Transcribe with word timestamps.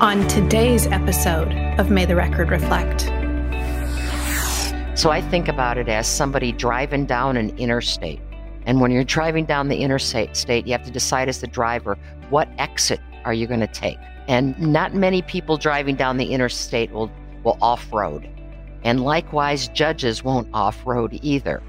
on 0.00 0.24
today's 0.28 0.86
episode 0.86 1.52
of 1.76 1.90
May 1.90 2.04
the 2.04 2.14
Record 2.14 2.50
Reflect. 2.50 3.00
So 4.96 5.10
I 5.10 5.20
think 5.28 5.48
about 5.48 5.76
it 5.76 5.88
as 5.88 6.06
somebody 6.06 6.52
driving 6.52 7.04
down 7.04 7.36
an 7.36 7.50
interstate. 7.58 8.20
And 8.64 8.80
when 8.80 8.92
you're 8.92 9.02
driving 9.02 9.44
down 9.44 9.66
the 9.66 9.78
interstate, 9.78 10.36
state, 10.36 10.68
you 10.68 10.72
have 10.72 10.84
to 10.84 10.92
decide 10.92 11.28
as 11.28 11.40
the 11.40 11.48
driver 11.48 11.98
what 12.30 12.48
exit 12.58 13.00
are 13.24 13.32
you 13.32 13.48
going 13.48 13.58
to 13.58 13.66
take. 13.66 13.98
And 14.28 14.56
not 14.60 14.94
many 14.94 15.20
people 15.20 15.56
driving 15.56 15.96
down 15.96 16.16
the 16.16 16.32
interstate 16.32 16.92
will, 16.92 17.10
will 17.42 17.58
off 17.60 17.92
road. 17.92 18.30
And 18.84 19.02
likewise, 19.02 19.66
judges 19.66 20.22
won't 20.22 20.46
off 20.54 20.86
road 20.86 21.18
either. 21.22 21.60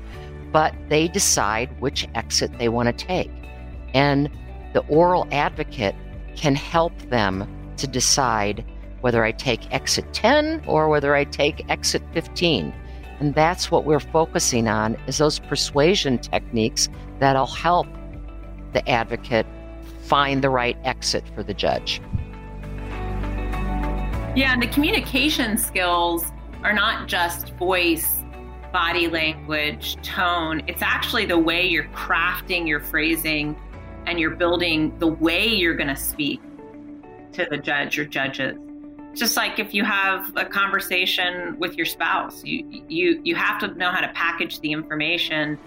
But 0.51 0.75
they 0.87 1.07
decide 1.07 1.81
which 1.81 2.07
exit 2.13 2.55
they 2.59 2.69
want 2.69 2.95
to 2.95 3.05
take. 3.05 3.31
And 3.95 4.29
the 4.73 4.81
oral 4.81 5.27
advocate 5.31 5.95
can 6.35 6.53
help 6.53 6.95
them 7.09 7.55
to 7.79 7.87
decide 7.87 8.63
whether 9.01 9.23
I 9.23 9.31
take 9.31 9.71
exit 9.73 10.13
10 10.13 10.63
or 10.67 10.89
whether 10.89 11.15
I 11.15 11.23
take 11.23 11.69
exit 11.69 12.03
15. 12.13 12.73
And 13.19 13.35
that's 13.35 13.69
what 13.71 13.85
we're 13.85 13.99
focusing 13.99 14.67
on 14.67 14.95
is 15.07 15.17
those 15.17 15.39
persuasion 15.39 16.17
techniques 16.17 16.89
that'll 17.19 17.47
help 17.47 17.87
the 18.73 18.87
advocate 18.87 19.45
find 20.03 20.43
the 20.43 20.49
right 20.49 20.77
exit 20.83 21.23
for 21.35 21.43
the 21.43 21.53
judge. 21.53 22.01
Yeah, 24.35 24.53
and 24.53 24.61
the 24.61 24.67
communication 24.67 25.57
skills 25.57 26.25
are 26.63 26.73
not 26.73 27.07
just 27.07 27.53
voice, 27.55 28.23
body 28.71 29.07
language, 29.07 29.97
tone. 30.01 30.61
It's 30.67 30.81
actually 30.81 31.25
the 31.25 31.37
way 31.37 31.67
you're 31.67 31.89
crafting 31.89 32.67
your 32.67 32.79
phrasing 32.79 33.55
and 34.05 34.19
you're 34.19 34.35
building 34.35 34.97
the 34.99 35.07
way 35.07 35.47
you're 35.47 35.75
going 35.75 35.89
to 35.89 35.95
speak 35.95 36.41
to 37.33 37.47
the 37.49 37.57
judge 37.57 37.97
or 37.99 38.05
judges. 38.05 38.57
Just 39.13 39.35
like 39.35 39.59
if 39.59 39.73
you 39.73 39.83
have 39.83 40.31
a 40.35 40.45
conversation 40.45 41.57
with 41.59 41.75
your 41.75 41.85
spouse, 41.85 42.43
you 42.43 42.83
you 42.87 43.19
you 43.23 43.35
have 43.35 43.59
to 43.59 43.67
know 43.75 43.89
how 43.89 44.01
to 44.01 44.09
package 44.09 44.59
the 44.59 44.71
information 44.71 45.57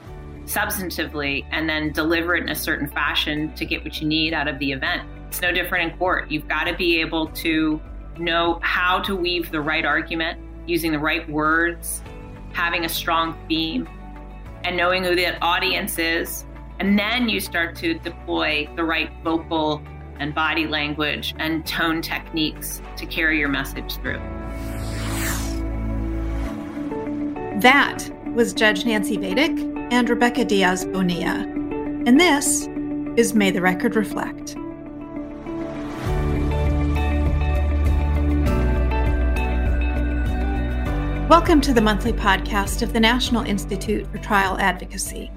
substantively 0.45 1.45
and 1.51 1.69
then 1.69 1.93
deliver 1.93 2.35
it 2.35 2.43
in 2.43 2.49
a 2.49 2.55
certain 2.55 2.89
fashion 2.89 3.53
to 3.55 3.65
get 3.65 3.85
what 3.85 4.01
you 4.01 4.09
need 4.09 4.33
out 4.33 4.49
of 4.49 4.59
the 4.59 4.73
event. 4.73 5.03
It's 5.29 5.41
no 5.41 5.53
different 5.53 5.93
in 5.93 5.99
court. 5.99 6.31
You've 6.31 6.49
got 6.49 6.65
to 6.65 6.75
be 6.75 7.01
able 7.01 7.29
to 7.29 7.81
know 8.19 8.59
how 8.63 9.01
to 9.01 9.17
weave 9.17 9.51
the 9.51 9.61
right 9.61 9.85
argument 9.85 10.39
using 10.67 10.93
the 10.93 10.99
right 10.99 11.29
words, 11.31 12.03
having 12.53 12.85
a 12.85 12.89
strong 12.89 13.37
theme, 13.49 13.89
and 14.65 14.77
knowing 14.77 15.05
who 15.05 15.15
the 15.15 15.39
audience 15.41 15.99
is. 15.99 16.45
And 16.79 16.99
then 16.99 17.29
you 17.29 17.41
start 17.41 17.77
to 17.77 17.95
deploy 17.95 18.69
the 18.77 18.85
right 18.85 19.11
vocal 19.23 19.83
and 20.19 20.35
body 20.35 20.67
language 20.67 21.35
and 21.39 21.67
tone 21.67 22.03
techniques 22.03 22.81
to 22.97 23.07
carry 23.07 23.39
your 23.39 23.49
message 23.49 23.97
through. 23.97 24.21
That 27.61 28.09
was 28.35 28.53
Judge 28.53 28.85
Nancy 28.85 29.17
Vaidik 29.17 29.93
and 29.93 30.09
Rebecca 30.09 30.45
Diaz 30.45 30.85
Bonilla. 30.85 31.47
And 32.07 32.19
this 32.19 32.67
is 33.17 33.35
May 33.35 33.51
the 33.51 33.61
Record 33.61 33.95
Reflect. 33.95 34.57
Welcome 41.29 41.61
to 41.63 41.73
the 41.73 41.81
monthly 41.81 42.13
podcast 42.13 42.83
of 42.83 42.93
the 42.93 43.01
National 43.01 43.43
Institute 43.43 44.07
for 44.13 44.19
Trial 44.19 44.59
Advocacy. 44.59 45.31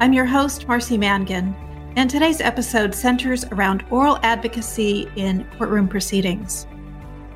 I'm 0.00 0.12
your 0.12 0.26
host, 0.26 0.68
Marcy 0.68 0.98
Mangan, 0.98 1.54
and 1.98 2.08
today's 2.08 2.40
episode 2.40 2.94
centers 2.94 3.44
around 3.46 3.84
oral 3.90 4.20
advocacy 4.22 5.10
in 5.16 5.44
courtroom 5.58 5.88
proceedings. 5.88 6.64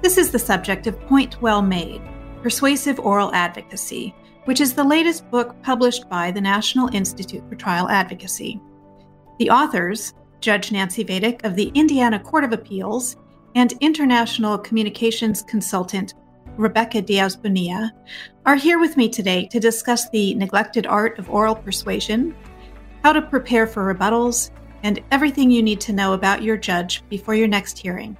This 0.03 0.17
is 0.17 0.31
the 0.31 0.39
subject 0.39 0.87
of 0.87 1.01
Point 1.01 1.43
Well 1.43 1.63
Made 1.63 2.01
Persuasive 2.45 3.01
Oral 3.01 3.35
Advocacy, 3.35 4.15
which 4.45 4.61
is 4.61 4.73
the 4.73 4.85
latest 4.85 5.29
book 5.33 5.61
published 5.65 6.09
by 6.09 6.31
the 6.31 6.41
National 6.41 6.95
Institute 6.95 7.43
for 7.49 7.57
Trial 7.57 7.89
Advocacy. 7.89 8.61
The 9.41 9.51
authors, 9.51 10.15
Judge 10.39 10.71
Nancy 10.71 11.05
Vaidik 11.05 11.45
of 11.45 11.57
the 11.57 11.73
Indiana 11.75 12.21
Court 12.21 12.45
of 12.45 12.53
Appeals 12.53 13.17
and 13.57 13.75
international 13.81 14.59
communications 14.59 15.43
consultant 15.43 16.15
Rebecca 16.57 17.03
Diaz 17.03 17.35
Bonilla, 17.35 17.93
are 18.47 18.57
here 18.57 18.79
with 18.79 18.97
me 18.97 19.09
today 19.09 19.49
to 19.49 19.59
discuss 19.59 20.09
the 20.11 20.35
neglected 20.35 20.87
art 20.87 21.19
of 21.19 21.31
oral 21.31 21.57
persuasion 21.57 22.37
how 23.03 23.13
to 23.13 23.23
prepare 23.23 23.67
for 23.67 23.93
rebuttals, 23.93 24.51
and 24.83 25.03
everything 25.11 25.51
you 25.51 25.63
need 25.63 25.81
to 25.81 25.93
know 25.93 26.13
about 26.13 26.43
your 26.43 26.57
judge 26.57 27.03
before 27.09 27.35
your 27.35 27.49
next 27.49 27.79
hearing. 27.79 28.17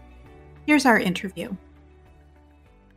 Here's 0.67 0.87
our 0.87 0.99
interview. 0.99 1.55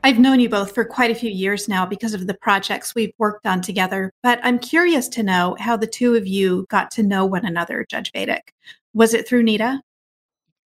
I've 0.03 0.19
known 0.19 0.39
you 0.39 0.49
both 0.49 0.75
for 0.75 0.85
quite 0.85 1.09
a 1.09 1.15
few 1.15 1.31
years 1.31 1.67
now 1.67 1.83
because 1.83 2.13
of 2.13 2.27
the 2.27 2.35
projects 2.35 2.93
we've 2.93 3.13
worked 3.17 3.47
on 3.47 3.61
together, 3.61 4.11
but 4.21 4.39
I'm 4.43 4.59
curious 4.59 5.07
to 5.09 5.23
know 5.23 5.55
how 5.59 5.77
the 5.77 5.87
two 5.87 6.13
of 6.13 6.27
you 6.27 6.67
got 6.69 6.91
to 6.91 7.03
know 7.03 7.25
one 7.25 7.43
another, 7.43 7.85
Judge 7.89 8.11
Vaidik. 8.11 8.49
Was 8.93 9.15
it 9.15 9.27
through 9.27 9.43
NITA? 9.43 9.81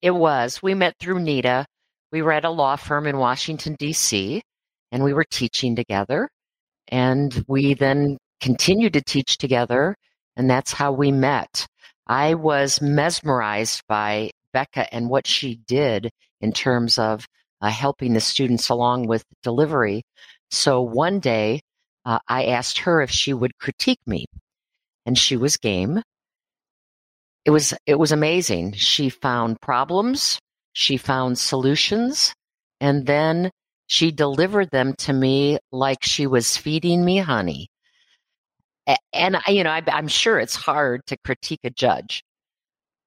It 0.01 0.12
was. 0.12 0.62
We 0.62 0.74
met 0.74 0.96
through 1.00 1.19
NITA. 1.19 1.66
We 2.12 2.22
were 2.22 2.34
at 2.34 2.44
a 2.44 2.50
law 2.50 2.75
firm 2.75 3.07
in 3.07 3.18
Washington, 3.18 3.75
D.C., 3.80 4.41
and 4.91 5.03
we 5.03 5.13
were 5.13 5.25
teaching 5.30 5.75
together. 5.75 6.28
And 6.90 7.46
we 7.47 7.75
then 7.75 8.18
continued 8.41 8.94
to 8.94 9.01
teach 9.01 9.38
together 9.38 9.96
and 10.39 10.50
that's 10.50 10.72
how 10.72 10.94
we 10.94 11.11
met. 11.11 11.67
I 12.07 12.33
was 12.33 12.81
mesmerized 12.81 13.83
by 13.89 14.31
Becca 14.53 14.91
and 14.95 15.09
what 15.09 15.27
she 15.27 15.59
did 15.67 16.09
in 16.39 16.53
terms 16.53 16.97
of 16.97 17.27
uh, 17.61 17.69
helping 17.69 18.13
the 18.13 18.22
students 18.22 18.69
along 18.69 19.07
with 19.07 19.25
delivery. 19.44 20.03
So 20.50 20.81
one 20.81 21.19
day 21.19 21.59
uh, 22.05 22.19
I 22.29 22.45
asked 22.45 22.79
her 22.79 23.01
if 23.01 23.11
she 23.11 23.33
would 23.33 23.57
critique 23.57 24.00
me, 24.07 24.25
and 25.05 25.17
she 25.17 25.35
was 25.35 25.57
game. 25.57 26.01
It 27.44 27.51
was 27.51 27.73
it 27.85 28.00
was 28.00 28.13
amazing. 28.13 28.73
She 28.73 29.09
found 29.09 29.59
problems, 29.59 30.39
she 30.71 30.95
found 30.95 31.38
solutions, 31.38 32.33
and 32.79 33.06
then 33.06 33.51
she 33.88 34.09
delivered 34.11 34.69
them 34.71 34.94
to 35.00 35.11
me 35.11 35.57
like 35.73 36.01
she 36.01 36.27
was 36.27 36.56
feeding 36.56 37.03
me 37.03 37.17
honey 37.17 37.67
and 39.13 39.38
you 39.47 39.63
know, 39.63 39.72
I, 39.72 39.83
am 39.88 40.07
sure 40.07 40.39
it's 40.39 40.55
hard 40.55 41.05
to 41.07 41.17
critique 41.25 41.61
a 41.63 41.69
judge, 41.69 42.23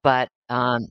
but 0.03 0.29
um, 0.49 0.87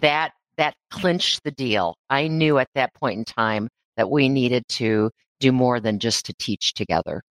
that 0.00 0.32
that 0.56 0.74
clinched 0.90 1.42
the 1.44 1.50
deal. 1.50 1.96
I 2.10 2.28
knew 2.28 2.58
at 2.58 2.68
that 2.74 2.94
point 2.94 3.18
in 3.18 3.24
time 3.24 3.68
that 3.96 4.10
we 4.10 4.28
needed 4.28 4.64
to 4.68 5.10
do 5.38 5.52
more 5.52 5.80
than 5.80 5.98
just 5.98 6.26
to 6.26 6.34
teach 6.34 6.74
together. 6.74 7.22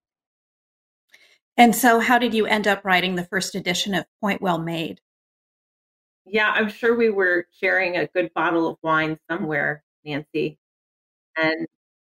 And 1.57 1.75
so, 1.75 1.99
how 1.99 2.17
did 2.17 2.33
you 2.33 2.45
end 2.45 2.67
up 2.67 2.85
writing 2.85 3.15
the 3.15 3.25
first 3.25 3.53
edition 3.53 3.93
of 3.93 4.05
Point 4.21 4.41
Well 4.41 4.59
Made? 4.59 5.01
Yeah, 6.25 6.51
I'm 6.51 6.69
sure 6.69 6.95
we 6.95 7.09
were 7.09 7.47
sharing 7.51 7.97
a 7.97 8.07
good 8.07 8.31
bottle 8.33 8.67
of 8.67 8.77
wine 8.81 9.17
somewhere, 9.29 9.83
Nancy. 10.05 10.57
And 11.35 11.67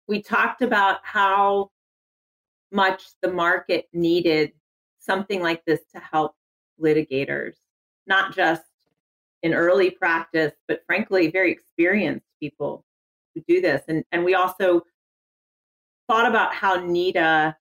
we 0.09 0.23
talked 0.23 0.63
about 0.63 1.01
how 1.03 1.71
much 2.73 3.05
the 3.23 3.33
market 3.33 3.87
needed 3.93 4.53
something 5.05 5.43
like 5.43 5.65
this 5.67 5.81
to 5.95 6.01
help 6.01 6.35
litigators, 6.81 7.55
not 8.07 8.35
just 8.35 8.63
in 9.43 9.55
early 9.55 9.91
practice, 9.91 10.53
but 10.69 10.83
frankly, 10.87 11.31
very 11.31 11.53
experienced 11.53 12.27
people 12.41 12.85
who 13.35 13.43
do 13.47 13.61
this. 13.61 13.83
And, 13.89 14.05
and 14.13 14.25
we 14.25 14.35
also 14.35 14.83
thought 16.09 16.29
about 16.29 16.55
how 16.55 16.77
NITA 16.77 17.57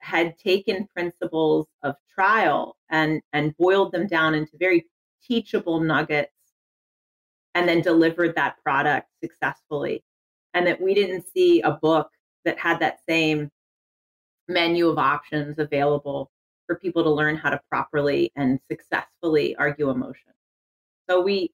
had 0.00 0.38
taken 0.38 0.86
principles 0.86 1.66
of 1.82 1.96
trial 2.12 2.76
and, 2.90 3.20
and 3.32 3.56
boiled 3.56 3.92
them 3.92 4.06
down 4.06 4.34
into 4.34 4.52
very 4.58 4.86
teachable 5.24 5.80
nuggets 5.80 6.32
and 7.54 7.68
then 7.68 7.80
delivered 7.80 8.34
that 8.36 8.56
product 8.62 9.08
successfully. 9.22 10.04
And 10.54 10.66
that 10.66 10.80
we 10.80 10.94
didn't 10.94 11.26
see 11.34 11.60
a 11.62 11.72
book 11.72 12.10
that 12.44 12.58
had 12.58 12.80
that 12.80 13.00
same 13.08 13.50
menu 14.48 14.88
of 14.88 14.98
options 14.98 15.58
available 15.58 16.30
for 16.68 16.76
people 16.76 17.02
to 17.02 17.10
learn 17.10 17.36
how 17.36 17.50
to 17.50 17.60
properly 17.68 18.30
and 18.36 18.60
successfully 18.70 19.56
argue 19.56 19.90
emotion. 19.90 20.32
So 21.08 21.22
we 21.22 21.50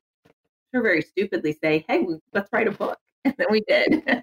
very 0.73 1.03
stupidly 1.03 1.57
say, 1.63 1.85
hey, 1.89 2.05
let's 2.35 2.53
write 2.53 2.69
a 2.69 2.73
book. 2.73 2.99
And 3.27 3.35
then 3.39 3.47
we 3.51 3.63
did. 3.67 4.23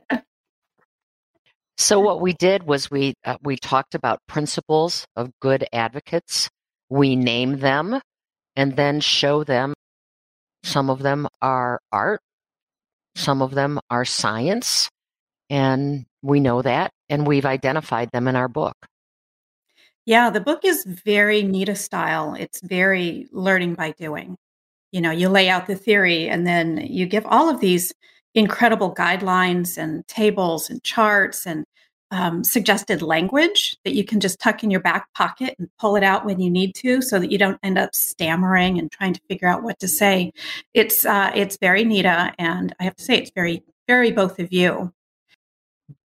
so 1.75 1.99
what 1.99 2.21
we 2.21 2.33
did 2.33 2.61
was 2.61 2.91
we 2.91 3.15
uh, 3.25 3.37
we 3.41 3.55
talked 3.55 3.95
about 3.95 4.19
principles 4.27 5.07
of 5.15 5.31
good 5.39 5.65
advocates. 5.73 6.51
We 6.89 7.15
name 7.15 7.57
them 7.57 7.99
and 8.55 8.75
then 8.75 8.99
show 8.99 9.43
them 9.43 9.73
some 10.63 10.91
of 10.91 10.99
them 10.99 11.27
are 11.41 11.79
art, 11.91 12.21
some 13.15 13.41
of 13.41 13.55
them 13.55 13.79
are 13.89 14.05
science, 14.05 14.87
and 15.49 16.05
we 16.21 16.39
know 16.39 16.61
that 16.61 16.91
and 17.09 17.25
we've 17.25 17.45
identified 17.45 18.11
them 18.11 18.27
in 18.27 18.35
our 18.35 18.47
book. 18.47 18.75
Yeah, 20.11 20.29
the 20.29 20.41
book 20.41 20.65
is 20.65 20.83
very 20.83 21.41
NITA 21.41 21.77
style. 21.77 22.35
It's 22.37 22.59
very 22.59 23.29
learning 23.31 23.75
by 23.75 23.91
doing. 23.91 24.35
You 24.91 24.99
know, 24.99 25.11
you 25.11 25.29
lay 25.29 25.47
out 25.47 25.67
the 25.67 25.75
theory 25.75 26.27
and 26.27 26.45
then 26.45 26.85
you 26.85 27.05
give 27.05 27.25
all 27.27 27.49
of 27.49 27.61
these 27.61 27.93
incredible 28.35 28.93
guidelines 28.93 29.77
and 29.77 30.05
tables 30.09 30.69
and 30.69 30.83
charts 30.83 31.47
and 31.47 31.63
um, 32.11 32.43
suggested 32.43 33.01
language 33.01 33.77
that 33.85 33.93
you 33.93 34.03
can 34.03 34.19
just 34.19 34.41
tuck 34.41 34.65
in 34.65 34.69
your 34.69 34.81
back 34.81 35.07
pocket 35.13 35.55
and 35.57 35.69
pull 35.79 35.95
it 35.95 36.03
out 36.03 36.25
when 36.25 36.41
you 36.41 36.49
need 36.49 36.75
to, 36.75 37.01
so 37.01 37.17
that 37.17 37.31
you 37.31 37.37
don't 37.37 37.57
end 37.63 37.77
up 37.77 37.95
stammering 37.95 38.77
and 38.77 38.91
trying 38.91 39.13
to 39.13 39.21
figure 39.29 39.47
out 39.47 39.63
what 39.63 39.79
to 39.79 39.87
say. 39.87 40.33
It's 40.73 41.05
uh, 41.05 41.31
it's 41.33 41.55
very 41.55 41.85
Nita, 41.85 42.33
and 42.37 42.75
I 42.81 42.83
have 42.83 42.97
to 42.97 43.03
say 43.05 43.17
it's 43.17 43.31
very 43.33 43.63
very 43.87 44.11
both 44.11 44.39
of 44.39 44.51
you. 44.51 44.91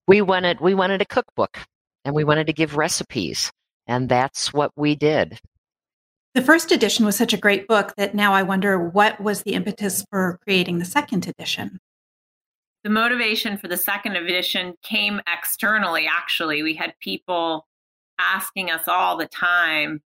We 0.07 0.23
wanted 0.23 0.61
we 0.61 0.75
wanted 0.75 1.03
a 1.03 1.07
cookbook, 1.07 1.59
and 2.05 2.15
we 2.15 2.23
wanted 2.23 2.47
to 2.47 2.53
give 2.53 2.77
recipes, 2.77 3.51
and 3.87 4.09
that's 4.09 4.53
what 4.53 4.73
we 4.77 4.95
did. 4.95 5.41
The 6.35 6.43
first 6.43 6.71
edition 6.71 7.07
was 7.07 7.17
such 7.17 7.33
a 7.33 7.39
great 7.39 7.67
book 7.67 7.95
that 7.97 8.15
now 8.15 8.33
I 8.35 8.43
wonder 8.43 8.79
what 8.79 9.21
was 9.21 9.43
the 9.43 9.55
impetus 9.55 10.05
for 10.11 10.39
creating 10.45 10.79
the 10.79 10.85
second 10.85 11.27
edition 11.27 11.81
the 12.87 12.91
motivation 12.91 13.59
for 13.59 13.67
the 13.67 13.77
second 13.77 14.15
edition 14.15 14.73
came 14.85 15.21
externally, 15.27 16.07
actually. 16.09 16.63
We 16.63 16.75
had 16.75 16.95
people 17.01 17.67
asking 18.21 18.71
us 18.71 18.87
all 18.87 19.17
the 19.17 19.27
time 19.27 20.03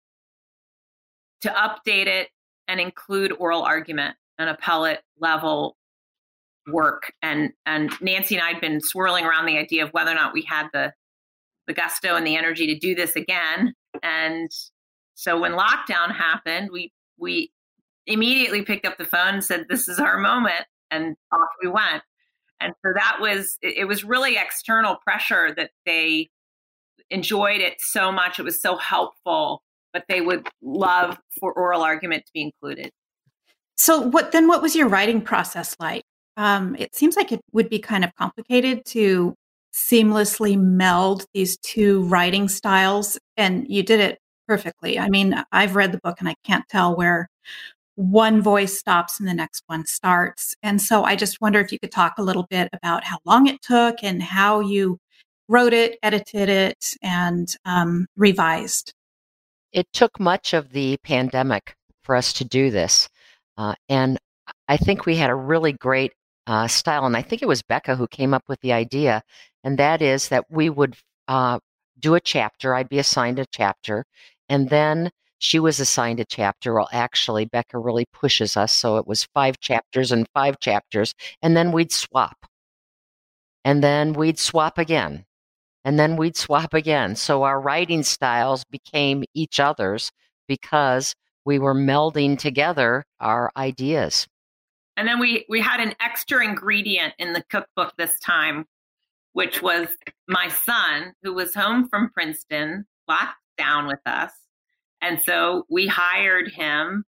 to 1.43 1.50
update 1.50 2.06
it 2.06 2.31
and 2.69 2.81
include 2.81 3.33
oral 3.38 3.61
argument 3.61 4.17
and 4.38 4.49
appellate 4.49 5.00
level 5.19 5.76
work. 6.73 7.12
And 7.21 7.53
and 7.67 7.93
Nancy 8.00 8.35
and 8.37 8.43
I 8.43 8.53
had 8.53 8.62
been 8.62 8.81
swirling 8.81 9.26
around 9.26 9.44
the 9.44 9.59
idea 9.59 9.85
of 9.85 9.91
whether 9.91 10.12
or 10.12 10.15
not 10.15 10.33
we 10.33 10.41
had 10.41 10.69
the 10.73 10.94
the 11.71 11.81
gusto 11.81 12.17
and 12.17 12.27
the 12.27 12.37
energy 12.37 12.67
to 12.67 12.79
do 12.79 12.97
this 12.97 13.15
again. 13.15 13.73
And 14.03 14.51
so 15.15 15.39
when 15.39 15.53
lockdown 15.53 16.13
happened, 16.13 16.71
we 16.73 16.93
we 17.17 17.53
immediately 18.07 18.63
picked 18.63 18.85
up 18.85 18.99
the 18.99 19.05
phone 19.05 19.35
and 19.35 19.45
said, 19.45 19.67
This 19.69 19.89
is 19.89 20.01
our 20.01 20.19
moment. 20.19 20.67
And 20.91 21.15
off 21.33 21.49
we 21.63 21.69
went. 21.71 22.03
And 22.61 22.75
so 22.85 22.93
that 22.95 23.19
was, 23.21 23.57
it 23.63 23.87
was 23.87 24.05
really 24.05 24.37
external 24.37 24.97
pressure 24.97 25.55
that 25.57 25.71
they 25.87 26.29
enjoyed 27.09 27.61
it 27.61 27.75
so 27.79 28.11
much. 28.11 28.39
It 28.39 28.43
was 28.43 28.61
so 28.61 28.77
helpful, 28.77 29.63
but 29.93 30.05
they 30.09 30.21
would 30.21 30.49
love 30.61 31.17
for 31.39 31.53
oral 31.53 31.83
argument 31.83 32.27
to 32.27 32.33
be 32.35 32.43
included. 32.43 32.91
So, 33.79 34.01
what 34.01 34.33
then? 34.33 34.47
What 34.47 34.61
was 34.61 34.77
your 34.77 34.89
writing 34.89 35.23
process 35.23 35.75
like? 35.81 36.03
Um, 36.37 36.77
it 36.79 36.95
seems 36.95 37.17
like 37.17 37.33
it 37.33 37.41
would 37.53 37.71
be 37.71 37.79
kind 37.79 38.05
of 38.05 38.15
complicated 38.17 38.85
to 38.87 39.35
seamlessly 39.73 40.59
meld 40.59 41.27
these 41.35 41.57
two 41.59 42.03
writing 42.05 42.49
styles, 42.49 43.19
and 43.37 43.67
you 43.69 43.83
did 43.83 44.01
it 44.01 44.19
perfectly. 44.47 44.99
I 44.99 45.09
mean, 45.09 45.35
I've 45.53 45.77
read 45.77 45.93
the 45.93 46.01
book 46.03 46.17
and 46.19 46.29
I 46.29 46.35
can't 46.45 46.69
tell 46.69 46.97
where 46.97 47.29
one 47.95 48.41
voice 48.41 48.79
stops 48.79 49.21
and 49.21 49.29
the 49.29 49.35
next 49.35 49.63
one 49.67 49.87
starts. 49.87 50.55
And 50.63 50.81
so 50.81 51.05
I 51.05 51.17
just 51.17 51.41
wonder 51.41 51.61
if 51.61 51.71
you 51.71 51.79
could 51.79 51.93
talk 51.93 52.15
a 52.19 52.23
little 52.23 52.47
bit 52.49 52.69
about 52.73 53.05
how 53.05 53.19
long 53.25 53.47
it 53.47 53.63
took 53.63 54.03
and 54.03 54.23
how 54.23 54.61
you 54.61 54.99
wrote 55.49 55.73
it, 55.73 55.99
edited 56.03 56.49
it, 56.49 56.95
and 57.03 57.55
um, 57.65 58.07
revised. 58.17 58.95
It 59.73 59.87
took 59.93 60.19
much 60.19 60.55
of 60.55 60.73
the 60.73 60.97
pandemic 61.05 61.75
for 62.03 62.17
us 62.17 62.33
to 62.35 62.45
do 62.45 62.71
this. 62.71 63.09
Uh, 63.57 63.75
and 63.89 64.19
I 64.67 64.77
think 64.77 65.07
we 65.07 65.17
had 65.17 65.31
a 65.31 65.35
really 65.35 65.73
great 65.73 66.13
uh, 66.47 66.67
style. 66.69 67.07
And 67.07 67.17
I 67.17 67.23
think 67.23 67.43
it 67.43 67.49
was 67.49 67.63
Becca 67.63 67.97
who 67.97 68.09
came 68.09 68.33
up 68.33 68.45
with 68.49 68.61
the 68.61 68.73
idea. 68.73 69.23
And 69.65 69.79
that 69.79 70.03
is 70.03 70.29
that 70.29 70.51
we 70.51 70.71
would 70.71 70.97
uh, 71.29 71.59
do 71.99 72.15
a 72.15 72.21
chapter, 72.21 72.75
I'd 72.75 72.89
be 72.89 72.99
assigned 72.99 73.39
a 73.39 73.47
chapter, 73.47 74.05
and 74.49 74.69
then 74.69 75.11
she 75.41 75.59
was 75.59 75.81
assigned 75.81 76.21
a 76.21 76.25
chapter. 76.25 76.75
Well, 76.75 76.89
actually, 76.93 77.47
Becca 77.47 77.79
really 77.79 78.07
pushes 78.12 78.57
us. 78.59 78.75
So 78.75 78.99
it 78.99 79.07
was 79.07 79.25
five 79.35 79.59
chapters 79.59 80.12
and 80.12 80.29
five 80.35 80.61
chapters. 80.61 81.15
And 81.41 81.57
then 81.57 81.73
we'd 81.73 81.91
swap. 81.91 82.37
And 83.65 83.83
then 83.83 84.12
we'd 84.12 84.39
swap 84.39 84.77
again. 84.77 85.25
And 85.83 85.99
then 85.99 86.17
we'd 86.17 86.37
swap 86.37 86.75
again. 86.75 87.17
So 87.17 87.43
our 87.45 87.59
writing 87.59 88.03
styles 88.03 88.65
became 88.65 89.25
each 89.33 89.59
other's 89.59 90.12
because 90.47 91.15
we 91.47 91.59
were 91.59 91.75
melding 91.75 92.39
together 92.39 93.07
our 93.19 93.51
ideas. 93.57 94.27
And 94.99 95.09
then 95.09 95.19
we, 95.19 95.47
we 95.49 95.62
had 95.62 95.81
an 95.81 95.95
extra 96.01 96.45
ingredient 96.45 97.15
in 97.19 97.33
the 97.33 97.43
cookbook 97.49 97.95
this 97.97 98.19
time, 98.19 98.67
which 99.32 99.62
was 99.62 99.88
my 100.29 100.49
son, 100.49 101.15
who 101.23 101.32
was 101.32 101.55
home 101.55 101.88
from 101.88 102.11
Princeton, 102.11 102.87
locked 103.09 103.37
down 103.56 103.87
with 103.87 104.00
us 104.06 104.32
and 105.03 105.21
so 105.25 105.65
we 105.71 105.87
hired 105.87 106.50
him 106.50 107.05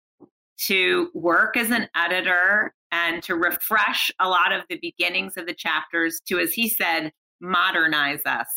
to 0.65 1.09
work 1.13 1.55
as 1.55 1.71
an 1.71 1.87
editor 1.95 2.73
and 2.91 3.21
to 3.23 3.35
refresh 3.35 4.11
a 4.19 4.27
lot 4.27 4.51
of 4.51 4.63
the 4.69 4.79
beginnings 4.81 5.37
of 5.37 5.45
the 5.45 5.53
chapters 5.53 6.19
to, 6.27 6.39
as 6.39 6.53
he 6.53 6.67
said, 6.67 7.11
modernize 7.39 8.25
us. 8.25 8.47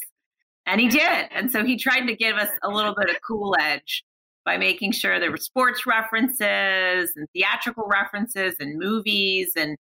And 0.67 0.81
he 0.81 0.89
did. 0.89 1.29
And 1.33 1.51
so 1.51 1.65
he 1.65 1.77
tried 1.77 2.07
to 2.07 2.17
give 2.17 2.37
us 2.37 2.51
a 2.63 2.69
little 2.69 2.95
bit 2.95 3.11
of 3.11 3.17
cool 3.27 3.57
edge 3.61 4.05
by 4.45 4.57
making 4.57 4.93
sure 4.93 5.21
there 5.21 5.31
were 5.31 5.37
sports 5.37 5.87
references 5.87 7.13
and 7.17 7.27
theatrical 7.35 7.87
references 7.87 8.55
and 8.61 8.79
movies 8.79 9.53
and 9.57 9.77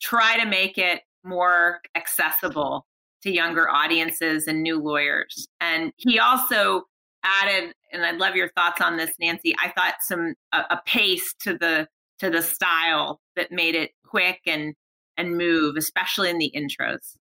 try 0.00 0.38
to 0.38 0.46
make 0.46 0.78
it 0.78 1.02
more 1.24 1.80
accessible 1.96 2.86
to 3.22 3.30
younger 3.30 3.68
audiences 3.68 4.46
and 4.46 4.62
new 4.62 4.80
lawyers. 4.80 5.46
And 5.60 5.92
he 5.96 6.18
also 6.18 6.84
added, 7.22 7.74
and 7.92 8.04
I'd 8.04 8.18
love 8.18 8.34
your 8.34 8.50
thoughts 8.50 8.80
on 8.80 8.96
this, 8.96 9.12
Nancy. 9.20 9.54
I 9.62 9.70
thought 9.70 9.96
some 10.02 10.34
a, 10.52 10.58
a 10.70 10.80
pace 10.86 11.34
to 11.42 11.56
the 11.56 11.88
to 12.18 12.30
the 12.30 12.42
style 12.42 13.20
that 13.36 13.50
made 13.50 13.74
it 13.74 13.92
quick 14.04 14.40
and 14.46 14.74
and 15.16 15.36
move, 15.36 15.76
especially 15.76 16.30
in 16.30 16.38
the 16.38 16.52
intros. 16.54 17.16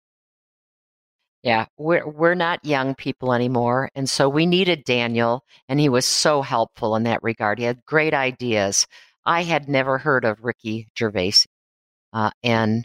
Yeah, 1.42 1.66
we're 1.76 2.06
we're 2.06 2.34
not 2.34 2.64
young 2.64 2.94
people 2.94 3.32
anymore, 3.32 3.90
and 3.94 4.10
so 4.10 4.28
we 4.28 4.44
needed 4.44 4.84
Daniel, 4.84 5.44
and 5.68 5.78
he 5.78 5.88
was 5.88 6.04
so 6.04 6.42
helpful 6.42 6.96
in 6.96 7.04
that 7.04 7.22
regard. 7.22 7.58
He 7.58 7.64
had 7.64 7.84
great 7.86 8.12
ideas. 8.12 8.86
I 9.24 9.42
had 9.42 9.68
never 9.68 9.98
heard 9.98 10.24
of 10.24 10.42
Ricky 10.42 10.88
Gervais, 10.98 11.44
uh, 12.12 12.30
and 12.42 12.84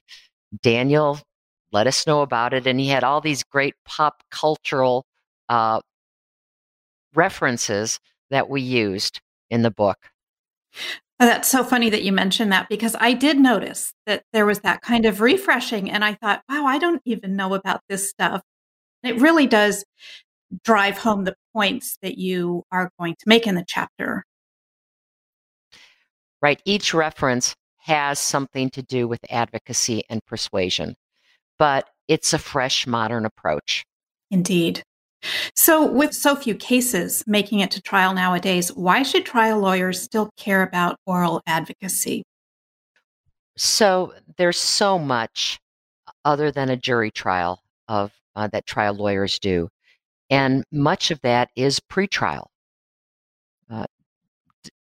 Daniel 0.62 1.19
let 1.74 1.88
us 1.88 2.08
know 2.08 2.22
about 2.22 2.54
it, 2.54 2.68
and 2.68 2.80
he 2.80 2.88
had 2.88 3.04
all 3.04 3.20
these 3.20 3.44
great 3.44 3.75
pop 3.86 4.24
cultural 4.31 5.06
uh, 5.50 5.81
references 7.16 8.00
that 8.30 8.50
we 8.50 8.62
used 8.62 9.20
in 9.50 9.64
the 9.64 9.71
book. 9.71 9.97
Oh, 11.19 11.26
that's 11.26 11.47
so 11.47 11.64
funny 11.64 11.90
that 11.90 12.04
you 12.04 12.12
mentioned 12.12 12.52
that 12.52 12.69
because 12.69 12.95
I 13.00 13.14
did 13.14 13.40
notice 13.40 13.94
that 14.06 14.24
there 14.33 14.45
was 14.45 14.59
that 14.59 14.81
kind 14.81 15.06
of 15.06 15.21
refreshing, 15.21 15.90
and 15.90 16.04
I 16.04 16.16
thought, 16.16 16.44
wow, 16.50 16.66
I 16.66 16.78
don't 16.78 17.02
even 17.06 17.36
know 17.36 17.54
about 17.54 17.81
this 17.90 18.09
stuff. 18.09 18.42
It 19.04 19.19
really 19.19 19.47
does 19.47 19.83
drive 20.64 20.97
home 20.97 21.24
the 21.24 21.36
points 21.54 21.97
that 22.02 22.18
you 22.18 22.64
are 22.71 22.90
going 23.00 23.16
to 23.19 23.26
make 23.28 23.47
in 23.47 23.56
the 23.56 23.66
chapter. 23.68 24.24
Right. 26.42 26.62
Each 26.66 26.94
reference 26.94 27.56
has 27.78 28.19
something 28.19 28.69
to 28.71 28.81
do 28.81 29.07
with 29.07 29.19
advocacy 29.30 30.04
and 30.09 30.24
persuasion, 30.26 30.95
but 31.57 31.90
it's 32.07 32.33
a 32.33 32.40
fresh, 32.40 32.86
modern 32.88 33.26
approach. 33.26 33.86
Indeed. 34.31 34.83
So, 35.56 35.90
with 35.90 36.14
so 36.14 36.36
few 36.36 36.56
cases 36.56 37.24
making 37.26 37.60
it 37.60 37.72
to 37.72 37.81
trial 37.81 38.14
nowadays, 38.14 38.69
why 38.74 39.04
should 39.04 39.26
trial 39.26 39.60
lawyers 39.60 40.02
still 40.02 40.30
care 40.38 40.64
about 40.64 40.98
oral 41.06 41.42
advocacy? 41.48 42.24
So, 43.57 44.14
there's 44.38 44.60
so 44.60 45.00
much 45.00 45.60
other 46.26 46.52
than 46.52 46.69
a 46.69 46.78
jury 46.78 47.12
trial 47.12 47.62
of 47.88 48.12
uh, 48.36 48.48
that 48.48 48.66
trial 48.66 48.95
lawyers 48.95 49.40
do, 49.40 49.69
and 50.30 50.64
much 50.72 51.12
of 51.12 51.22
that 51.22 51.50
is 51.56 51.80
pretrial. 51.80 52.48
Uh, 53.69 53.86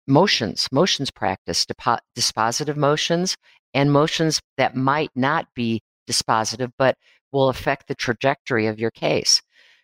motions, 0.07 0.67
motions 0.71 1.11
practice, 1.11 1.65
depo- 1.65 1.99
dispositive 2.17 2.77
motions, 2.77 3.35
and 3.73 3.91
motions 3.91 4.41
that 4.57 4.75
might 4.75 5.11
not 5.15 5.47
be 5.53 5.81
dispositive 6.11 6.71
but 6.77 6.97
will 7.31 7.49
affect 7.49 7.87
the 7.87 7.95
trajectory 7.95 8.67
of 8.67 8.79
your 8.79 8.91
case. 8.91 9.41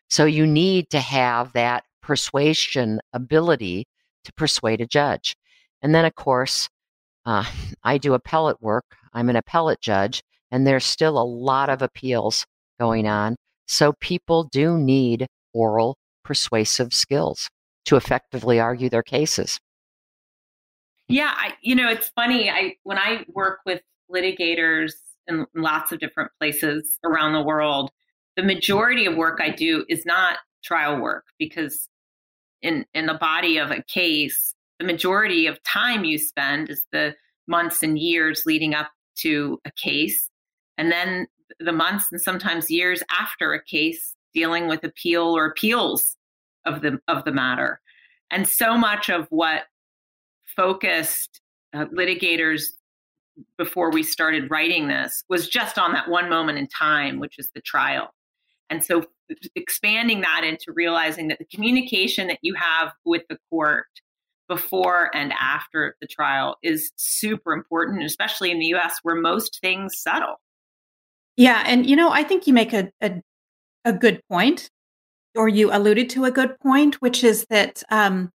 So 0.09 0.25
you 0.25 0.45
need 0.45 0.89
to 0.91 0.99
have 0.99 1.53
that 1.53 1.83
persuasion 2.01 2.99
ability 3.13 3.85
to 4.25 4.33
persuade 4.33 4.81
a 4.81 4.87
judge. 4.87 5.35
And 5.81 5.93
then, 5.93 6.05
of 6.05 6.15
course, 6.15 6.69
uh, 7.25 7.45
I 7.83 7.97
do 7.97 8.13
appellate 8.13 8.61
work. 8.61 8.85
I'm 9.13 9.29
an 9.29 9.35
appellate 9.35 9.81
judge, 9.81 10.21
and 10.51 10.65
there's 10.65 10.85
still 10.85 11.17
a 11.17 11.23
lot 11.23 11.69
of 11.69 11.81
appeals 11.81 12.45
going 12.79 13.07
on. 13.07 13.35
So 13.67 13.93
people 13.99 14.45
do 14.45 14.77
need 14.77 15.27
oral 15.53 15.97
persuasive 16.23 16.93
skills 16.93 17.49
to 17.85 17.95
effectively 17.95 18.59
argue 18.59 18.89
their 18.89 19.03
cases. 19.03 19.59
Yeah, 21.07 21.33
I, 21.35 21.53
you 21.61 21.73
know, 21.73 21.89
it's 21.89 22.09
funny. 22.09 22.49
I 22.49 22.75
when 22.83 22.97
I 22.97 23.25
work 23.29 23.59
with 23.65 23.81
litigators 24.11 24.91
in 25.27 25.45
lots 25.55 25.91
of 25.91 25.99
different 25.99 26.31
places 26.39 26.97
around 27.03 27.33
the 27.33 27.41
world, 27.41 27.91
the 28.35 28.43
majority 28.43 29.05
of 29.05 29.15
work 29.15 29.39
I 29.41 29.49
do 29.49 29.85
is 29.89 30.05
not 30.05 30.37
trial 30.63 30.99
work 30.99 31.25
because 31.39 31.87
in 32.61 32.85
in 32.93 33.05
the 33.05 33.13
body 33.13 33.57
of 33.57 33.71
a 33.71 33.83
case, 33.83 34.53
the 34.79 34.85
majority 34.85 35.47
of 35.47 35.61
time 35.63 36.03
you 36.03 36.17
spend 36.17 36.69
is 36.69 36.85
the 36.91 37.15
months 37.47 37.83
and 37.83 37.97
years 37.97 38.43
leading 38.45 38.73
up 38.73 38.91
to 39.19 39.59
a 39.65 39.71
case. 39.71 40.29
and 40.77 40.91
then 40.91 41.27
the 41.59 41.71
months 41.71 42.05
and 42.11 42.21
sometimes 42.21 42.69
years 42.69 43.01
after 43.09 43.53
a 43.53 43.63
case 43.63 44.15
dealing 44.33 44.67
with 44.67 44.83
appeal 44.83 45.35
or 45.35 45.45
appeals 45.45 46.15
of 46.65 46.81
the 46.81 46.99
of 47.07 47.23
the 47.25 47.31
matter. 47.31 47.79
And 48.29 48.47
so 48.47 48.77
much 48.77 49.09
of 49.09 49.27
what 49.29 49.63
focused 50.45 51.41
uh, 51.73 51.85
litigators 51.85 52.63
before 53.57 53.91
we 53.91 54.03
started 54.03 54.49
writing 54.49 54.87
this 54.87 55.23
was 55.29 55.47
just 55.47 55.77
on 55.77 55.93
that 55.93 56.09
one 56.09 56.29
moment 56.29 56.57
in 56.57 56.67
time, 56.67 57.19
which 57.19 57.37
is 57.37 57.49
the 57.53 57.61
trial. 57.61 58.13
And 58.69 58.83
so 58.83 59.05
expanding 59.55 60.21
that 60.21 60.43
into 60.43 60.71
realizing 60.73 61.27
that 61.27 61.39
the 61.39 61.45
communication 61.45 62.27
that 62.27 62.39
you 62.41 62.53
have 62.55 62.93
with 63.05 63.23
the 63.29 63.37
court 63.49 63.87
before 64.47 65.11
and 65.13 65.33
after 65.39 65.95
the 66.01 66.07
trial 66.07 66.57
is 66.63 66.91
super 66.95 67.53
important, 67.53 68.03
especially 68.03 68.51
in 68.51 68.59
the 68.59 68.73
US 68.75 68.99
where 69.03 69.15
most 69.15 69.59
things 69.61 69.97
settle. 69.97 70.35
Yeah. 71.35 71.63
And, 71.65 71.85
you 71.85 71.95
know, 71.95 72.09
I 72.09 72.23
think 72.23 72.47
you 72.47 72.53
make 72.53 72.73
a, 72.73 72.89
a, 73.01 73.21
a 73.85 73.93
good 73.93 74.21
point, 74.29 74.69
or 75.35 75.47
you 75.47 75.71
alluded 75.71 76.09
to 76.11 76.25
a 76.25 76.31
good 76.31 76.57
point, 76.59 76.95
which 77.01 77.23
is 77.23 77.45
that 77.49 77.83
um, 77.91 78.31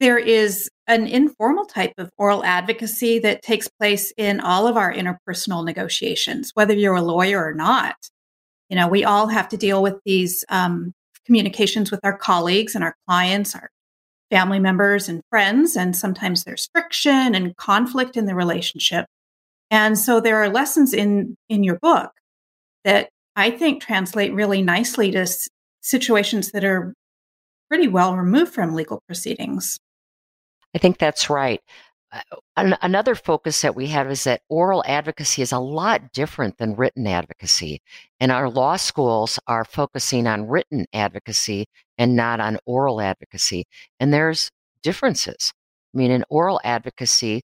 there 0.00 0.18
is 0.18 0.70
an 0.86 1.06
informal 1.06 1.64
type 1.64 1.94
of 1.98 2.10
oral 2.16 2.44
advocacy 2.44 3.18
that 3.20 3.42
takes 3.42 3.68
place 3.68 4.12
in 4.16 4.40
all 4.40 4.66
of 4.66 4.76
our 4.76 4.92
interpersonal 4.92 5.64
negotiations, 5.64 6.52
whether 6.54 6.74
you're 6.74 6.94
a 6.94 7.02
lawyer 7.02 7.44
or 7.44 7.54
not. 7.54 7.96
You 8.68 8.76
know, 8.76 8.88
we 8.88 9.04
all 9.04 9.28
have 9.28 9.48
to 9.50 9.56
deal 9.56 9.82
with 9.82 9.96
these 10.04 10.44
um, 10.48 10.92
communications 11.24 11.90
with 11.90 12.00
our 12.04 12.16
colleagues 12.16 12.74
and 12.74 12.84
our 12.84 12.94
clients, 13.06 13.54
our 13.54 13.68
family 14.30 14.58
members 14.58 15.08
and 15.08 15.22
friends, 15.30 15.76
and 15.76 15.96
sometimes 15.96 16.44
there's 16.44 16.68
friction 16.72 17.34
and 17.34 17.56
conflict 17.56 18.16
in 18.16 18.26
the 18.26 18.34
relationship. 18.34 19.06
And 19.70 19.98
so 19.98 20.20
there 20.20 20.36
are 20.42 20.48
lessons 20.48 20.94
in 20.94 21.36
in 21.48 21.64
your 21.64 21.78
book 21.80 22.12
that 22.84 23.10
I 23.34 23.50
think 23.50 23.82
translate 23.82 24.32
really 24.32 24.62
nicely 24.62 25.10
to 25.12 25.20
s- 25.20 25.48
situations 25.82 26.52
that 26.52 26.64
are 26.64 26.94
pretty 27.68 27.88
well 27.88 28.16
removed 28.16 28.54
from 28.54 28.74
legal 28.74 29.02
proceedings. 29.06 29.78
I 30.76 30.78
think 30.78 30.98
that's 30.98 31.30
right. 31.30 31.62
Uh, 32.12 32.20
an- 32.58 32.76
another 32.82 33.14
focus 33.14 33.62
that 33.62 33.74
we 33.74 33.86
have 33.86 34.10
is 34.10 34.24
that 34.24 34.42
oral 34.50 34.84
advocacy 34.86 35.40
is 35.40 35.50
a 35.50 35.58
lot 35.58 36.12
different 36.12 36.58
than 36.58 36.76
written 36.76 37.06
advocacy. 37.06 37.80
And 38.20 38.30
our 38.30 38.50
law 38.50 38.76
schools 38.76 39.38
are 39.46 39.64
focusing 39.64 40.26
on 40.26 40.46
written 40.46 40.84
advocacy 40.92 41.64
and 41.96 42.14
not 42.14 42.40
on 42.40 42.58
oral 42.66 43.00
advocacy. 43.00 43.64
And 44.00 44.12
there's 44.12 44.50
differences. 44.82 45.54
I 45.94 45.98
mean, 45.98 46.10
in 46.10 46.24
oral 46.28 46.60
advocacy, 46.62 47.40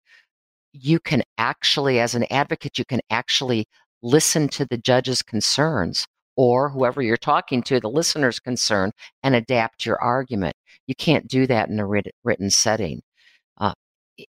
you 0.75 1.01
can 1.01 1.23
actually, 1.39 2.01
as 2.01 2.15
an 2.15 2.27
advocate, 2.31 2.79
you 2.79 2.85
can 2.85 3.01
actually 3.09 3.65
listen 4.03 4.47
to 4.49 4.67
the 4.67 4.77
judge's 4.77 5.23
concerns 5.23 6.07
or 6.37 6.69
whoever 6.69 7.01
you're 7.01 7.17
talking 7.17 7.63
to, 7.63 7.81
the 7.81 7.89
listener's 7.89 8.41
concern, 8.41 8.93
and 9.23 9.35
adapt 9.35 9.87
your 9.87 9.99
argument. 10.03 10.55
You 10.87 10.95
can't 10.95 11.29
do 11.29 11.47
that 11.47 11.71
in 11.71 11.81
a 11.81 11.87
written 11.87 12.51
setting. 12.51 13.03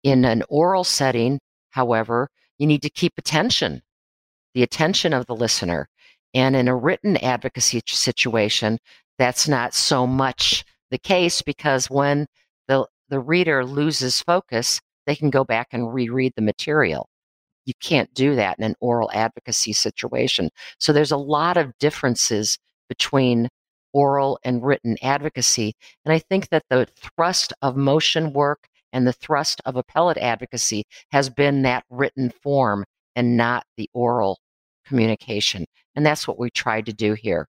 In 0.03 0.25
an 0.25 0.43
oral 0.49 0.85
setting, 0.85 1.39
however, 1.71 2.29
you 2.59 2.67
need 2.67 2.83
to 2.83 2.91
keep 2.91 3.13
attention, 3.17 3.83
the 4.55 4.63
attention 4.63 5.13
of 5.13 5.27
the 5.27 5.37
listener. 5.37 5.89
And 6.35 6.57
in 6.57 6.69
a 6.69 6.77
written 6.77 7.17
advocacy 7.19 7.83
situation, 7.87 8.79
that's 9.19 9.49
not 9.49 9.75
so 9.75 10.07
much 10.07 10.65
the 10.91 10.99
case 10.99 11.43
because 11.43 11.91
when 11.91 12.27
the, 12.67 12.87
the 13.09 13.21
reader 13.21 13.65
loses 13.65 14.21
focus, 14.21 14.81
they 15.07 15.17
can 15.17 15.31
go 15.31 15.45
back 15.45 15.69
and 15.73 15.93
reread 15.93 16.35
the 16.37 16.43
material. 16.43 17.09
You 17.65 17.75
can't 17.83 18.13
do 18.15 18.35
that 18.37 18.59
in 18.59 18.65
an 18.65 18.75
oral 18.81 19.11
advocacy 19.13 19.73
situation. 19.73 20.51
So 20.79 20.93
there's 20.93 21.13
a 21.13 21.17
lot 21.17 21.57
of 21.57 21.77
differences 21.79 22.59
between 22.89 23.49
oral 23.93 24.39
and 24.45 24.63
written 24.63 24.97
advocacy. 25.03 25.75
And 26.05 26.13
I 26.13 26.19
think 26.19 26.49
that 26.51 26.65
the 26.71 26.87
thrust 26.97 27.53
of 27.63 27.77
motion 27.77 28.33
work 28.33 28.68
and 28.93 29.07
the 29.07 29.13
thrust 29.13 29.61
of 29.65 29.77
appellate 29.77 30.19
advocacy 30.19 30.85
has 31.11 31.29
been 31.29 31.63
that 31.63 31.85
written 31.91 32.31
form 32.31 32.85
and 33.17 33.37
not 33.37 33.65
the 33.77 33.91
oral 33.93 34.39
communication. 34.87 35.67
And 35.95 36.05
that's 36.07 36.27
what 36.27 36.39
we 36.39 36.51
tried 36.51 36.87
to 36.87 36.93
do 36.93 37.15
here. 37.15 37.49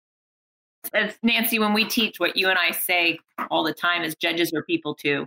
As 0.94 1.14
Nancy, 1.22 1.58
when 1.58 1.74
we 1.74 1.84
teach, 1.84 2.18
what 2.18 2.36
you 2.36 2.48
and 2.48 2.58
I 2.58 2.70
say 2.72 3.18
all 3.50 3.64
the 3.64 3.74
time 3.74 4.02
is 4.02 4.14
judges 4.16 4.52
are 4.54 4.62
people 4.64 4.94
too. 4.94 5.26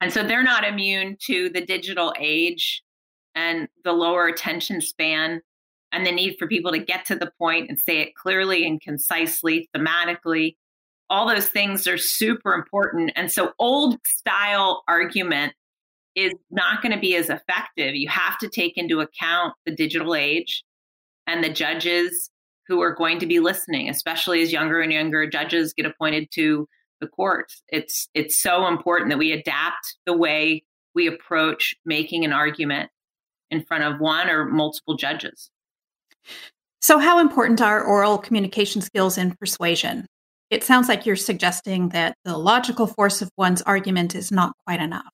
And 0.00 0.12
so 0.12 0.22
they're 0.22 0.42
not 0.42 0.64
immune 0.64 1.16
to 1.26 1.48
the 1.50 1.64
digital 1.64 2.14
age 2.18 2.82
and 3.34 3.68
the 3.84 3.92
lower 3.92 4.26
attention 4.26 4.80
span 4.80 5.40
and 5.92 6.06
the 6.06 6.12
need 6.12 6.36
for 6.38 6.46
people 6.46 6.72
to 6.72 6.78
get 6.78 7.04
to 7.06 7.14
the 7.14 7.30
point 7.38 7.68
and 7.68 7.78
say 7.78 8.00
it 8.00 8.14
clearly 8.14 8.66
and 8.66 8.80
concisely, 8.80 9.68
thematically, 9.74 10.56
all 11.12 11.28
those 11.28 11.46
things 11.46 11.86
are 11.86 11.98
super 11.98 12.54
important. 12.54 13.12
And 13.14 13.30
so, 13.30 13.52
old 13.58 13.98
style 14.04 14.82
argument 14.88 15.52
is 16.14 16.32
not 16.50 16.82
going 16.82 16.92
to 16.92 16.98
be 16.98 17.14
as 17.16 17.28
effective. 17.28 17.94
You 17.94 18.08
have 18.08 18.38
to 18.38 18.48
take 18.48 18.78
into 18.78 19.00
account 19.00 19.52
the 19.66 19.74
digital 19.74 20.14
age 20.14 20.64
and 21.26 21.44
the 21.44 21.52
judges 21.52 22.30
who 22.66 22.80
are 22.80 22.94
going 22.94 23.18
to 23.18 23.26
be 23.26 23.40
listening, 23.40 23.90
especially 23.90 24.40
as 24.40 24.52
younger 24.52 24.80
and 24.80 24.90
younger 24.90 25.28
judges 25.28 25.74
get 25.74 25.84
appointed 25.84 26.28
to 26.32 26.66
the 27.02 27.08
courts. 27.08 27.62
It's 27.68 28.08
it's 28.14 28.40
so 28.40 28.66
important 28.66 29.10
that 29.10 29.18
we 29.18 29.32
adapt 29.32 29.96
the 30.06 30.16
way 30.16 30.64
we 30.94 31.06
approach 31.06 31.74
making 31.84 32.24
an 32.24 32.32
argument 32.32 32.88
in 33.50 33.62
front 33.62 33.84
of 33.84 34.00
one 34.00 34.30
or 34.30 34.46
multiple 34.46 34.96
judges. 34.96 35.50
So, 36.80 36.98
how 36.98 37.18
important 37.18 37.60
are 37.60 37.84
oral 37.84 38.16
communication 38.16 38.80
skills 38.80 39.18
in 39.18 39.34
persuasion? 39.36 40.06
It 40.52 40.62
sounds 40.62 40.86
like 40.86 41.06
you're 41.06 41.16
suggesting 41.16 41.88
that 41.88 42.14
the 42.26 42.36
logical 42.36 42.86
force 42.86 43.22
of 43.22 43.30
one's 43.38 43.62
argument 43.62 44.14
is 44.14 44.30
not 44.30 44.52
quite 44.66 44.82
enough. 44.82 45.08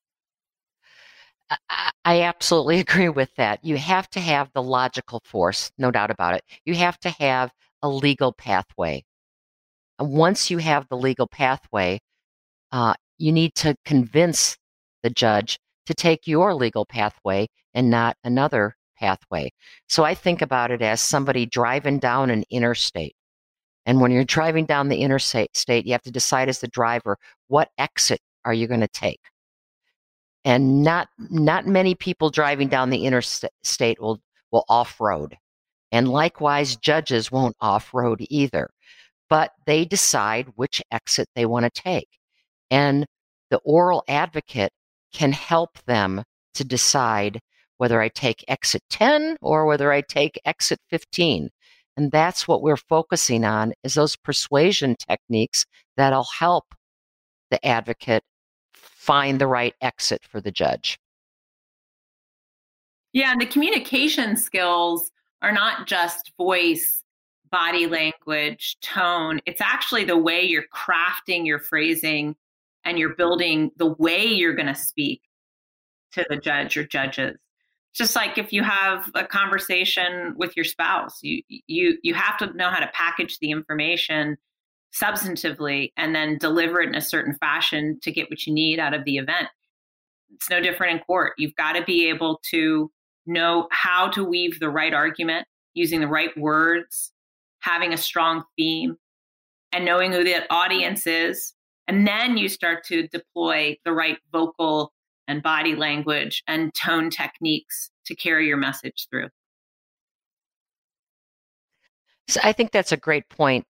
I 2.04 2.23
absolutely 2.23 2.80
agree 2.80 3.09
with 3.09 3.33
that. 3.37 3.64
You 3.64 3.76
have 3.76 4.11
to 4.11 4.21
have 4.21 4.50
the 4.52 4.64
logical 4.64 5.23
force, 5.25 5.71
no 5.78 5.92
doubt 5.92 6.11
about 6.11 6.35
it. 6.35 6.42
You 6.64 6.75
have 6.75 6.99
to 7.00 7.11
have 7.11 7.52
a 7.83 7.88
legal 7.88 8.33
pathway. 8.33 9.04
And 10.00 10.11
once 10.11 10.50
you 10.50 10.59
have 10.59 10.88
the 10.88 10.97
legal 10.97 11.28
pathway, 11.28 12.00
uh, 12.73 12.95
you 13.18 13.30
need 13.30 13.54
to 13.57 13.76
convince 13.85 14.57
the 15.04 15.11
judge 15.11 15.61
to 15.87 15.95
take 15.95 16.26
your 16.26 16.52
legal 16.52 16.85
pathway 16.85 17.47
and 17.75 17.90
not 17.90 18.16
another 18.25 18.75
pathway. 18.99 19.52
So 19.88 20.02
I 20.02 20.16
think 20.16 20.42
about 20.42 20.73
it 20.73 20.83
as 20.83 21.00
somebody 21.00 21.47
driving 21.47 22.00
down 22.00 22.28
an 22.28 22.42
interstate. 22.50 23.14
And 23.88 24.02
when 24.02 24.11
you're 24.11 24.23
driving 24.23 24.66
down 24.66 24.88
the 24.88 25.00
interstate, 25.00 25.87
you 25.87 25.92
have 25.92 26.02
to 26.02 26.11
decide 26.11 26.50
as 26.50 26.61
the 26.61 26.68
driver 26.68 27.16
what 27.47 27.71
exit 27.78 28.21
are 28.45 28.52
you 28.52 28.66
going 28.66 28.83
to 28.83 28.88
take. 28.88 29.23
And 30.45 30.83
not 30.83 31.09
not 31.18 31.66
many 31.66 31.95
people 31.95 32.28
driving 32.28 32.68
down 32.68 32.90
the 32.90 33.07
interstate 33.07 33.99
will 33.99 34.21
will 34.52 34.66
off 34.68 35.00
road, 35.00 35.38
and 35.90 36.07
likewise 36.07 36.76
judges 36.76 37.33
won't 37.33 37.57
off 37.62 37.95
road 37.95 38.18
either. 38.28 38.68
But 39.30 39.52
they 39.64 39.87
decide 39.87 40.52
which 40.57 40.83
exit 40.92 41.26
they 41.35 41.47
want 41.47 41.64
to 41.64 41.83
take, 41.83 42.09
and 42.71 43.07
the 43.50 43.61
oral 43.64 44.04
advocate 44.07 44.73
can 45.14 45.33
help 45.33 45.83
them 45.87 46.25
to 46.54 46.64
decide 46.64 47.40
whether 47.78 48.02
I 48.02 48.09
take 48.09 48.45
exit 48.49 48.83
10 48.90 49.38
or 49.40 49.64
whether 49.64 49.90
I 49.90 50.02
take 50.02 50.38
exit 50.45 50.78
15. 50.90 51.49
And 51.99 52.12
that's 52.12 52.47
what 52.47 52.62
we're 52.62 52.76
focusing 52.76 53.45
on 53.45 53.73
is 53.83 53.95
those 53.95 54.14
persuasion 54.14 54.95
techniques 54.97 55.67
that'll 55.97 56.28
help 56.38 56.73
the 57.50 57.64
advocate 57.67 58.23
find 58.73 59.40
the 59.40 59.49
right 59.49 59.75
exit 59.81 60.23
for 60.23 60.40
the 60.40 60.52
judge. 60.52 61.00
Yeah, 63.12 63.33
and 63.33 63.40
the 63.40 63.47
communication 63.47 64.37
skills 64.37 65.11
are 65.43 65.50
not 65.50 65.88
just 65.88 66.31
voice, 66.37 67.02
body 67.50 67.88
language, 67.88 68.76
tone. 68.81 69.40
It's 69.45 69.61
actually 69.61 70.05
the 70.05 70.17
way 70.17 70.45
you're 70.45 70.67
crafting 70.73 71.45
your 71.45 71.59
phrasing 71.59 72.37
and 72.85 72.97
you're 72.97 73.17
building 73.17 73.73
the 73.76 73.93
way 73.99 74.25
you're 74.25 74.55
going 74.55 74.67
to 74.67 74.75
speak 74.76 75.23
to 76.12 76.25
the 76.31 76.37
judge 76.37 76.76
or 76.76 76.85
judges 76.85 77.38
just 77.99 78.17
like 78.17 78.38
if 78.38 78.52
you 78.52 78.62
have 78.62 79.11
a 79.14 79.26
conversation 79.26 80.35
with 80.37 80.57
your 80.57 80.64
spouse 80.64 81.19
you 81.23 81.43
you 81.49 81.99
you 82.02 82.14
have 82.14 82.38
to 82.38 82.52
know 82.57 82.71
how 82.71 82.78
to 82.78 82.90
package 82.95 83.38
the 83.40 83.50
information 83.50 84.37
substantively 84.95 85.93
and 85.97 86.14
then 86.14 86.38
deliver 86.38 86.81
it 86.81 86.88
in 86.88 86.95
a 86.95 87.00
certain 87.00 87.35
fashion 87.35 87.99
to 88.02 88.11
get 88.11 88.31
what 88.31 88.47
you 88.47 88.52
need 88.52 88.78
out 88.78 88.95
of 88.95 89.05
the 89.05 89.17
event. 89.17 89.49
It's 90.35 90.50
no 90.50 90.61
different 90.61 90.99
in 90.99 91.05
court. 91.05 91.33
You've 91.38 91.55
got 91.57 91.73
to 91.73 91.85
be 91.85 92.09
able 92.09 92.40
to 92.50 92.90
know 93.26 93.69
how 93.71 94.09
to 94.09 94.25
weave 94.25 94.61
the 94.61 94.71
right 94.71 94.95
argument 94.95 95.47
using 95.75 96.00
the 96.00 96.09
right 96.09 96.37
words 96.37 97.12
having 97.61 97.93
a 97.93 97.97
strong 97.97 98.45
theme 98.57 98.97
and 99.73 99.85
knowing 99.85 100.12
who 100.12 100.25
the 100.25 100.50
audience 100.52 101.07
is. 101.07 101.52
And 101.87 102.07
then 102.07 102.37
you 102.37 102.49
start 102.49 102.85
to 102.85 103.09
deploy 103.09 103.76
the 103.85 103.93
right 103.93 104.19
vocal 104.33 104.93
and 105.28 105.42
body 105.42 105.76
language 105.76 106.42
and 106.49 106.73
tone 106.75 107.11
techniques 107.11 107.90
to 108.06 108.16
carry 108.16 108.49
your 108.49 108.56
message 108.56 109.06
through. 109.11 109.28
So 112.26 112.40
I 112.42 112.52
think 112.52 112.73
that's 112.73 112.92
a 112.92 112.97
great 112.97 113.28
point, 113.28 113.64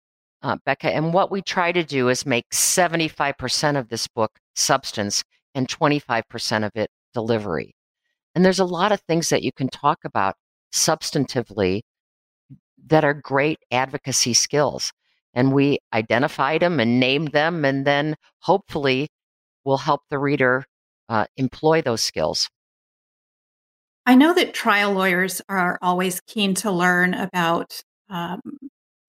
uh, 0.42 0.56
Becca. 0.64 0.94
And 0.94 1.12
what 1.12 1.30
we 1.30 1.42
try 1.42 1.72
to 1.72 1.82
do 1.82 2.08
is 2.08 2.24
make 2.24 2.48
75% 2.52 3.78
of 3.78 3.88
this 3.88 4.06
book 4.06 4.38
substance 4.54 5.24
and 5.54 5.66
25% 5.66 6.64
of 6.64 6.72
it 6.74 6.90
delivery. 7.12 7.74
And 8.34 8.44
there's 8.44 8.60
a 8.60 8.64
lot 8.64 8.92
of 8.92 9.00
things 9.00 9.30
that 9.30 9.42
you 9.42 9.50
can 9.52 9.68
talk 9.68 9.98
about 10.04 10.36
substantively 10.72 11.80
that 12.86 13.04
are 13.04 13.14
great 13.14 13.58
advocacy 13.70 14.34
skills. 14.34 14.92
And 15.34 15.52
we 15.52 15.78
identified 15.92 16.62
them 16.62 16.80
and 16.80 17.00
named 17.00 17.32
them, 17.32 17.64
and 17.64 17.86
then 17.86 18.16
hopefully 18.40 19.08
will 19.64 19.78
help 19.78 20.02
the 20.08 20.18
reader 20.18 20.64
uh, 21.08 21.26
employ 21.36 21.82
those 21.82 22.02
skills. 22.02 22.48
I 24.04 24.14
know 24.14 24.32
that 24.34 24.54
trial 24.54 24.92
lawyers 24.92 25.42
are 25.48 25.78
always 25.82 26.20
keen 26.20 26.54
to 26.56 26.70
learn 26.70 27.14
about 27.14 27.80
um, 28.08 28.40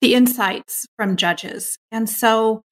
the 0.02 0.16
insights 0.16 0.88
from 0.96 1.16
judges. 1.16 1.78
And 1.92 2.10
so 2.10 2.64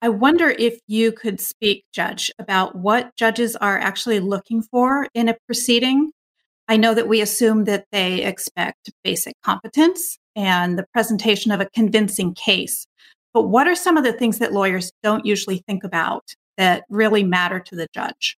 I 0.00 0.08
wonder 0.08 0.50
if 0.50 0.78
you 0.86 1.12
could 1.12 1.40
speak, 1.40 1.84
Judge, 1.92 2.30
about 2.38 2.76
what 2.76 3.16
judges 3.16 3.56
are 3.56 3.78
actually 3.78 4.20
looking 4.20 4.62
for 4.62 5.08
in 5.14 5.28
a 5.28 5.36
proceeding. 5.46 6.12
I 6.68 6.76
know 6.76 6.94
that 6.94 7.08
we 7.08 7.20
assume 7.20 7.64
that 7.64 7.86
they 7.90 8.22
expect 8.22 8.92
basic 9.02 9.34
competence 9.42 10.18
and 10.36 10.78
the 10.78 10.86
presentation 10.92 11.52
of 11.52 11.60
a 11.60 11.70
convincing 11.70 12.34
case. 12.34 12.86
But 13.32 13.48
what 13.48 13.66
are 13.66 13.74
some 13.74 13.96
of 13.96 14.04
the 14.04 14.12
things 14.12 14.38
that 14.38 14.52
lawyers 14.52 14.92
don't 15.02 15.26
usually 15.26 15.62
think 15.66 15.84
about 15.84 16.34
that 16.56 16.84
really 16.88 17.24
matter 17.24 17.58
to 17.58 17.74
the 17.74 17.88
judge? 17.92 18.36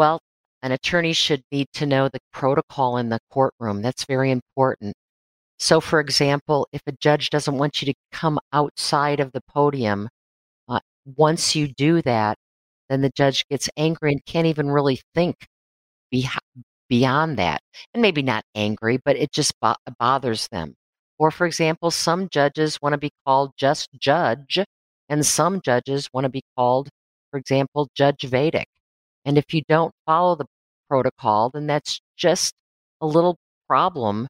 Well, 0.00 0.20
an 0.62 0.72
attorney 0.72 1.12
should 1.12 1.42
need 1.52 1.66
to 1.74 1.84
know 1.84 2.08
the 2.08 2.20
protocol 2.32 2.96
in 2.96 3.10
the 3.10 3.20
courtroom. 3.30 3.82
That's 3.82 4.04
very 4.04 4.30
important. 4.30 4.94
So, 5.58 5.80
for 5.80 6.00
example, 6.00 6.68
if 6.72 6.82
a 6.86 6.92
judge 6.92 7.30
doesn't 7.30 7.58
want 7.58 7.82
you 7.82 7.86
to 7.92 7.98
come 8.12 8.38
outside 8.52 9.20
of 9.20 9.32
the 9.32 9.42
podium, 9.42 10.08
uh, 10.68 10.80
once 11.04 11.56
you 11.56 11.68
do 11.68 12.02
that, 12.02 12.38
then 12.90 13.02
the 13.02 13.10
judge 13.16 13.46
gets 13.48 13.70
angry 13.76 14.12
and 14.12 14.24
can't 14.26 14.46
even 14.46 14.70
really 14.70 15.00
think 15.14 15.36
be- 16.10 16.28
beyond 16.88 17.38
that. 17.38 17.62
And 17.94 18.02
maybe 18.02 18.22
not 18.22 18.44
angry, 18.54 18.98
but 19.04 19.16
it 19.16 19.32
just 19.32 19.54
bo- 19.60 19.76
bothers 19.98 20.48
them. 20.48 20.76
Or, 21.18 21.30
for 21.30 21.46
example, 21.46 21.90
some 21.90 22.28
judges 22.30 22.78
want 22.82 22.94
to 22.94 22.98
be 22.98 23.12
called 23.26 23.52
just 23.56 23.90
judge, 23.98 24.60
and 25.08 25.26
some 25.26 25.60
judges 25.62 26.08
want 26.14 26.24
to 26.24 26.30
be 26.30 26.42
called, 26.56 26.90
for 27.30 27.38
example, 27.38 27.88
Judge 27.94 28.22
Vaidik. 28.22 28.66
And 29.24 29.38
if 29.38 29.52
you 29.52 29.62
don't 29.68 29.92
follow 30.06 30.36
the 30.36 30.46
protocol, 30.88 31.50
then 31.50 31.66
that's 31.66 32.00
just 32.16 32.54
a 33.00 33.06
little 33.06 33.36
problem 33.68 34.26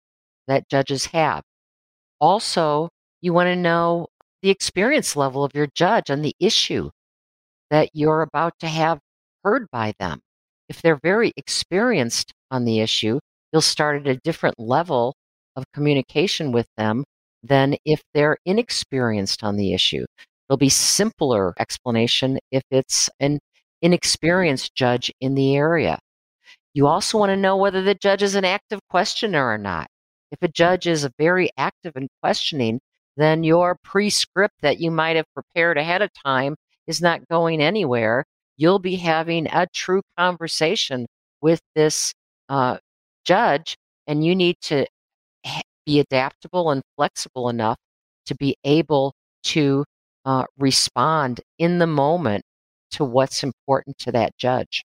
that 0.47 0.68
judges 0.68 1.06
have. 1.06 1.42
Also, 2.20 2.88
you 3.20 3.32
want 3.32 3.47
to 3.49 3.56
know 3.56 4.06
the 4.42 4.50
experience 4.50 5.16
level 5.16 5.44
of 5.44 5.54
your 5.54 5.68
judge 5.75 6.11
on 6.11 6.23
the 6.23 6.35
issue 6.40 6.90
that 7.70 7.90
you're 7.94 8.23
about 8.23 8.54
to 8.61 8.66
have 8.66 8.99
heard 9.44 9.66
by 9.70 9.92
them. 9.99 10.20
If 10.68 10.82
they're 10.82 11.00
very 11.02 11.32
experienced 11.37 12.32
on 12.50 12.64
the 12.64 12.80
issue, 12.80 13.18
you'll 13.52 13.62
start 13.62 14.00
at 14.00 14.09
a 14.09 14.20
different 14.23 14.59
level 14.59 15.14
of 15.56 15.64
communication 15.73 16.52
with 16.52 16.66
them 16.76 17.04
than 17.42 17.76
if 17.85 18.02
they're 18.14 18.37
inexperienced 18.44 19.42
on 19.42 19.56
the 19.56 19.73
issue. 19.73 20.04
There'll 20.49 20.59
be 20.59 20.68
simpler 20.68 21.54
explanation 21.59 22.38
if 22.50 22.62
it's 22.70 23.09
an 23.20 23.38
inexperienced 23.82 24.75
judge 24.75 25.12
in 25.20 25.34
the 25.34 25.56
area. 25.56 25.99
You 26.75 26.87
also 26.87 27.18
want 27.18 27.30
to 27.30 27.36
know 27.36 27.56
whether 27.56 27.82
the 27.82 27.95
judge 27.95 28.23
is 28.23 28.34
an 28.34 28.45
active 28.45 28.80
questioner 28.88 29.49
or 29.49 29.58
not. 29.58 29.88
If 30.30 30.43
a 30.43 30.49
judge 30.49 30.86
is 30.86 31.08
very 31.19 31.50
active 31.56 31.97
in 31.97 32.08
questioning, 32.23 32.80
then 33.16 33.43
your 33.43 33.76
prescript 33.82 34.54
that 34.62 34.80
you 34.80 34.90
might 34.90 35.16
have 35.16 35.26
prepared 35.34 35.76
ahead 35.76 36.02
of 36.02 36.10
time 36.25 36.56
is 36.86 37.00
not 37.00 37.26
going 37.28 37.60
anywhere. 37.60 38.25
You'll 38.56 38.78
be 38.78 38.97
having 38.97 39.47
a 39.47 39.66
true 39.75 40.02
conversation 40.16 41.06
with 41.40 41.60
this 41.75 42.14
uh, 42.49 42.78
judge, 43.25 43.76
and 44.06 44.25
you 44.25 44.34
need 44.36 44.56
to 44.62 44.86
be 45.86 46.00
adaptable 46.00 46.71
and 46.71 46.82
flexible 46.97 47.49
enough 47.49 47.78
to 48.26 48.34
be 48.36 48.56
able 48.64 49.14
to 49.43 49.84
uh, 50.25 50.45
respond 50.58 51.40
in 51.58 51.78
the 51.78 51.86
moment 51.86 52.45
to 52.92 53.04
what's 53.04 53.42
important 53.42 53.98
to 53.98 54.12
that 54.12 54.36
judge. 54.38 54.84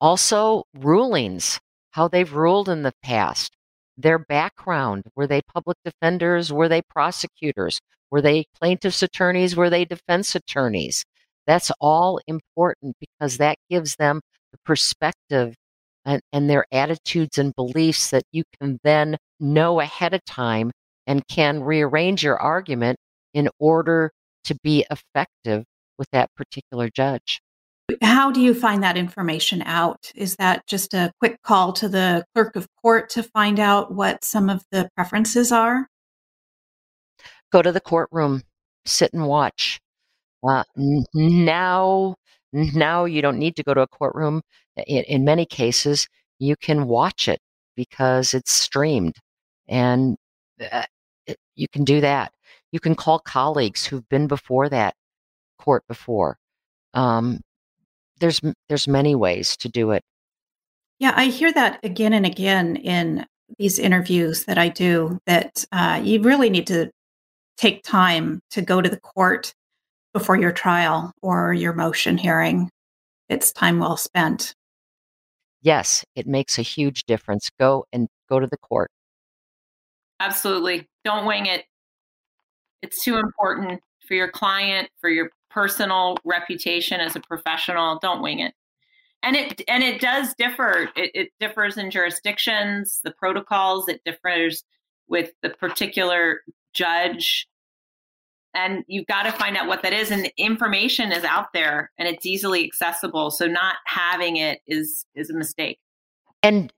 Also, 0.00 0.64
rulings, 0.74 1.60
how 1.90 2.08
they've 2.08 2.32
ruled 2.32 2.68
in 2.68 2.82
the 2.82 2.94
past, 3.02 3.52
their 3.96 4.18
background. 4.18 5.04
Were 5.14 5.26
they 5.26 5.42
public 5.42 5.76
defenders? 5.84 6.52
Were 6.52 6.68
they 6.68 6.82
prosecutors? 6.82 7.80
Were 8.10 8.22
they 8.22 8.46
plaintiff's 8.58 9.02
attorneys? 9.02 9.56
Were 9.56 9.70
they 9.70 9.84
defense 9.84 10.34
attorneys? 10.34 11.04
That's 11.46 11.70
all 11.80 12.20
important 12.26 12.96
because 13.00 13.38
that 13.38 13.56
gives 13.68 13.96
them 13.96 14.20
the 14.52 14.58
perspective 14.64 15.54
and, 16.04 16.22
and 16.32 16.48
their 16.48 16.64
attitudes 16.72 17.38
and 17.38 17.54
beliefs 17.54 18.10
that 18.10 18.24
you 18.32 18.44
can 18.58 18.78
then 18.82 19.16
know 19.38 19.80
ahead 19.80 20.14
of 20.14 20.24
time 20.24 20.70
and 21.06 21.26
can 21.28 21.62
rearrange 21.62 22.22
your 22.22 22.38
argument 22.38 22.98
in 23.34 23.48
order 23.58 24.10
to 24.44 24.56
be 24.62 24.86
effective 24.90 25.64
with 26.00 26.10
that 26.10 26.34
particular 26.34 26.88
judge. 26.88 27.40
How 28.02 28.30
do 28.30 28.40
you 28.40 28.54
find 28.54 28.82
that 28.82 28.96
information 28.96 29.62
out? 29.62 30.10
Is 30.14 30.34
that 30.36 30.66
just 30.66 30.94
a 30.94 31.12
quick 31.20 31.42
call 31.42 31.72
to 31.74 31.88
the 31.88 32.24
clerk 32.34 32.56
of 32.56 32.66
court 32.82 33.10
to 33.10 33.22
find 33.22 33.60
out 33.60 33.92
what 33.92 34.24
some 34.24 34.48
of 34.48 34.64
the 34.72 34.88
preferences 34.96 35.52
are? 35.52 35.88
Go 37.52 37.62
to 37.62 37.70
the 37.70 37.80
courtroom, 37.80 38.42
sit 38.86 39.12
and 39.12 39.26
watch. 39.26 39.78
Uh, 40.48 40.64
now, 41.14 42.14
now 42.52 43.04
you 43.04 43.20
don't 43.20 43.38
need 43.38 43.56
to 43.56 43.62
go 43.62 43.74
to 43.74 43.82
a 43.82 43.88
courtroom. 43.88 44.40
In, 44.86 45.04
in 45.04 45.24
many 45.24 45.44
cases, 45.44 46.08
you 46.38 46.56
can 46.56 46.86
watch 46.86 47.28
it 47.28 47.40
because 47.76 48.32
it's 48.32 48.52
streamed, 48.52 49.16
and 49.68 50.16
uh, 50.72 50.84
you 51.56 51.66
can 51.68 51.84
do 51.84 52.00
that. 52.00 52.32
You 52.72 52.80
can 52.80 52.94
call 52.94 53.18
colleagues 53.18 53.84
who've 53.84 54.08
been 54.08 54.28
before 54.28 54.68
that 54.68 54.94
court 55.60 55.84
before. 55.88 56.38
Um, 56.94 57.40
there's 58.18 58.40
there's 58.68 58.88
many 58.88 59.14
ways 59.14 59.56
to 59.58 59.68
do 59.68 59.92
it. 59.92 60.02
Yeah, 60.98 61.12
I 61.16 61.26
hear 61.26 61.52
that 61.52 61.80
again 61.82 62.12
and 62.12 62.26
again 62.26 62.76
in 62.76 63.26
these 63.58 63.78
interviews 63.78 64.44
that 64.44 64.58
I 64.58 64.68
do. 64.68 65.18
That 65.26 65.64
uh, 65.72 66.00
you 66.02 66.22
really 66.22 66.50
need 66.50 66.66
to 66.68 66.90
take 67.56 67.82
time 67.82 68.40
to 68.50 68.62
go 68.62 68.80
to 68.80 68.88
the 68.88 69.00
court 69.00 69.54
before 70.12 70.36
your 70.36 70.52
trial 70.52 71.12
or 71.22 71.52
your 71.52 71.72
motion 71.72 72.18
hearing. 72.18 72.70
It's 73.28 73.52
time 73.52 73.78
well 73.78 73.96
spent. 73.96 74.54
Yes, 75.62 76.04
it 76.16 76.26
makes 76.26 76.58
a 76.58 76.62
huge 76.62 77.04
difference. 77.04 77.50
Go 77.58 77.84
and 77.92 78.08
go 78.28 78.40
to 78.40 78.46
the 78.46 78.56
court. 78.56 78.90
Absolutely. 80.18 80.86
Don't 81.04 81.26
wing 81.26 81.46
it. 81.46 81.64
It's 82.82 83.04
too 83.04 83.16
important 83.16 83.80
for 84.06 84.14
your 84.14 84.30
client, 84.30 84.88
for 85.00 85.10
your 85.10 85.30
personal 85.50 86.16
reputation 86.24 87.00
as 87.00 87.16
a 87.16 87.20
professional. 87.20 87.98
Don't 88.00 88.22
wing 88.22 88.40
it. 88.40 88.54
And 89.22 89.36
it 89.36 89.62
and 89.68 89.82
it 89.82 90.00
does 90.00 90.34
differ. 90.34 90.90
It, 90.96 91.10
it 91.14 91.28
differs 91.38 91.76
in 91.76 91.90
jurisdictions, 91.90 93.00
the 93.04 93.10
protocols. 93.10 93.88
It 93.88 94.00
differs 94.04 94.64
with 95.08 95.30
the 95.42 95.50
particular 95.50 96.40
judge 96.72 97.46
and 98.54 98.84
you've 98.88 99.06
got 99.06 99.24
to 99.24 99.32
find 99.32 99.56
out 99.56 99.68
what 99.68 99.82
that 99.82 99.92
is 99.92 100.10
and 100.10 100.24
the 100.24 100.32
information 100.36 101.12
is 101.12 101.24
out 101.24 101.52
there 101.52 101.90
and 101.98 102.08
it's 102.08 102.26
easily 102.26 102.64
accessible 102.64 103.30
so 103.30 103.46
not 103.46 103.76
having 103.86 104.36
it 104.36 104.60
is 104.66 105.04
is 105.14 105.30
a 105.30 105.34
mistake 105.34 105.78
and 106.42 106.72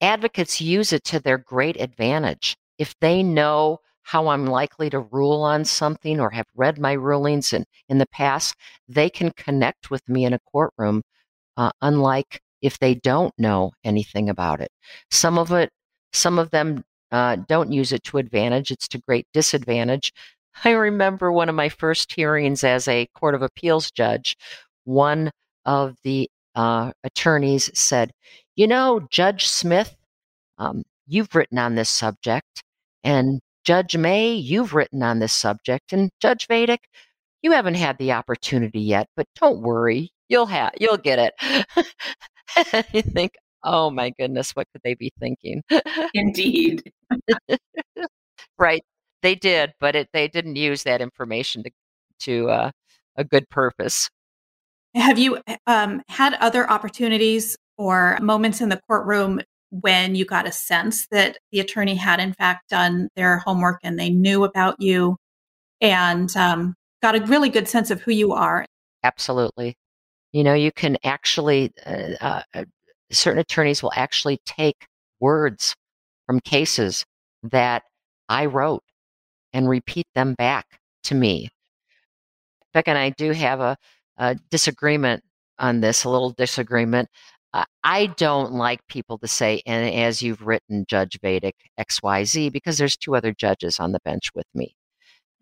advocates 0.00 0.60
use 0.60 0.92
it 0.92 1.04
to 1.04 1.20
their 1.20 1.38
great 1.38 1.80
advantage 1.80 2.56
if 2.78 2.94
they 3.00 3.22
know 3.22 3.78
how 4.06 4.28
I'm 4.28 4.46
likely 4.46 4.88
to 4.90 5.00
rule 5.00 5.42
on 5.42 5.64
something 5.64 6.20
or 6.20 6.30
have 6.30 6.46
read 6.54 6.78
my 6.78 6.92
rulings 6.92 7.52
in, 7.52 7.64
in 7.88 7.98
the 7.98 8.06
past, 8.06 8.54
they 8.88 9.10
can 9.10 9.32
connect 9.32 9.90
with 9.90 10.08
me 10.08 10.24
in 10.24 10.32
a 10.32 10.38
courtroom, 10.38 11.02
uh, 11.56 11.72
unlike 11.82 12.40
if 12.62 12.78
they 12.78 12.94
don't 12.94 13.34
know 13.36 13.72
anything 13.82 14.28
about 14.30 14.60
it. 14.60 14.70
Some 15.10 15.38
of 15.38 15.50
it, 15.50 15.70
some 16.12 16.38
of 16.38 16.52
them 16.52 16.84
uh, 17.10 17.34
don't 17.48 17.72
use 17.72 17.92
it 17.92 18.04
to 18.04 18.18
advantage, 18.18 18.70
it's 18.70 18.86
to 18.88 18.98
great 18.98 19.26
disadvantage. 19.34 20.12
I 20.64 20.70
remember 20.70 21.32
one 21.32 21.48
of 21.48 21.56
my 21.56 21.68
first 21.68 22.12
hearings 22.12 22.62
as 22.62 22.86
a 22.86 23.06
Court 23.06 23.34
of 23.34 23.42
Appeals 23.42 23.90
judge. 23.90 24.36
One 24.84 25.32
of 25.64 25.96
the 26.04 26.30
uh, 26.54 26.92
attorneys 27.02 27.76
said, 27.76 28.12
You 28.54 28.68
know, 28.68 29.00
Judge 29.10 29.48
Smith, 29.48 29.96
um, 30.58 30.84
you've 31.08 31.34
written 31.34 31.58
on 31.58 31.74
this 31.74 31.90
subject, 31.90 32.62
and 33.02 33.40
Judge 33.66 33.96
May, 33.96 34.32
you've 34.32 34.74
written 34.74 35.02
on 35.02 35.18
this 35.18 35.32
subject, 35.32 35.92
and 35.92 36.10
Judge 36.20 36.46
Vaidik, 36.46 36.84
you 37.42 37.50
haven't 37.50 37.74
had 37.74 37.98
the 37.98 38.12
opportunity 38.12 38.80
yet, 38.80 39.08
but 39.16 39.26
don't 39.40 39.60
worry, 39.60 40.12
you'll 40.28 40.46
have, 40.46 40.72
you'll 40.78 40.96
get 40.96 41.18
it. 41.18 41.84
you 42.92 43.02
think, 43.02 43.32
oh 43.64 43.90
my 43.90 44.12
goodness, 44.20 44.52
what 44.52 44.68
could 44.72 44.82
they 44.84 44.94
be 44.94 45.10
thinking? 45.18 45.64
Indeed. 46.14 46.92
right. 48.56 48.84
they 49.22 49.34
did, 49.34 49.72
but 49.80 49.96
it, 49.96 50.08
they 50.12 50.28
didn't 50.28 50.54
use 50.54 50.84
that 50.84 51.00
information 51.00 51.64
to 51.64 51.70
to 52.18 52.48
uh, 52.48 52.70
a 53.16 53.24
good 53.24 53.50
purpose. 53.50 54.08
Have 54.94 55.18
you 55.18 55.38
um, 55.66 56.02
had 56.08 56.34
other 56.34 56.70
opportunities 56.70 57.56
or 57.76 58.16
moments 58.22 58.60
in 58.60 58.68
the 58.68 58.80
courtroom 58.88 59.40
when 59.80 60.14
you 60.14 60.24
got 60.24 60.46
a 60.46 60.52
sense 60.52 61.06
that 61.08 61.38
the 61.52 61.60
attorney 61.60 61.94
had 61.94 62.20
in 62.20 62.32
fact 62.32 62.70
done 62.70 63.08
their 63.16 63.38
homework 63.38 63.80
and 63.82 63.98
they 63.98 64.10
knew 64.10 64.44
about 64.44 64.76
you 64.80 65.16
and 65.80 66.34
um, 66.36 66.74
got 67.02 67.16
a 67.16 67.24
really 67.26 67.48
good 67.48 67.68
sense 67.68 67.90
of 67.90 68.00
who 68.02 68.12
you 68.12 68.32
are? 68.32 68.66
Absolutely. 69.02 69.76
You 70.32 70.44
know, 70.44 70.54
you 70.54 70.72
can 70.72 70.96
actually, 71.04 71.72
uh, 71.84 72.42
uh, 72.54 72.64
certain 73.10 73.38
attorneys 73.38 73.82
will 73.82 73.92
actually 73.94 74.38
take 74.44 74.86
words 75.20 75.74
from 76.26 76.40
cases 76.40 77.04
that 77.42 77.82
I 78.28 78.46
wrote 78.46 78.82
and 79.52 79.68
repeat 79.68 80.06
them 80.14 80.34
back 80.34 80.66
to 81.04 81.14
me. 81.14 81.48
Becca 82.74 82.90
and 82.90 82.98
I 82.98 83.10
do 83.10 83.30
have 83.30 83.60
a, 83.60 83.76
a 84.18 84.34
disagreement 84.50 85.22
on 85.58 85.80
this, 85.80 86.04
a 86.04 86.10
little 86.10 86.30
disagreement. 86.30 87.08
Uh, 87.56 87.64
I 87.82 88.08
don't 88.18 88.52
like 88.52 88.86
people 88.86 89.16
to 89.16 89.26
say, 89.26 89.62
and 89.64 89.88
as 89.94 90.20
you've 90.20 90.46
written, 90.46 90.84
Judge 90.86 91.18
Vaidik 91.24 91.54
XYZ, 91.80 92.52
because 92.52 92.76
there's 92.76 92.98
two 92.98 93.16
other 93.16 93.32
judges 93.32 93.80
on 93.80 93.92
the 93.92 94.00
bench 94.04 94.28
with 94.34 94.44
me. 94.54 94.76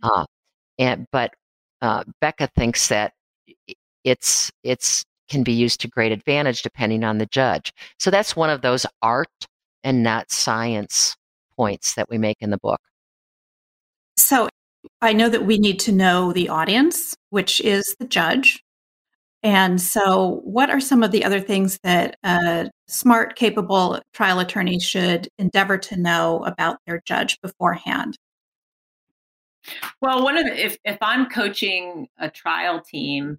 Mm-hmm. 0.04 0.20
Uh, 0.20 0.24
and 0.78 1.06
but 1.10 1.32
uh, 1.82 2.04
Becca 2.20 2.50
thinks 2.56 2.86
that 2.86 3.14
it's 4.04 4.52
it's 4.62 5.04
can 5.28 5.42
be 5.42 5.54
used 5.54 5.80
to 5.80 5.88
great 5.88 6.12
advantage 6.12 6.62
depending 6.62 7.02
on 7.02 7.18
the 7.18 7.26
judge. 7.26 7.72
So 7.98 8.12
that's 8.12 8.36
one 8.36 8.50
of 8.50 8.62
those 8.62 8.86
art 9.02 9.46
and 9.82 10.04
not 10.04 10.30
science 10.30 11.16
points 11.56 11.94
that 11.94 12.08
we 12.08 12.18
make 12.18 12.36
in 12.40 12.50
the 12.50 12.58
book. 12.58 12.80
So 14.16 14.48
I 15.02 15.14
know 15.14 15.28
that 15.28 15.46
we 15.46 15.58
need 15.58 15.80
to 15.80 15.92
know 15.92 16.32
the 16.32 16.48
audience, 16.48 17.16
which 17.30 17.60
is 17.60 17.96
the 17.98 18.06
judge. 18.06 18.63
And 19.44 19.78
so, 19.78 20.40
what 20.44 20.70
are 20.70 20.80
some 20.80 21.02
of 21.02 21.10
the 21.10 21.22
other 21.22 21.38
things 21.38 21.78
that 21.82 22.16
a 22.24 22.70
smart, 22.88 23.36
capable 23.36 24.00
trial 24.14 24.40
attorney 24.40 24.80
should 24.80 25.28
endeavor 25.38 25.76
to 25.76 25.98
know 25.98 26.42
about 26.46 26.78
their 26.86 27.02
judge 27.04 27.38
beforehand? 27.42 28.16
Well, 30.00 30.24
one 30.24 30.38
of 30.38 30.46
the, 30.46 30.64
if 30.64 30.78
if 30.82 30.96
I'm 31.02 31.26
coaching 31.26 32.08
a 32.18 32.30
trial 32.30 32.80
team, 32.80 33.38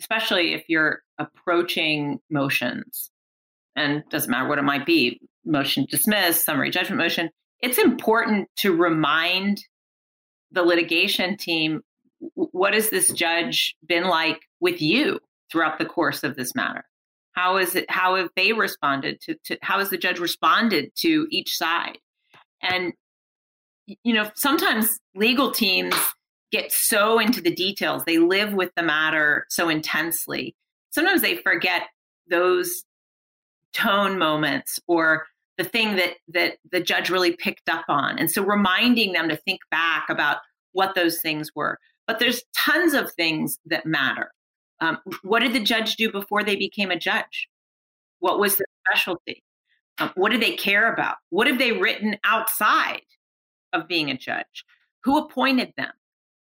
especially 0.00 0.54
if 0.54 0.64
you're 0.68 1.02
approaching 1.18 2.18
motions, 2.30 3.10
and 3.76 4.02
doesn't 4.08 4.30
matter 4.30 4.48
what 4.48 4.58
it 4.58 4.62
might 4.62 4.86
be, 4.86 5.20
motion 5.44 5.86
dismiss, 5.90 6.42
summary 6.42 6.70
judgment 6.70 6.98
motion, 6.98 7.28
it's 7.60 7.76
important 7.76 8.48
to 8.56 8.74
remind 8.74 9.58
the 10.50 10.62
litigation 10.62 11.36
team 11.36 11.82
what 12.34 12.72
has 12.72 12.88
this 12.88 13.12
judge 13.12 13.74
been 13.86 14.04
like 14.04 14.40
with 14.58 14.80
you 14.80 15.18
throughout 15.52 15.78
the 15.78 15.84
course 15.84 16.24
of 16.24 16.34
this 16.34 16.54
matter? 16.54 16.84
How 17.32 17.58
is 17.58 17.74
it 17.74 17.90
how 17.90 18.16
have 18.16 18.30
they 18.34 18.52
responded 18.52 19.20
to, 19.22 19.36
to 19.44 19.58
how 19.62 19.78
has 19.78 19.90
the 19.90 19.98
judge 19.98 20.18
responded 20.18 20.90
to 20.96 21.26
each 21.30 21.56
side? 21.56 21.98
And 22.62 22.94
you 23.86 24.14
know 24.14 24.30
sometimes 24.34 24.98
legal 25.14 25.50
teams 25.50 25.94
get 26.50 26.72
so 26.72 27.18
into 27.18 27.40
the 27.40 27.54
details 27.54 28.04
they 28.04 28.18
live 28.18 28.52
with 28.54 28.70
the 28.76 28.82
matter 28.82 29.46
so 29.50 29.68
intensely. 29.68 30.54
Sometimes 30.90 31.22
they 31.22 31.36
forget 31.36 31.82
those 32.28 32.84
tone 33.72 34.18
moments 34.18 34.78
or 34.86 35.26
the 35.58 35.64
thing 35.64 35.96
that 35.96 36.14
that 36.28 36.56
the 36.70 36.80
judge 36.80 37.10
really 37.10 37.36
picked 37.36 37.68
up 37.68 37.84
on. 37.88 38.18
And 38.18 38.30
so 38.30 38.42
reminding 38.42 39.12
them 39.12 39.28
to 39.28 39.36
think 39.36 39.60
back 39.70 40.08
about 40.08 40.38
what 40.72 40.94
those 40.94 41.20
things 41.20 41.50
were. 41.54 41.78
But 42.06 42.18
there's 42.18 42.42
tons 42.56 42.94
of 42.94 43.12
things 43.12 43.58
that 43.66 43.86
matter 43.86 44.32
um, 44.82 44.98
what 45.22 45.40
did 45.40 45.52
the 45.52 45.60
judge 45.60 45.94
do 45.94 46.10
before 46.10 46.42
they 46.42 46.56
became 46.56 46.90
a 46.90 46.98
judge? 46.98 47.48
What 48.18 48.40
was 48.40 48.56
their 48.56 48.66
specialty? 48.84 49.44
Um, 49.98 50.10
what 50.16 50.32
do 50.32 50.38
they 50.38 50.56
care 50.56 50.92
about? 50.92 51.16
What 51.30 51.46
have 51.46 51.58
they 51.58 51.70
written 51.70 52.16
outside 52.24 53.02
of 53.72 53.86
being 53.86 54.10
a 54.10 54.18
judge? 54.18 54.64
Who 55.04 55.18
appointed 55.18 55.72
them? 55.76 55.92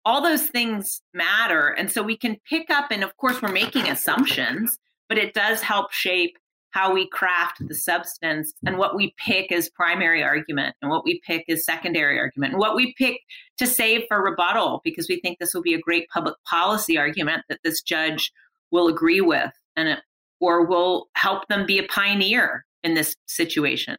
All 0.05 0.21
those 0.21 0.45
things 0.47 1.01
matter 1.13 1.67
and 1.67 1.91
so 1.91 2.01
we 2.01 2.15
can 2.15 2.37
pick 2.49 2.69
up 2.69 2.91
and 2.91 3.03
of 3.03 3.15
course 3.17 3.41
we're 3.41 3.51
making 3.51 3.87
assumptions 3.89 4.77
but 5.09 5.17
it 5.17 5.33
does 5.33 5.61
help 5.61 5.91
shape 5.91 6.37
how 6.71 6.93
we 6.93 7.07
craft 7.07 7.67
the 7.67 7.75
substance 7.75 8.53
and 8.65 8.77
what 8.77 8.95
we 8.95 9.13
pick 9.17 9.51
as 9.51 9.69
primary 9.69 10.23
argument 10.23 10.75
and 10.81 10.91
what 10.91 11.03
we 11.03 11.19
pick 11.25 11.45
as 11.49 11.65
secondary 11.65 12.19
argument 12.19 12.53
and 12.53 12.59
what 12.59 12.75
we 12.75 12.93
pick 12.97 13.21
to 13.57 13.65
save 13.65 14.03
for 14.07 14.23
rebuttal 14.23 14.81
because 14.83 15.07
we 15.09 15.19
think 15.19 15.39
this 15.39 15.53
will 15.53 15.61
be 15.61 15.73
a 15.73 15.79
great 15.79 16.07
public 16.09 16.35
policy 16.47 16.97
argument 16.97 17.43
that 17.49 17.59
this 17.63 17.81
judge 17.81 18.31
will 18.71 18.87
agree 18.87 19.21
with 19.21 19.51
and 19.75 19.89
it, 19.89 19.99
or 20.39 20.65
will 20.65 21.09
help 21.15 21.47
them 21.47 21.65
be 21.65 21.79
a 21.79 21.87
pioneer 21.87 22.65
in 22.83 22.93
this 22.93 23.15
situation. 23.25 23.97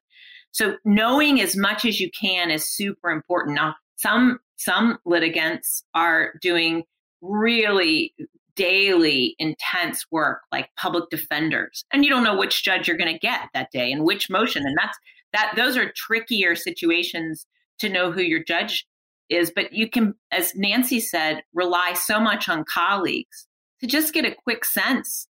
So 0.53 0.77
knowing 0.85 1.41
as 1.41 1.57
much 1.57 1.85
as 1.85 2.01
you 2.01 2.11
can 2.11 2.51
is 2.51 2.71
super 2.71 3.11
important. 3.11 3.57
Now 3.57 3.75
some 3.97 4.39
some 4.57 4.99
litigants 5.05 5.83
are 5.95 6.35
doing 6.43 6.85
really 7.23 8.15
daily 8.57 9.35
intense 9.39 10.05
work 10.11 10.41
like 10.53 10.71
public 10.77 11.11
defenders. 11.11 11.85
And 11.93 12.05
you 12.05 12.11
don't 12.11 12.25
know 12.25 12.37
which 12.37 12.65
judge 12.65 12.89
you're 12.89 12.97
going 12.97 13.13
to 13.13 13.19
get 13.19 13.49
that 13.55 13.71
day 13.73 13.91
and 13.93 14.05
which 14.05 14.31
motion 14.31 14.65
and 14.65 14.77
that's 14.79 14.99
that 15.33 15.53
those 15.57 15.77
are 15.77 15.93
trickier 15.95 16.57
situations 16.57 17.47
to 17.79 17.89
know 17.89 18.11
who 18.11 18.23
your 18.23 18.43
judge 18.43 18.87
is. 19.29 19.53
But 19.55 19.73
you 19.73 19.89
can 19.89 20.15
as 20.31 20.55
nancy 20.55 21.01
said 21.01 21.43
rely 21.55 21.95
so 21.95 22.21
much 22.21 22.49
on 22.49 22.65
colleagues 22.65 23.47
to 23.81 23.87
just 23.87 24.13
get 24.13 24.25
a 24.25 24.35
quick 24.45 24.65
sense 24.65 25.27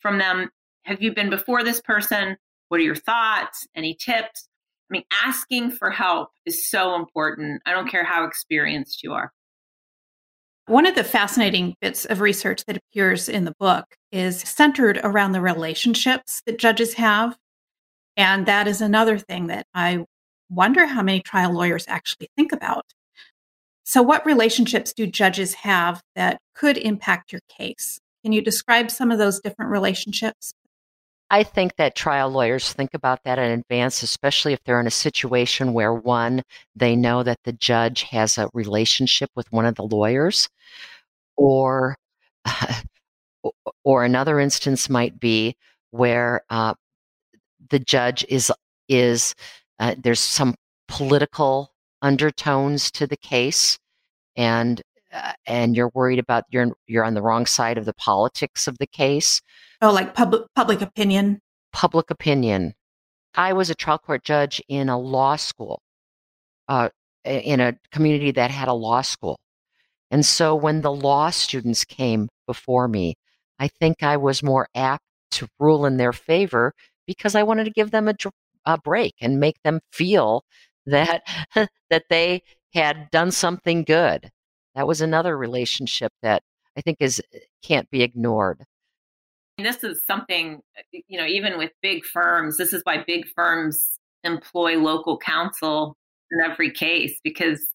from 0.00 0.18
them. 0.18 0.50
Have 0.84 1.02
you 1.02 1.12
been 1.12 1.30
before 1.30 1.64
this 1.64 1.80
person? 1.80 2.36
What 2.68 2.80
are 2.80 2.84
your 2.84 2.94
thoughts? 2.94 3.66
Any 3.74 3.94
tips? 3.94 4.48
I 4.90 4.92
mean 4.92 5.04
asking 5.24 5.72
for 5.72 5.90
help 5.90 6.30
is 6.44 6.68
so 6.68 6.94
important. 6.94 7.62
I 7.66 7.72
don't 7.72 7.90
care 7.90 8.04
how 8.04 8.24
experienced 8.24 9.02
you 9.02 9.12
are 9.12 9.32
one 10.66 10.86
of 10.86 10.94
the 10.94 11.04
fascinating 11.04 11.76
bits 11.80 12.04
of 12.04 12.20
research 12.20 12.64
that 12.66 12.76
appears 12.76 13.28
in 13.28 13.44
the 13.44 13.54
book 13.58 13.84
is 14.10 14.40
centered 14.40 15.00
around 15.02 15.32
the 15.32 15.40
relationships 15.40 16.42
that 16.46 16.58
judges 16.58 16.94
have. 16.94 17.36
And 18.16 18.46
that 18.46 18.66
is 18.66 18.80
another 18.80 19.18
thing 19.18 19.46
that 19.46 19.66
I 19.74 20.04
wonder 20.50 20.86
how 20.86 21.02
many 21.02 21.20
trial 21.20 21.52
lawyers 21.52 21.84
actually 21.88 22.28
think 22.36 22.52
about. 22.52 22.84
So, 23.84 24.02
what 24.02 24.26
relationships 24.26 24.92
do 24.92 25.06
judges 25.06 25.54
have 25.54 26.02
that 26.16 26.40
could 26.54 26.76
impact 26.76 27.30
your 27.30 27.42
case? 27.48 28.00
Can 28.24 28.32
you 28.32 28.42
describe 28.42 28.90
some 28.90 29.12
of 29.12 29.18
those 29.18 29.38
different 29.38 29.70
relationships? 29.70 30.52
I 31.30 31.42
think 31.42 31.76
that 31.76 31.96
trial 31.96 32.30
lawyers 32.30 32.72
think 32.72 32.94
about 32.94 33.24
that 33.24 33.38
in 33.38 33.50
advance, 33.50 34.02
especially 34.02 34.52
if 34.52 34.60
they're 34.64 34.80
in 34.80 34.86
a 34.86 34.90
situation 34.92 35.72
where 35.72 35.92
one, 35.92 36.42
they 36.76 36.94
know 36.94 37.22
that 37.24 37.40
the 37.44 37.52
judge 37.52 38.02
has 38.02 38.38
a 38.38 38.48
relationship 38.54 39.30
with 39.34 39.50
one 39.52 39.66
of 39.66 39.74
the 39.74 39.82
lawyers, 39.82 40.48
or 41.36 41.96
or 43.84 44.04
another 44.04 44.38
instance 44.40 44.88
might 44.88 45.18
be 45.18 45.56
where 45.90 46.42
uh, 46.50 46.74
the 47.70 47.80
judge 47.80 48.24
is 48.28 48.52
is 48.88 49.34
uh, 49.80 49.94
there's 49.98 50.20
some 50.20 50.54
political 50.88 51.72
undertones 52.02 52.90
to 52.92 53.06
the 53.06 53.16
case, 53.16 53.78
and 54.36 54.82
uh, 55.12 55.32
and 55.46 55.76
you're 55.76 55.90
worried 55.94 56.20
about 56.20 56.44
you're 56.50 56.68
you're 56.86 57.04
on 57.04 57.14
the 57.14 57.22
wrong 57.22 57.46
side 57.46 57.78
of 57.78 57.84
the 57.84 57.94
politics 57.94 58.68
of 58.68 58.78
the 58.78 58.86
case 58.86 59.40
Oh, 59.82 59.92
like 59.92 60.14
public 60.14 60.42
public 60.54 60.80
opinion. 60.80 61.40
Public 61.72 62.10
opinion. 62.10 62.74
I 63.34 63.52
was 63.52 63.68
a 63.68 63.74
trial 63.74 63.98
court 63.98 64.24
judge 64.24 64.62
in 64.68 64.88
a 64.88 64.98
law 64.98 65.36
school, 65.36 65.82
uh, 66.68 66.88
in 67.24 67.60
a 67.60 67.76
community 67.92 68.30
that 68.32 68.50
had 68.50 68.68
a 68.68 68.72
law 68.72 69.02
school. 69.02 69.38
And 70.10 70.24
so 70.24 70.54
when 70.54 70.80
the 70.80 70.92
law 70.92 71.30
students 71.30 71.84
came 71.84 72.28
before 72.46 72.88
me, 72.88 73.16
I 73.58 73.68
think 73.68 74.02
I 74.02 74.16
was 74.16 74.42
more 74.42 74.68
apt 74.74 75.04
to 75.32 75.48
rule 75.58 75.84
in 75.86 75.96
their 75.96 76.12
favor 76.12 76.72
because 77.06 77.34
I 77.34 77.42
wanted 77.42 77.64
to 77.64 77.70
give 77.70 77.90
them 77.90 78.08
a, 78.08 78.14
a 78.64 78.78
break 78.78 79.14
and 79.20 79.40
make 79.40 79.56
them 79.62 79.80
feel 79.92 80.44
that 80.86 81.22
that 81.90 82.04
they 82.08 82.42
had 82.72 83.10
done 83.10 83.30
something 83.30 83.82
good. 83.82 84.30
That 84.74 84.86
was 84.86 85.00
another 85.00 85.36
relationship 85.36 86.12
that 86.22 86.42
I 86.76 86.80
think 86.80 86.98
is 87.00 87.20
can't 87.62 87.90
be 87.90 88.02
ignored. 88.02 88.64
This 89.58 89.82
is 89.82 90.04
something, 90.06 90.60
you 90.92 91.18
know, 91.18 91.26
even 91.26 91.56
with 91.56 91.72
big 91.80 92.04
firms, 92.04 92.58
this 92.58 92.74
is 92.74 92.82
why 92.84 93.02
big 93.06 93.26
firms 93.34 93.98
employ 94.22 94.78
local 94.78 95.16
counsel 95.16 95.96
in 96.30 96.40
every 96.40 96.70
case 96.70 97.18
because 97.24 97.72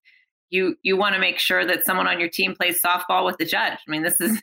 you 0.52 0.76
you 0.84 0.98
want 0.98 1.16
to 1.16 1.20
make 1.20 1.40
sure 1.40 1.66
that 1.66 1.86
someone 1.86 2.08
on 2.08 2.20
your 2.20 2.30
team 2.30 2.54
plays 2.54 2.82
softball 2.82 3.26
with 3.26 3.38
the 3.38 3.46
judge. 3.46 3.80
I 3.88 3.92
mean, 3.92 4.04
this 4.04 4.22
is 4.22 4.42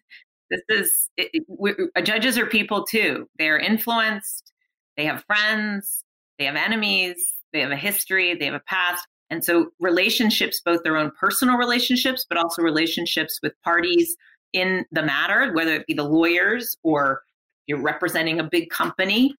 this 0.51 0.62
is 0.68 1.11
it, 1.16 1.31
it, 1.33 1.90
uh, 1.94 2.01
judges 2.01 2.37
are 2.38 2.46
people 2.46 2.85
too. 2.85 3.29
They're 3.38 3.59
influenced. 3.59 4.53
They 4.96 5.05
have 5.05 5.22
friends. 5.24 6.03
They 6.38 6.46
have 6.46 6.57
enemies. 6.57 7.35
They 7.53 7.61
have 7.61 7.70
a 7.70 7.77
history. 7.77 8.35
They 8.35 8.46
have 8.46 8.55
a 8.55 8.61
past. 8.61 9.07
And 9.31 9.44
so 9.44 9.70
relationships, 9.79 10.61
both 10.64 10.83
their 10.83 10.96
own 10.96 11.12
personal 11.20 11.57
relationships, 11.57 12.24
but 12.29 12.38
also 12.38 12.62
relationships 12.62 13.38
with 13.42 13.53
parties 13.62 14.16
in 14.55 14.87
the 14.90 15.03
matter, 15.03 15.53
whether 15.53 15.74
it 15.74 15.87
be 15.87 15.92
the 15.92 16.05
lawyers 16.05 16.79
or 16.83 17.22
you're 17.69 17.81
representing 17.81 18.41
a 18.41 18.45
big 18.45 18.71
company. 18.71 19.35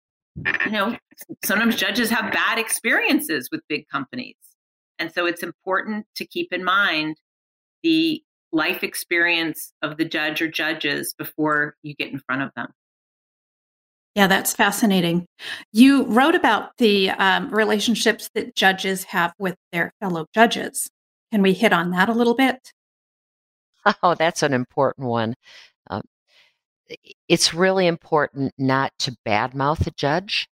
You 0.64 0.71
know, 0.71 0.97
sometimes 1.45 1.75
judges 1.75 2.11
have 2.11 2.33
bad 2.33 2.59
experiences 2.59 3.49
with 3.51 3.61
big 3.69 3.88
companies. 3.88 4.37
And 5.01 5.12
so 5.12 5.27
it's 5.27 5.43
important 5.43 6.07
to 6.14 6.25
keep 6.25 6.53
in 6.53 6.62
mind 6.62 7.17
the 7.83 8.23
life 8.53 8.85
experience 8.85 9.73
of 9.83 9.97
the 9.97 10.05
judge 10.05 10.41
or 10.41 10.49
judges 10.49 11.14
before 11.19 11.75
you 11.83 11.95
get 11.95 12.12
in 12.12 12.21
front 12.21 12.43
of 12.43 12.51
them. 12.55 12.69
Yeah, 14.14 14.27
that's 14.27 14.53
fascinating. 14.53 15.27
You 15.73 16.05
wrote 16.07 16.35
about 16.35 16.77
the 16.79 17.11
um, 17.11 17.51
relationships 17.51 18.31
that 18.35 18.57
judges 18.57 19.05
have 19.05 19.33
with 19.38 19.57
their 19.73 19.93
fellow 20.01 20.27
judges. 20.35 20.88
Can 21.31 21.43
we 21.43 21.53
hit 21.53 21.73
on 21.73 21.91
that 21.93 22.09
a 22.09 22.12
little 22.12 22.35
bit? 22.35 22.73
Oh, 24.03 24.14
that's 24.14 24.43
an 24.43 24.53
important 24.53 25.07
one. 25.07 25.35
Um, 25.88 26.03
it's 27.29 27.55
really 27.55 27.87
important 27.87 28.53
not 28.59 28.92
to 29.01 29.16
badmouth 29.27 29.87
a 29.87 29.90
judge 29.92 30.48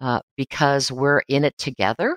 uh, 0.00 0.20
because 0.36 0.90
we're 0.90 1.22
in 1.28 1.44
it 1.44 1.56
together. 1.58 2.16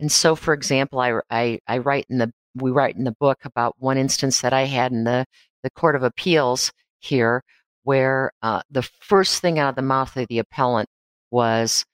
And 0.00 0.10
so, 0.10 0.34
for 0.34 0.54
example, 0.54 1.00
I, 1.00 1.20
I, 1.30 1.60
I 1.68 1.78
write 1.78 2.06
in 2.10 2.18
the 2.18 2.32
we 2.54 2.70
write 2.70 2.96
in 2.96 3.04
the 3.04 3.16
book 3.18 3.38
about 3.44 3.76
one 3.78 3.96
instance 3.96 4.42
that 4.42 4.52
I 4.52 4.64
had 4.64 4.92
in 4.92 5.04
the 5.04 5.24
the 5.62 5.70
Court 5.70 5.96
of 5.96 6.02
Appeals 6.02 6.72
here 7.00 7.42
where 7.84 8.32
uh, 8.42 8.62
the 8.70 8.82
first 9.00 9.40
thing 9.40 9.58
out 9.58 9.70
of 9.70 9.76
the 9.76 9.82
mouth 9.82 10.16
of 10.16 10.28
the 10.28 10.38
appellant 10.38 10.88
was, 11.30 11.84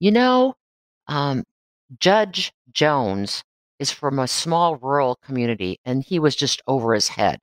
you 0.00 0.10
know, 0.10 0.54
um, 1.08 1.44
Judge 2.00 2.52
Jones 2.72 3.44
is 3.78 3.90
from 3.90 4.18
a 4.18 4.26
small 4.26 4.76
rural 4.76 5.16
community 5.22 5.78
and 5.84 6.02
he 6.02 6.18
was 6.18 6.34
just 6.34 6.62
over 6.66 6.94
his 6.94 7.08
head 7.08 7.38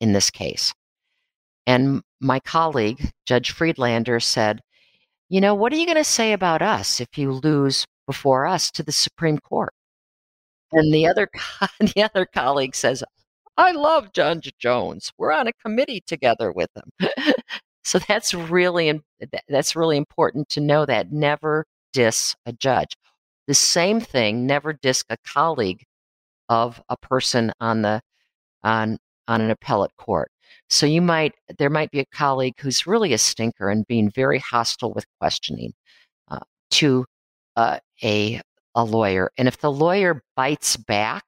in 0.00 0.12
this 0.12 0.30
case. 0.30 0.74
And 1.66 2.02
my 2.20 2.40
colleague, 2.40 3.12
Judge 3.26 3.50
Friedlander, 3.50 4.20
said, 4.20 4.60
You 5.28 5.40
know, 5.40 5.54
what 5.54 5.72
are 5.72 5.76
you 5.76 5.86
going 5.86 5.96
to 5.96 6.04
say 6.04 6.32
about 6.32 6.62
us 6.62 7.00
if 7.00 7.16
you 7.16 7.32
lose 7.32 7.86
before 8.06 8.46
us 8.46 8.70
to 8.72 8.82
the 8.82 8.92
Supreme 8.92 9.38
Court? 9.38 9.72
And 10.72 10.92
the 10.92 11.06
other, 11.06 11.28
the 11.80 12.02
other 12.02 12.26
colleague 12.26 12.74
says, 12.74 13.04
I 13.56 13.72
love 13.72 14.12
Judge 14.12 14.52
Jones. 14.58 15.12
We're 15.18 15.32
on 15.32 15.46
a 15.46 15.52
committee 15.52 16.02
together 16.06 16.52
with 16.52 16.70
him. 16.74 17.10
so 17.84 17.98
that's 17.98 18.32
really 18.34 19.00
that's 19.48 19.76
really 19.76 19.96
important 19.96 20.48
to 20.50 20.60
know 20.60 20.86
that 20.86 21.12
never 21.12 21.66
diss 21.92 22.34
a 22.46 22.52
judge. 22.52 22.96
The 23.46 23.54
same 23.54 24.00
thing, 24.00 24.46
never 24.46 24.72
diss 24.72 25.04
a 25.10 25.16
colleague 25.26 25.84
of 26.48 26.82
a 26.88 26.96
person 26.96 27.52
on 27.60 27.82
the 27.82 28.00
on 28.64 28.98
on 29.28 29.40
an 29.42 29.50
appellate 29.50 29.96
court. 29.98 30.31
So 30.68 30.86
you 30.86 31.02
might 31.02 31.34
there 31.58 31.70
might 31.70 31.90
be 31.90 32.00
a 32.00 32.06
colleague 32.06 32.54
who's 32.60 32.86
really 32.86 33.12
a 33.12 33.18
stinker 33.18 33.68
and 33.70 33.86
being 33.86 34.10
very 34.10 34.38
hostile 34.38 34.92
with 34.92 35.06
questioning 35.20 35.72
uh, 36.30 36.40
to 36.72 37.04
uh, 37.56 37.78
a 38.02 38.40
a 38.74 38.84
lawyer, 38.84 39.30
and 39.36 39.48
if 39.48 39.58
the 39.58 39.70
lawyer 39.70 40.22
bites 40.36 40.76
back 40.76 41.24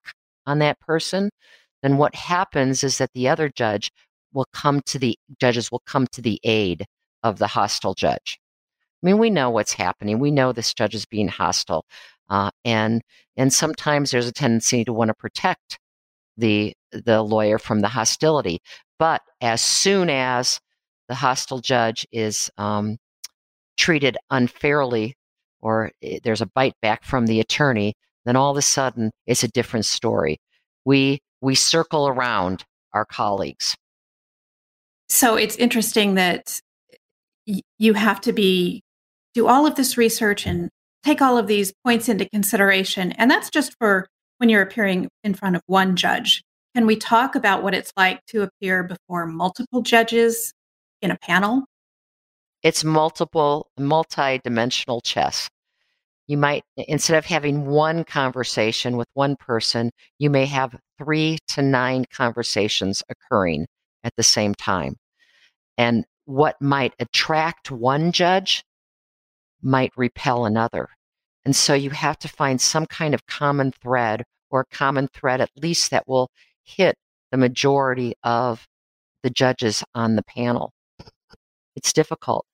on 0.46 0.58
that 0.60 0.80
person, 0.80 1.30
then 1.82 1.98
what 1.98 2.14
happens 2.14 2.82
is 2.84 2.98
that 2.98 3.10
the 3.14 3.28
other 3.28 3.50
judge 3.54 3.90
will 4.32 4.46
come 4.52 4.80
to 4.86 4.98
the 4.98 5.18
judges 5.40 5.70
will 5.70 5.82
come 5.86 6.06
to 6.08 6.22
the 6.22 6.40
aid 6.44 6.84
of 7.22 7.38
the 7.38 7.46
hostile 7.46 7.94
judge. 7.94 8.38
I 9.02 9.06
mean, 9.06 9.18
we 9.18 9.30
know 9.30 9.50
what's 9.50 9.74
happening. 9.74 10.18
We 10.18 10.30
know 10.30 10.52
this 10.52 10.74
judge 10.74 10.94
is 10.94 11.06
being 11.06 11.28
hostile, 11.28 11.84
uh, 12.30 12.50
and 12.64 13.02
and 13.36 13.52
sometimes 13.52 14.10
there's 14.10 14.28
a 14.28 14.32
tendency 14.32 14.84
to 14.84 14.92
want 14.92 15.08
to 15.08 15.14
protect 15.14 15.78
the 16.36 16.74
the 16.92 17.22
lawyer 17.22 17.58
from 17.58 17.80
the 17.80 17.88
hostility. 17.88 18.60
But 18.98 19.22
as 19.40 19.60
soon 19.60 20.10
as 20.10 20.60
the 21.08 21.14
hostile 21.14 21.60
judge 21.60 22.06
is 22.12 22.50
um, 22.56 22.98
treated 23.76 24.16
unfairly, 24.30 25.16
or 25.60 25.90
eh, 26.02 26.18
there's 26.22 26.40
a 26.40 26.46
bite 26.54 26.74
back 26.80 27.04
from 27.04 27.26
the 27.26 27.40
attorney, 27.40 27.94
then 28.24 28.36
all 28.36 28.50
of 28.50 28.56
a 28.56 28.62
sudden 28.62 29.10
it's 29.26 29.44
a 29.44 29.48
different 29.48 29.86
story. 29.86 30.38
We 30.84 31.20
we 31.40 31.54
circle 31.54 32.08
around 32.08 32.64
our 32.92 33.04
colleagues. 33.04 33.74
So 35.08 35.36
it's 35.36 35.56
interesting 35.56 36.14
that 36.14 36.60
y- 37.46 37.60
you 37.78 37.94
have 37.94 38.20
to 38.22 38.32
be 38.32 38.82
do 39.34 39.46
all 39.46 39.66
of 39.66 39.74
this 39.74 39.98
research 39.98 40.46
and 40.46 40.70
take 41.04 41.20
all 41.20 41.36
of 41.36 41.46
these 41.46 41.72
points 41.84 42.08
into 42.08 42.28
consideration 42.28 43.12
and 43.12 43.30
that's 43.30 43.50
just 43.50 43.76
for 43.78 44.06
when 44.38 44.48
you're 44.48 44.62
appearing 44.62 45.08
in 45.22 45.34
front 45.34 45.56
of 45.56 45.62
one 45.66 45.96
judge. 45.96 46.42
Can 46.74 46.86
we 46.86 46.96
talk 46.96 47.36
about 47.36 47.62
what 47.62 47.74
it's 47.74 47.92
like 47.96 48.24
to 48.26 48.42
appear 48.42 48.82
before 48.82 49.26
multiple 49.26 49.82
judges 49.82 50.52
in 51.00 51.12
a 51.12 51.18
panel? 51.18 51.64
It's 52.62 52.82
multiple 52.82 53.68
multi-dimensional 53.78 55.00
chess. 55.02 55.48
You 56.26 56.38
might 56.38 56.64
instead 56.76 57.16
of 57.16 57.26
having 57.26 57.66
one 57.66 58.02
conversation 58.02 58.96
with 58.96 59.06
one 59.14 59.36
person 59.36 59.90
you 60.18 60.30
may 60.30 60.46
have 60.46 60.74
three 60.98 61.38
to 61.48 61.62
nine 61.62 62.06
conversations 62.10 63.02
occurring 63.08 63.66
at 64.02 64.14
the 64.16 64.22
same 64.22 64.54
time. 64.54 64.96
And 65.78 66.04
what 66.24 66.60
might 66.60 66.94
attract 66.98 67.70
one 67.70 68.10
judge 68.10 68.64
might 69.62 69.92
repel 69.96 70.46
another. 70.46 70.88
And 71.44 71.54
so 71.54 71.74
you 71.74 71.90
have 71.90 72.18
to 72.20 72.28
find 72.28 72.60
some 72.60 72.86
kind 72.86 73.14
of 73.14 73.26
common 73.26 73.70
thread 73.70 74.24
or 74.50 74.64
common 74.70 75.08
thread 75.08 75.40
at 75.40 75.50
least 75.56 75.90
that 75.90 76.08
will 76.08 76.30
hit 76.64 76.96
the 77.30 77.38
majority 77.38 78.14
of 78.22 78.66
the 79.22 79.30
judges 79.30 79.82
on 79.94 80.16
the 80.16 80.22
panel 80.22 80.72
it's 81.76 81.92
difficult 81.92 82.46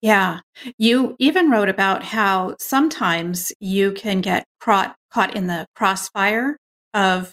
yeah. 0.00 0.40
You 0.78 1.16
even 1.18 1.50
wrote 1.50 1.68
about 1.68 2.04
how 2.04 2.54
sometimes 2.58 3.52
you 3.58 3.92
can 3.92 4.20
get 4.20 4.46
caught, 4.60 4.94
caught 5.10 5.34
in 5.34 5.48
the 5.48 5.66
crossfire 5.74 6.56
of 6.94 7.32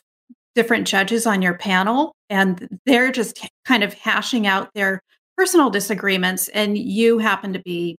different 0.55 0.87
judges 0.87 1.27
on 1.27 1.41
your 1.41 1.57
panel, 1.57 2.15
and 2.29 2.79
they're 2.85 3.11
just 3.11 3.47
kind 3.65 3.83
of 3.83 3.93
hashing 3.93 4.47
out 4.47 4.69
their 4.73 5.01
personal 5.37 5.69
disagreements, 5.69 6.47
and 6.49 6.77
you 6.77 7.19
happen 7.19 7.53
to 7.53 7.59
be 7.59 7.97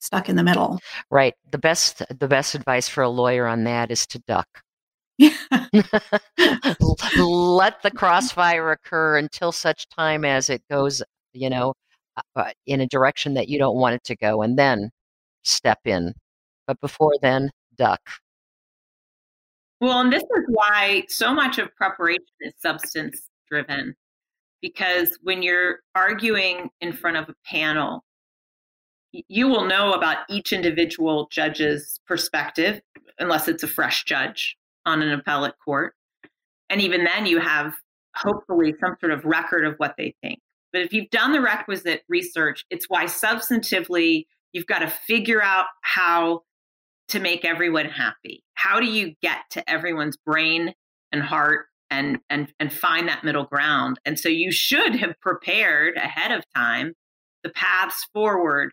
stuck 0.00 0.28
in 0.28 0.34
the 0.36 0.42
middle. 0.42 0.80
Right. 1.10 1.34
The 1.50 1.58
best 1.58 2.02
the 2.18 2.28
best 2.28 2.54
advice 2.56 2.88
for 2.88 3.02
a 3.02 3.08
lawyer 3.08 3.46
on 3.46 3.64
that 3.64 3.92
is 3.92 4.06
to 4.08 4.18
duck. 4.26 4.48
Yeah. 5.18 6.74
Let 7.16 7.82
the 7.82 7.90
crossfire 7.90 8.72
occur 8.72 9.18
until 9.18 9.52
such 9.52 9.88
time 9.88 10.24
as 10.24 10.50
it 10.50 10.62
goes, 10.70 11.02
you 11.32 11.48
know, 11.50 11.74
uh, 12.36 12.50
in 12.66 12.80
a 12.80 12.86
direction 12.86 13.34
that 13.34 13.48
you 13.48 13.58
don't 13.58 13.76
want 13.76 13.94
it 13.94 14.04
to 14.04 14.16
go 14.16 14.42
and 14.42 14.58
then 14.58 14.90
step 15.44 15.78
in. 15.84 16.14
But 16.66 16.80
before 16.80 17.14
then, 17.22 17.50
duck. 17.76 18.00
Well, 19.80 20.00
and 20.00 20.12
this 20.12 20.22
is 20.22 20.44
why 20.48 21.04
so 21.08 21.34
much 21.34 21.58
of 21.58 21.74
preparation 21.74 22.24
is 22.40 22.52
substance 22.58 23.28
driven. 23.48 23.94
Because 24.60 25.18
when 25.22 25.42
you're 25.42 25.80
arguing 25.94 26.70
in 26.80 26.92
front 26.92 27.16
of 27.16 27.28
a 27.28 27.34
panel, 27.44 28.04
you 29.10 29.48
will 29.48 29.66
know 29.66 29.92
about 29.92 30.18
each 30.28 30.52
individual 30.52 31.28
judge's 31.32 31.98
perspective, 32.06 32.80
unless 33.18 33.48
it's 33.48 33.64
a 33.64 33.68
fresh 33.68 34.04
judge 34.04 34.56
on 34.86 35.02
an 35.02 35.12
appellate 35.12 35.54
court. 35.64 35.94
And 36.70 36.80
even 36.80 37.04
then, 37.04 37.26
you 37.26 37.38
have 37.40 37.74
hopefully 38.16 38.74
some 38.80 38.96
sort 39.00 39.12
of 39.12 39.24
record 39.24 39.64
of 39.64 39.74
what 39.76 39.94
they 39.96 40.14
think. 40.22 40.40
But 40.72 40.82
if 40.82 40.92
you've 40.92 41.10
done 41.10 41.32
the 41.32 41.40
requisite 41.40 42.02
research, 42.08 42.64
it's 42.70 42.86
why 42.88 43.04
substantively 43.04 44.24
you've 44.52 44.66
got 44.66 44.78
to 44.78 44.88
figure 44.88 45.42
out 45.42 45.66
how 45.82 46.42
to 47.08 47.20
make 47.20 47.44
everyone 47.44 47.86
happy. 47.86 48.42
How 48.54 48.80
do 48.80 48.86
you 48.86 49.14
get 49.20 49.38
to 49.50 49.68
everyone's 49.68 50.16
brain 50.16 50.72
and 51.10 51.22
heart 51.22 51.66
and 51.90 52.18
and 52.30 52.50
and 52.58 52.72
find 52.72 53.08
that 53.08 53.24
middle 53.24 53.44
ground? 53.44 53.98
And 54.04 54.18
so 54.18 54.28
you 54.28 54.50
should 54.50 54.96
have 54.96 55.14
prepared 55.20 55.96
ahead 55.96 56.32
of 56.32 56.44
time 56.54 56.94
the 57.42 57.50
paths 57.50 58.06
forward 58.14 58.72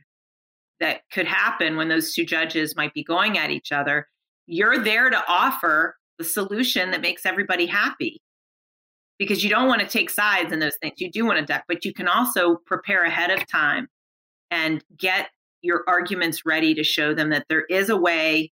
that 0.80 1.02
could 1.12 1.28
happen 1.28 1.76
when 1.76 1.90
those 1.90 2.14
two 2.14 2.26
judges 2.26 2.76
might 2.76 2.94
be 2.94 3.04
going 3.04 3.38
at 3.38 3.50
each 3.50 3.72
other. 3.72 4.08
You're 4.46 4.82
there 4.82 5.10
to 5.10 5.22
offer 5.28 5.98
the 6.20 6.26
solution 6.26 6.92
that 6.92 7.02
makes 7.02 7.26
everybody 7.26 7.66
happy 7.66 8.22
because 9.18 9.44
you 9.44 9.50
don't 9.50 9.68
want 9.68 9.82
to 9.82 9.88
take 9.88 10.10
sides 10.10 10.54
in 10.54 10.60
those 10.60 10.78
things. 10.82 10.94
You 10.98 11.10
do 11.10 11.26
want 11.26 11.40
to 11.40 11.46
duck, 11.46 11.64
but 11.68 11.84
you 11.84 11.94
can 11.94 12.08
also 12.08 12.58
prepare 12.66 13.04
ahead 13.04 13.32
of 13.32 13.48
time 13.48 13.88
and 14.52 14.84
get 14.98 15.30
your 15.62 15.84
arguments 15.88 16.46
ready 16.46 16.76
to 16.76 16.84
show 16.84 17.14
them 17.14 17.30
that 17.30 17.46
there 17.50 17.66
is 17.66 17.90
a 17.90 17.98
way 17.98 18.52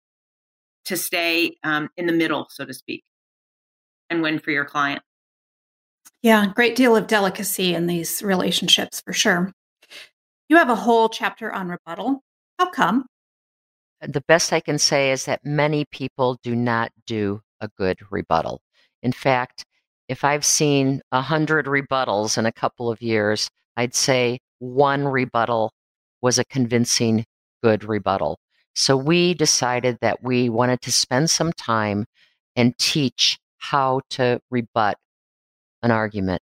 to 0.86 0.96
stay 0.96 1.58
um, 1.64 1.90
in 1.98 2.06
the 2.06 2.14
middle, 2.14 2.48
so 2.50 2.64
to 2.66 2.74
speak, 2.74 3.04
and 4.10 4.22
win 4.22 4.40
for 4.40 4.52
your 4.52 4.66
client. 4.66 5.02
Yeah, 6.22 6.48
great 6.56 6.76
deal 6.76 6.96
of 6.96 7.08
delicacy 7.08 7.76
in 7.76 7.88
these 7.88 8.24
relationships 8.24 9.02
for 9.02 9.14
sure. 9.14 9.52
You 10.50 10.58
have 10.58 10.70
a 10.70 10.76
whole 10.76 11.10
chapter 11.10 11.52
on 11.52 11.70
rebuttal. 11.70 12.22
How 12.60 12.70
come? 12.70 13.06
the 14.02 14.22
best 14.22 14.54
I 14.54 14.60
can 14.60 14.78
say 14.78 15.12
is 15.12 15.26
that 15.26 15.46
many 15.46 15.86
people 15.86 16.38
do 16.44 16.56
not 16.56 16.92
do 17.08 17.42
a 17.62 17.70
good 17.78 18.00
rebuttal. 18.12 18.62
In 19.02 19.12
fact, 19.12 19.66
if 20.08 20.24
I've 20.24 20.46
seen 20.46 21.02
a 21.12 21.22
hundred 21.22 21.66
rebuttals 21.66 22.38
in 22.38 22.46
a 22.46 22.52
couple 22.52 22.92
of 22.92 23.02
years, 23.02 23.50
I'd 23.78 23.96
say 23.96 24.40
one 24.60 25.08
rebuttal 25.08 25.72
was 26.22 26.40
a 26.40 26.46
convincing 26.46 27.26
good 27.64 27.84
rebuttal. 27.84 28.40
So 28.74 28.98
we 28.98 29.34
decided 29.34 29.98
that 30.02 30.22
we 30.22 30.50
wanted 30.50 30.82
to 30.82 30.92
spend 30.92 31.30
some 31.30 31.54
time 31.54 32.06
and 32.56 32.78
teach 32.78 33.40
how 33.58 34.02
to 34.12 34.40
rebut 34.52 34.98
an 35.82 35.92
argument. 35.92 36.42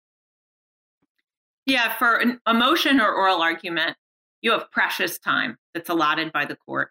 Yeah, 1.67 1.95
for 1.97 2.17
an, 2.17 2.41
a 2.47 2.55
motion 2.55 3.01
or 3.01 3.13
oral 3.13 3.43
argument, 3.43 3.97
you 4.43 4.53
have 4.53 4.71
precious 4.71 5.19
time 5.19 5.57
that's 5.75 5.89
allotted 5.89 6.33
by 6.33 6.45
the 6.45 6.57
court. 6.57 6.91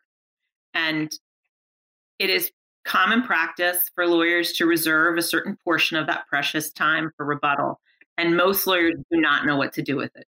And 0.74 1.12
it 2.20 2.30
is 2.30 2.52
common 2.90 3.22
practice 3.22 3.90
for 3.94 4.08
lawyers 4.08 4.52
to 4.54 4.66
reserve 4.66 5.18
a 5.18 5.22
certain 5.22 5.56
portion 5.64 5.96
of 5.96 6.08
that 6.08 6.28
precious 6.28 6.72
time 6.72 7.12
for 7.16 7.26
rebuttal. 7.26 7.80
And 8.18 8.36
most 8.36 8.66
lawyers 8.66 8.96
do 9.12 9.22
not 9.22 9.46
know 9.46 9.56
what 9.56 9.74
to 9.74 9.84
do 9.84 9.96
with 9.96 10.12
it. 10.16 10.26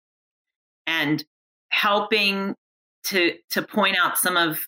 And 0.87 1.23
helping 1.69 2.55
to 3.03 3.33
to 3.51 3.61
point 3.61 3.97
out 4.01 4.17
some 4.17 4.37
of 4.37 4.59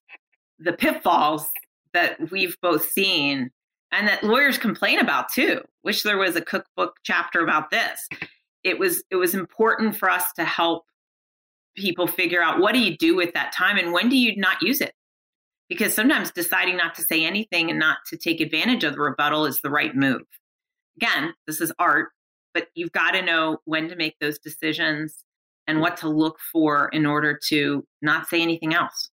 the 0.60 0.74
pitfalls 0.74 1.48
that 1.94 2.30
we've 2.30 2.58
both 2.62 2.90
seen 2.92 3.50
and 3.92 4.08
that 4.08 4.24
lawyers 4.24 4.58
complain 4.58 5.00
about 5.00 5.32
too. 5.32 5.62
Wish 5.84 6.04
there 6.04 6.18
was 6.18 6.36
a 6.36 6.42
cookbook 6.42 6.98
chapter 7.04 7.40
about 7.40 7.72
this. 7.72 8.10
It 8.64 8.78
was 8.78 9.02
it 9.10 9.16
was 9.16 9.34
important 9.34 9.96
for 9.96 10.10
us 10.10 10.34
to 10.34 10.44
help 10.44 10.84
people 11.78 12.08
figure 12.08 12.44
out 12.44 12.60
what 12.60 12.74
do 12.74 12.80
you 12.80 12.98
do 12.98 13.16
with 13.16 13.34
that 13.34 13.54
time 13.54 13.78
and 13.78 13.94
when 13.94 14.10
do 14.10 14.18
you 14.18 14.36
not 14.36 14.62
use 14.62 14.82
it? 14.82 14.94
Because 15.70 15.94
sometimes 15.94 16.32
deciding 16.32 16.78
not 16.78 16.96
to 16.96 17.02
say 17.04 17.26
anything 17.26 17.70
and 17.70 17.80
not 17.80 17.98
to 18.08 18.18
take 18.18 18.40
advantage 18.40 18.84
of 18.84 18.94
the 18.94 19.02
rebuttal 19.02 19.46
is 19.46 19.62
the 19.62 19.70
right 19.70 19.96
move. 19.96 20.22
Again, 20.96 21.34
this 21.46 21.62
is 21.62 21.74
art, 21.78 22.10
but 22.54 22.68
you've 22.74 22.92
got 22.92 23.12
to 23.12 23.22
know 23.22 23.58
when 23.66 23.90
to 23.90 23.96
make 23.96 24.16
those 24.20 24.40
decisions 24.40 25.24
and 25.68 25.82
what 25.82 25.98
to 25.98 26.10
look 26.10 26.40
for 26.52 26.90
in 26.94 27.06
order 27.06 27.38
to 27.50 27.86
not 28.02 28.28
say 28.30 28.42
anything 28.42 28.74
else. 28.74 29.10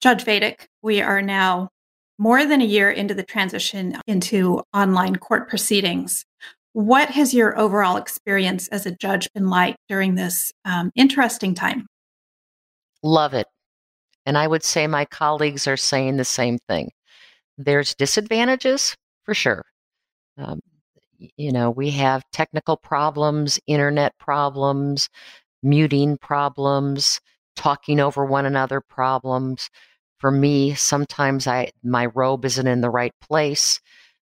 Judge 0.00 0.24
Vaidik, 0.24 0.66
we 0.82 1.02
are 1.02 1.20
now 1.20 1.70
more 2.18 2.46
than 2.46 2.60
a 2.60 2.66
year 2.66 2.90
into 2.90 3.14
the 3.14 3.22
transition 3.22 3.96
into 4.06 4.62
online 4.72 5.16
court 5.16 5.48
proceedings. 5.48 6.24
What 6.72 7.10
has 7.10 7.34
your 7.34 7.58
overall 7.58 7.96
experience 7.96 8.68
as 8.68 8.86
a 8.86 8.94
judge 8.94 9.28
been 9.34 9.48
like 9.48 9.76
during 9.88 10.14
this 10.14 10.52
um, 10.64 10.92
interesting 10.94 11.54
time? 11.54 11.86
Love 13.02 13.34
it. 13.34 13.46
And 14.26 14.38
I 14.38 14.46
would 14.46 14.62
say 14.62 14.86
my 14.86 15.04
colleagues 15.04 15.66
are 15.66 15.76
saying 15.76 16.16
the 16.16 16.24
same 16.24 16.58
thing. 16.68 16.90
There's 17.58 17.94
disadvantages 17.94 18.96
for 19.24 19.34
sure. 19.34 19.64
Um, 20.38 20.60
you 21.36 21.52
know, 21.52 21.70
we 21.70 21.90
have 21.90 22.24
technical 22.32 22.76
problems, 22.76 23.60
internet 23.66 24.16
problems, 24.18 25.08
muting 25.62 26.18
problems, 26.18 27.20
talking 27.56 28.00
over 28.00 28.24
one 28.24 28.46
another 28.46 28.80
problems. 28.80 29.70
For 30.18 30.30
me, 30.30 30.74
sometimes 30.74 31.46
I 31.46 31.70
my 31.82 32.06
robe 32.06 32.44
isn't 32.44 32.66
in 32.66 32.80
the 32.82 32.90
right 32.90 33.14
place 33.20 33.80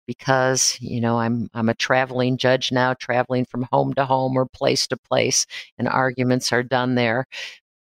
because 0.07 0.79
you 0.81 1.01
know 1.01 1.18
I'm 1.20 1.48
I'm 1.55 1.68
a 1.70 1.74
traveling 1.74 2.38
judge 2.38 2.72
now, 2.72 2.94
traveling 2.94 3.44
from 3.46 3.66
home 3.72 3.94
to 3.94 4.07
home 4.07 4.37
or 4.37 4.46
place 4.46 4.87
to 4.88 4.96
place, 4.98 5.46
and 5.79 5.88
arguments 5.88 6.53
are 6.53 6.62
done 6.62 6.94
there. 6.96 7.27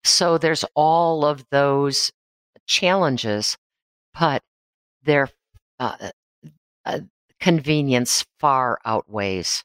So 0.06 0.38
there's 0.38 0.64
all 0.74 1.24
of 1.24 1.44
those 1.50 2.12
challenges, 2.66 3.56
but 4.18 4.42
their 5.04 5.28
uh, 5.80 6.10
uh, 6.84 7.00
convenience 7.40 8.24
far 8.40 8.78
outweighs 8.84 9.64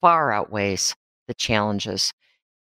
far 0.00 0.32
outweighs 0.32 0.94
the 1.28 1.34
challenges, 1.34 2.12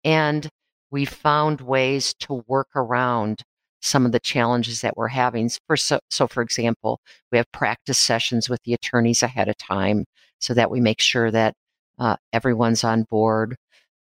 and 0.04 0.48
we 0.92 1.04
found 1.04 1.60
ways 1.60 2.14
to 2.14 2.44
work 2.46 2.68
around 2.76 3.42
some 3.80 4.06
of 4.06 4.12
the 4.12 4.20
challenges 4.20 4.80
that 4.82 4.96
we're 4.96 5.08
having. 5.08 5.50
For 5.66 5.76
so, 5.76 6.00
so, 6.10 6.28
for 6.28 6.42
example, 6.42 7.00
we 7.32 7.38
have 7.38 7.50
practice 7.52 7.98
sessions 7.98 8.48
with 8.48 8.60
the 8.64 8.74
attorneys 8.74 9.22
ahead 9.24 9.48
of 9.48 9.56
time 9.58 10.04
so 10.40 10.54
that 10.54 10.70
we 10.70 10.80
make 10.80 11.00
sure 11.00 11.30
that 11.32 11.54
uh, 11.98 12.16
everyone's 12.32 12.84
on 12.84 13.04
board, 13.10 13.56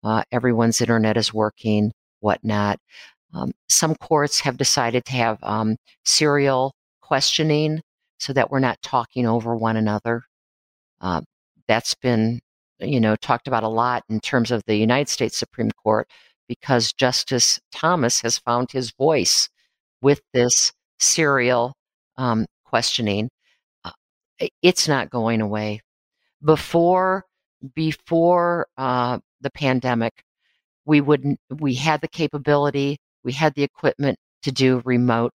uh, 0.05 0.25
everyone's 0.33 0.81
internet 0.81 1.17
is 1.17 1.33
working, 1.33 1.93
whatnot. 2.21 2.79
Um, 3.35 3.53
some 3.69 3.95
courts 3.95 4.41
have 4.41 4.57
decided 4.57 5.05
to 5.07 5.13
have 5.13 5.39
um, 5.43 5.77
serial 6.05 6.75
questioning 7.01 7.81
so 8.19 8.33
that 8.33 8.51
we're 8.51 8.59
not 8.59 8.81
talking 8.83 9.27
over 9.27 9.57
one 9.57 9.77
another. 9.77 10.23
Uh, 11.01 11.21
that's 11.67 11.95
been, 11.95 12.41
you 12.81 13.01
know, 13.01 13.17
talked 13.17 13.47
about 13.47 13.63
a 13.63 13.69
lot 13.69 14.03
in 14.09 14.21
terms 14.21 14.51
of 14.51 14.63
the 14.67 14.77
United 14.77 15.09
States 15.09 15.37
Supreme 15.37 15.71
Court 15.71 16.09
because 16.49 16.93
Justice 16.93 17.61
Thomas 17.73 18.23
has 18.23 18.39
found 18.39 18.73
his 18.73 18.91
voice 18.93 19.49
with 20.01 20.21
this 20.33 20.73
serial 20.99 21.75
um, 22.17 22.47
questioning. 22.65 23.29
Uh, 23.85 23.91
it's 24.63 24.89
not 24.89 25.11
going 25.11 25.41
away. 25.41 25.81
Before 26.43 27.25
before 27.75 28.69
uh, 28.77 29.19
the 29.41 29.51
pandemic, 29.51 30.23
we 30.89 31.01
wouldn't 31.01 31.39
we 31.61 31.75
had 31.75 32.01
the 32.01 32.09
capability, 32.09 32.99
we 33.25 33.33
had 33.33 33.55
the 33.55 33.63
equipment 33.63 34.19
to 34.43 34.51
do 34.51 34.83
remote 34.85 35.33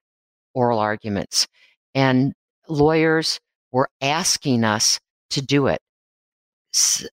oral 0.54 0.80
arguments, 0.80 1.48
and 1.96 2.34
lawyers 2.68 3.40
were 3.72 3.90
asking 4.02 4.64
us 4.64 5.00
to 5.30 5.42
do 5.42 5.68
it. 5.68 5.80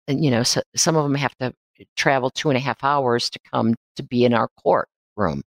You 0.09 0.31
know, 0.31 0.42
so 0.42 0.62
some 0.74 0.96
of 0.96 1.05
them 1.05 1.14
have 1.14 1.37
to 1.38 1.53
travel 1.96 2.31
two 2.31 2.50
and 2.50 2.57
a 2.57 2.61
half 2.61 2.83
hours 2.83 3.31
to 3.31 3.38
come 3.53 3.74
to 3.96 4.03
be 4.03 4.24
in 4.24 4.35
our 4.35 4.48
courtroom, 4.62 5.42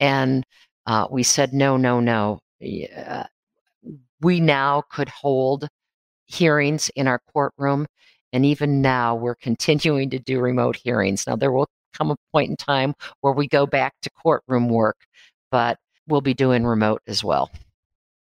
and 0.00 0.44
uh, 0.86 1.06
we 1.10 1.22
said, 1.22 1.52
no, 1.52 1.76
no, 1.76 2.00
no. 2.00 2.40
Uh, 2.62 3.24
we 4.20 4.40
now 4.40 4.82
could 4.90 5.08
hold 5.08 5.68
hearings 6.26 6.90
in 6.96 7.06
our 7.06 7.20
courtroom. 7.32 7.86
And 8.32 8.44
even 8.44 8.82
now, 8.82 9.14
we're 9.14 9.36
continuing 9.36 10.10
to 10.10 10.18
do 10.18 10.40
remote 10.40 10.76
hearings. 10.76 11.26
Now, 11.26 11.36
there 11.36 11.52
will 11.52 11.68
come 11.96 12.10
a 12.10 12.16
point 12.32 12.50
in 12.50 12.56
time 12.56 12.94
where 13.20 13.32
we 13.32 13.48
go 13.48 13.66
back 13.66 13.94
to 14.02 14.10
courtroom 14.10 14.68
work, 14.68 14.96
but 15.50 15.78
we'll 16.08 16.20
be 16.20 16.34
doing 16.34 16.64
remote 16.64 17.02
as 17.06 17.24
well. 17.24 17.50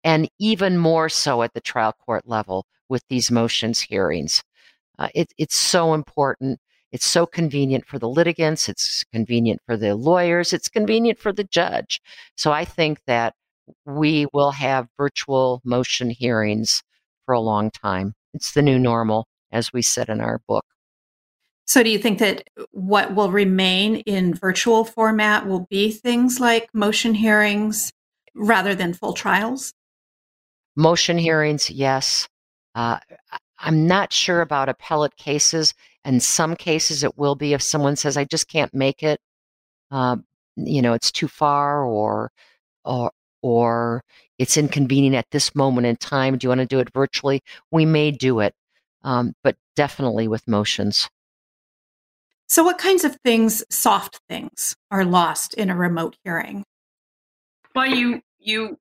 And 0.03 0.29
even 0.39 0.77
more 0.77 1.09
so 1.09 1.43
at 1.43 1.53
the 1.53 1.61
trial 1.61 1.93
court 2.05 2.27
level 2.27 2.65
with 2.89 3.03
these 3.09 3.29
motions 3.31 3.81
hearings. 3.81 4.43
Uh, 4.99 5.09
it, 5.13 5.33
it's 5.37 5.55
so 5.55 5.93
important 5.93 6.59
it's 6.91 7.05
so 7.05 7.25
convenient 7.25 7.85
for 7.85 7.99
the 7.99 8.07
litigants, 8.07 8.69
it's 8.69 9.03
convenient 9.11 9.61
for 9.65 9.75
the 9.75 9.95
lawyers, 9.95 10.53
it's 10.53 10.69
convenient 10.69 11.19
for 11.19 11.33
the 11.33 11.43
judge. 11.43 12.01
So 12.35 12.51
I 12.51 12.65
think 12.65 13.01
that 13.07 13.35
we 13.85 14.27
will 14.33 14.51
have 14.51 14.87
virtual 14.97 15.61
motion 15.65 16.09
hearings 16.09 16.81
for 17.25 17.33
a 17.33 17.41
long 17.41 17.71
time. 17.71 18.13
It's 18.33 18.53
the 18.53 18.61
new 18.61 18.79
normal, 18.79 19.27
as 19.51 19.73
we 19.73 19.81
said 19.81 20.07
in 20.09 20.21
our 20.21 20.39
book. 20.47 20.65
So, 21.67 21.83
do 21.83 21.89
you 21.89 21.99
think 21.99 22.19
that 22.19 22.47
what 22.71 23.13
will 23.13 23.29
remain 23.29 23.97
in 23.97 24.33
virtual 24.33 24.85
format 24.85 25.47
will 25.47 25.67
be 25.69 25.91
things 25.91 26.39
like 26.39 26.73
motion 26.73 27.13
hearings 27.13 27.91
rather 28.33 28.73
than 28.73 28.93
full 28.93 29.11
trials? 29.11 29.73
Motion 30.77 31.17
hearings, 31.17 31.69
yes. 31.69 32.29
Uh, 32.73 32.99
I'm 33.59 33.85
not 33.85 34.13
sure 34.13 34.39
about 34.39 34.69
appellate 34.69 35.17
cases. 35.17 35.73
In 36.05 36.21
some 36.21 36.55
cases, 36.55 37.03
it 37.03 37.17
will 37.17 37.35
be 37.35 37.53
if 37.53 37.61
someone 37.61 37.97
says, 37.97 38.15
I 38.15 38.23
just 38.23 38.47
can't 38.47 38.73
make 38.73 39.03
it, 39.03 39.19
uh, 39.91 40.15
you 40.55 40.81
know, 40.81 40.93
it's 40.93 41.11
too 41.11 41.27
far 41.27 41.83
or, 41.83 42.31
or, 42.85 43.11
or 43.41 44.03
it's 44.37 44.55
inconvenient 44.55 45.15
at 45.15 45.31
this 45.31 45.53
moment 45.53 45.85
in 45.87 45.97
time. 45.97 46.37
Do 46.37 46.45
you 46.45 46.49
want 46.49 46.61
to 46.61 46.65
do 46.65 46.79
it 46.79 46.93
virtually? 46.93 47.43
We 47.71 47.85
may 47.85 48.11
do 48.11 48.39
it, 48.39 48.55
um, 49.03 49.33
but 49.43 49.57
definitely 49.75 50.29
with 50.29 50.47
motions. 50.47 51.09
So, 52.47 52.63
what 52.63 52.77
kinds 52.77 53.03
of 53.03 53.17
things, 53.23 53.63
soft 53.69 54.21
things, 54.29 54.75
are 54.89 55.03
lost 55.03 55.53
in 55.53 55.69
a 55.69 55.75
remote 55.75 56.17
hearing? 56.23 56.63
Well, 57.75 57.87
you 57.87 58.21
you 58.39 58.79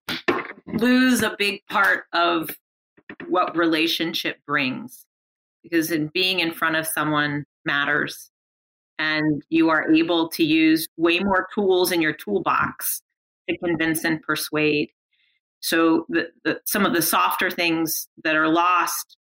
lose 0.67 1.23
a 1.23 1.35
big 1.39 1.62
part 1.69 2.05
of 2.12 2.51
what 3.29 3.57
relationship 3.57 4.39
brings 4.47 5.07
because 5.62 5.91
in 5.91 6.09
being 6.14 6.41
in 6.41 6.53
front 6.53 6.77
of 6.77 6.87
someone 6.87 7.45
matters 7.64 8.31
and 8.99 9.43
you 9.49 9.69
are 9.69 9.93
able 9.93 10.29
to 10.29 10.45
use 10.45 10.87
way 10.97 11.19
more 11.19 11.49
tools 11.55 11.93
in 11.93 12.01
your 12.01 12.12
toolbox 12.12 13.03
to 13.49 13.57
convince 13.59 14.05
and 14.05 14.23
persuade 14.23 14.91
so 15.61 16.07
the, 16.09 16.29
the, 16.45 16.61
some 16.64 16.87
of 16.87 16.93
the 16.93 17.03
softer 17.03 17.51
things 17.51 18.09
that 18.23 18.37
are 18.37 18.49
lost 18.49 19.17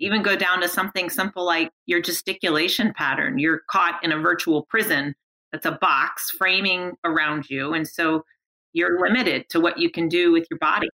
even 0.00 0.22
go 0.22 0.36
down 0.36 0.60
to 0.60 0.68
something 0.68 1.10
simple 1.10 1.44
like 1.44 1.70
your 1.86 2.00
gesticulation 2.00 2.92
pattern 2.96 3.38
you're 3.38 3.62
caught 3.70 4.02
in 4.02 4.12
a 4.12 4.18
virtual 4.18 4.64
prison 4.70 5.14
that's 5.52 5.66
a 5.66 5.78
box 5.80 6.30
framing 6.30 6.92
around 7.04 7.48
you 7.48 7.72
and 7.72 7.86
so 7.86 8.22
you're 8.72 9.00
limited 9.00 9.48
to 9.50 9.60
what 9.60 9.78
you 9.78 9.90
can 9.90 10.08
do 10.08 10.32
with 10.32 10.46
your 10.50 10.58
body. 10.58 10.88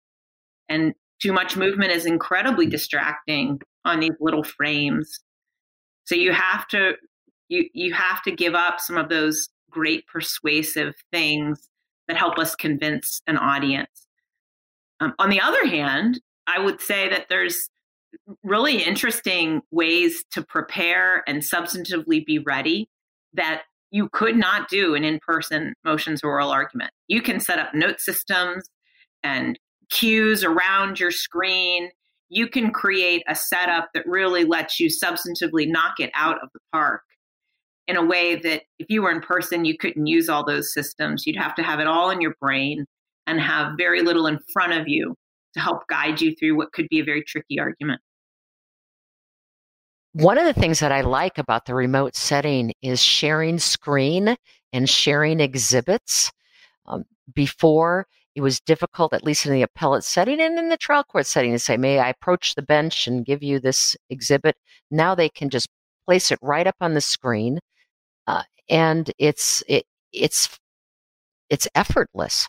And 0.68 0.94
too 1.20 1.32
much 1.32 1.56
movement 1.56 1.90
is 1.90 2.06
incredibly 2.06 2.66
distracting 2.66 3.60
on 3.84 4.00
these 4.00 4.14
little 4.20 4.44
frames. 4.44 5.20
So 6.04 6.14
you 6.14 6.32
have 6.32 6.66
to 6.68 6.92
you 7.48 7.68
you 7.74 7.92
have 7.92 8.22
to 8.22 8.30
give 8.30 8.54
up 8.54 8.80
some 8.80 8.96
of 8.96 9.08
those 9.08 9.48
great 9.70 10.06
persuasive 10.06 10.94
things 11.12 11.68
that 12.08 12.16
help 12.16 12.38
us 12.38 12.54
convince 12.54 13.22
an 13.26 13.36
audience. 13.36 14.06
Um, 15.00 15.14
on 15.18 15.30
the 15.30 15.40
other 15.40 15.66
hand, 15.66 16.20
I 16.46 16.58
would 16.58 16.80
say 16.80 17.08
that 17.08 17.26
there's 17.28 17.68
really 18.42 18.82
interesting 18.82 19.62
ways 19.70 20.24
to 20.32 20.42
prepare 20.42 21.22
and 21.28 21.42
substantively 21.42 22.24
be 22.24 22.38
ready 22.38 22.88
that 23.34 23.62
you 23.90 24.08
could 24.12 24.36
not 24.36 24.68
do 24.68 24.94
an 24.94 25.04
in-person 25.04 25.74
motions 25.84 26.22
oral 26.22 26.50
argument. 26.50 26.92
You 27.08 27.22
can 27.22 27.40
set 27.40 27.58
up 27.58 27.74
note 27.74 28.00
systems 28.00 28.68
and 29.22 29.58
cues 29.90 30.44
around 30.44 31.00
your 31.00 31.10
screen. 31.10 31.90
You 32.28 32.46
can 32.48 32.70
create 32.72 33.24
a 33.28 33.34
setup 33.34 33.90
that 33.94 34.06
really 34.06 34.44
lets 34.44 34.78
you 34.78 34.88
substantively 34.88 35.68
knock 35.68 35.98
it 35.98 36.10
out 36.14 36.42
of 36.42 36.48
the 36.54 36.60
park 36.72 37.02
in 37.88 37.96
a 37.96 38.04
way 38.04 38.36
that 38.36 38.62
if 38.78 38.86
you 38.88 39.02
were 39.02 39.10
in 39.10 39.20
person, 39.20 39.64
you 39.64 39.76
couldn't 39.76 40.06
use 40.06 40.28
all 40.28 40.44
those 40.44 40.72
systems. 40.72 41.26
You'd 41.26 41.36
have 41.36 41.56
to 41.56 41.62
have 41.62 41.80
it 41.80 41.88
all 41.88 42.10
in 42.10 42.20
your 42.20 42.34
brain 42.40 42.86
and 43.26 43.40
have 43.40 43.72
very 43.76 44.02
little 44.02 44.28
in 44.28 44.38
front 44.52 44.72
of 44.72 44.86
you 44.86 45.16
to 45.54 45.60
help 45.60 45.86
guide 45.88 46.20
you 46.20 46.34
through 46.34 46.56
what 46.56 46.72
could 46.72 46.88
be 46.88 47.00
a 47.00 47.04
very 47.04 47.22
tricky 47.22 47.58
argument. 47.58 48.00
One 50.12 50.38
of 50.38 50.44
the 50.44 50.58
things 50.58 50.80
that 50.80 50.90
I 50.90 51.02
like 51.02 51.38
about 51.38 51.66
the 51.66 51.74
remote 51.74 52.16
setting 52.16 52.72
is 52.82 53.00
sharing 53.00 53.58
screen 53.58 54.36
and 54.72 54.88
sharing 54.88 55.40
exhibits. 55.40 56.32
Um, 56.86 57.04
before, 57.32 58.06
it 58.34 58.40
was 58.40 58.60
difficult, 58.60 59.12
at 59.12 59.24
least 59.24 59.46
in 59.46 59.52
the 59.52 59.62
appellate 59.62 60.04
setting 60.04 60.40
and 60.40 60.58
in 60.58 60.68
the 60.68 60.76
trial 60.76 61.04
court 61.04 61.26
setting, 61.26 61.52
to 61.52 61.58
say, 61.58 61.76
May 61.76 61.98
I 61.98 62.10
approach 62.10 62.54
the 62.54 62.62
bench 62.62 63.06
and 63.06 63.24
give 63.24 63.42
you 63.42 63.60
this 63.60 63.96
exhibit? 64.08 64.56
Now 64.90 65.14
they 65.14 65.28
can 65.28 65.50
just 65.50 65.68
place 66.06 66.32
it 66.32 66.38
right 66.42 66.66
up 66.66 66.76
on 66.80 66.94
the 66.94 67.00
screen. 67.00 67.60
Uh, 68.26 68.42
and 68.68 69.12
it's 69.18 69.62
it, 69.68 69.84
it's 70.12 70.58
it's 71.50 71.68
effortless. 71.74 72.48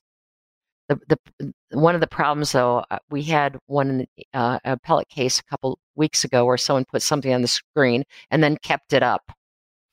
The, 0.91 1.17
the 1.39 1.53
one 1.71 1.95
of 1.95 2.01
the 2.01 2.07
problems, 2.07 2.51
though, 2.51 2.83
uh, 2.91 2.97
we 3.09 3.23
had 3.23 3.57
one 3.67 4.05
uh, 4.33 4.59
appellate 4.65 5.07
case 5.07 5.39
a 5.39 5.43
couple 5.43 5.79
weeks 5.95 6.25
ago 6.25 6.45
where 6.45 6.57
someone 6.57 6.83
put 6.83 7.01
something 7.01 7.33
on 7.33 7.41
the 7.41 7.47
screen 7.47 8.03
and 8.29 8.43
then 8.43 8.57
kept 8.57 8.91
it 8.91 9.01
up 9.01 9.31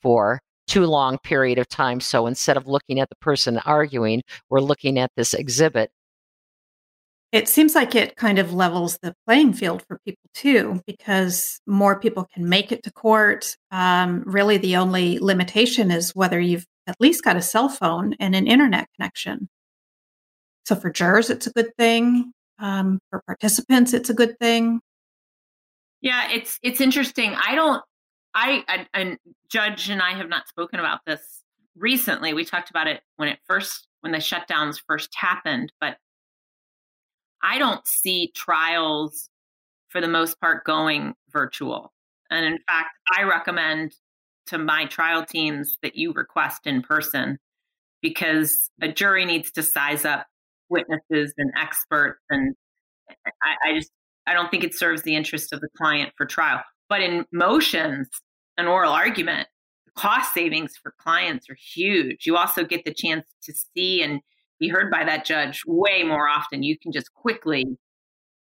for 0.03 0.41
too 0.67 0.87
long 0.87 1.19
period 1.19 1.59
of 1.59 1.69
time. 1.69 2.01
So 2.01 2.27
instead 2.27 2.57
of 2.57 2.67
looking 2.67 2.99
at 2.99 3.09
the 3.09 3.17
person 3.17 3.59
arguing, 3.59 4.23
we're 4.51 4.61
looking 4.61 4.99
at 4.99 5.11
this 5.17 5.35
exhibit. 5.35 5.91
It 7.31 7.49
seems 7.49 7.75
like 7.75 7.95
it 7.95 8.17
kind 8.17 8.39
of 8.39 8.55
levels 8.55 8.99
the 9.03 9.15
playing 9.27 9.53
field 9.53 9.85
for 9.87 10.01
people 10.05 10.29
too, 10.35 10.81
because 10.87 11.61
more 11.67 12.01
people 12.01 12.27
can 12.35 12.49
make 12.49 12.73
it 12.73 12.83
to 12.85 12.93
court. 12.93 13.57
Um, 13.71 14.25
really, 14.27 14.57
the 14.57 14.77
only 14.77 15.19
limitation 15.19 15.91
is 15.91 16.15
whether 16.15 16.41
you've 16.41 16.67
at 16.87 16.97
least 17.01 17.23
got 17.23 17.37
a 17.37 17.43
cell 17.43 17.69
phone 17.69 18.15
and 18.19 18.35
an 18.35 18.47
internet 18.47 18.89
connection. 18.97 19.49
So 20.69 20.77
for 20.77 20.91
jurors, 20.91 21.31
it's 21.31 21.47
a 21.47 21.51
good 21.53 21.75
thing. 21.79 22.31
Um, 22.59 22.99
for 23.09 23.23
participants, 23.23 23.95
it's 23.95 24.11
a 24.11 24.15
good 24.15 24.39
thing. 24.39 24.81
Yeah, 26.03 26.31
it's 26.31 26.59
it's 26.63 26.83
interesting. 26.83 27.35
I 27.35 27.55
don't. 27.55 27.83
I, 28.35 28.87
and 28.93 29.17
Judge 29.49 29.89
and 29.89 30.03
I 30.03 30.13
have 30.13 30.29
not 30.29 30.47
spoken 30.47 30.79
about 30.79 31.01
this 31.07 31.43
recently. 31.75 32.35
We 32.35 32.45
talked 32.45 32.69
about 32.69 32.87
it 32.87 33.01
when 33.17 33.31
it 33.31 33.39
first 33.47 33.89
when 34.03 34.13
the 34.13 34.19
shutdowns 34.19 34.79
first 34.87 35.09
happened, 35.15 35.73
but 35.81 35.97
I 37.43 37.59
don't 37.59 37.87
see 37.89 38.31
trials 38.37 39.31
for 39.89 40.03
the 40.03 40.07
most 40.07 40.39
part 40.39 40.65
going 40.65 41.15
virtual. 41.31 41.95
And 42.31 42.45
in 42.45 42.59
fact, 42.67 42.91
I 43.17 43.23
recommend 43.23 43.95
to 44.49 44.59
my 44.59 44.85
trial 44.85 45.25
teams 45.25 45.79
that 45.83 45.97
you 45.97 46.13
request 46.13 46.67
in 46.67 46.83
person 46.83 47.39
because 48.03 48.69
a 48.83 48.89
jury 48.89 49.25
needs 49.25 49.51
to 49.53 49.63
size 49.63 50.05
up 50.05 50.27
witnesses 50.71 51.33
and 51.39 51.53
experts 51.61 52.21
and 52.31 52.55
I, 53.43 53.71
I, 53.71 53.75
just 53.75 53.91
i 54.27 54.35
don't 54.35 54.51
think 54.51 54.65
it 54.65 54.75
serves 54.75 55.03
the 55.03 55.17
interest 55.17 55.53
of 55.53 55.61
the 55.61 55.69
client 55.77 56.13
for 56.17 56.27
trial. 56.27 56.63
But 56.89 57.03
in 57.03 57.25
motions 57.33 58.09
an 58.57 58.67
oral 58.67 58.93
argument 58.93 59.49
cost 59.97 60.33
savings 60.33 60.75
for 60.81 60.95
clients 61.01 61.51
are 61.51 61.57
huge. 61.75 62.25
You 62.25 62.37
also 62.37 62.65
get 62.65 62.85
the 62.85 62.95
chance 62.95 63.27
to 63.43 63.53
see 63.53 64.03
and 64.03 64.21
be 64.61 64.69
heard 64.69 64.91
by 64.93 65.05
that 65.05 65.25
judge 65.25 65.63
way 65.67 66.05
more 66.05 66.29
often. 66.29 66.63
You 66.63 66.79
can 66.79 66.93
just 66.93 67.13
quickly 67.15 67.65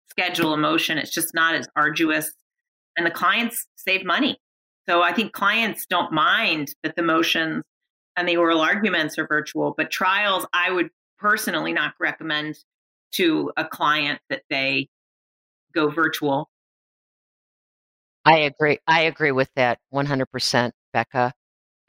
schedule 0.10 0.54
a 0.54 0.58
motion. 0.58 0.98
It's 0.98 1.14
just 1.14 1.34
not 1.34 1.56
as 1.56 1.68
arduous. 1.76 2.32
And 2.98 3.06
the 3.06 3.12
clients 3.12 3.66
save 3.76 4.06
money. 4.06 4.38
So 4.88 5.02
i 5.02 5.14
think 5.14 5.34
clients 5.34 5.86
don't 5.86 6.12
mind 6.12 6.74
that 6.84 6.96
the 6.96 7.04
motions 7.04 7.64
and 8.16 8.28
the 8.28 8.38
oral 8.38 8.60
arguments 8.60 9.18
are 9.18 9.28
virtual 9.28 9.74
but 9.78 9.92
trials 9.92 10.46
i 10.54 10.72
would 10.72 10.90
personally 11.20 11.74
not 11.74 11.94
recommend 12.00 12.58
to 13.12 13.52
a 13.58 13.66
client 13.66 14.20
that 14.30 14.44
they 14.50 14.88
go 15.74 15.90
virtual. 15.90 16.50
I 18.26 18.40
agree. 18.40 18.78
I 18.88 19.02
agree 19.02 19.32
with 19.32 19.50
that 19.56 19.80
100%, 19.94 20.72
Becca. 20.94 21.34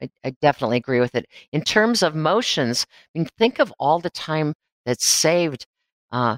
I, 0.01 0.09
I, 0.25 0.31
definitely 0.41 0.77
agree 0.77 0.99
with 0.99 1.13
it. 1.15 1.27
In 1.51 1.61
terms 1.61 2.01
of 2.01 2.15
motions, 2.15 2.87
I 3.15 3.19
mean, 3.19 3.27
think 3.37 3.59
of 3.59 3.71
all 3.79 3.99
the 3.99 4.09
time 4.09 4.53
that's 4.85 5.05
saved 5.05 5.65
uh, 6.11 6.37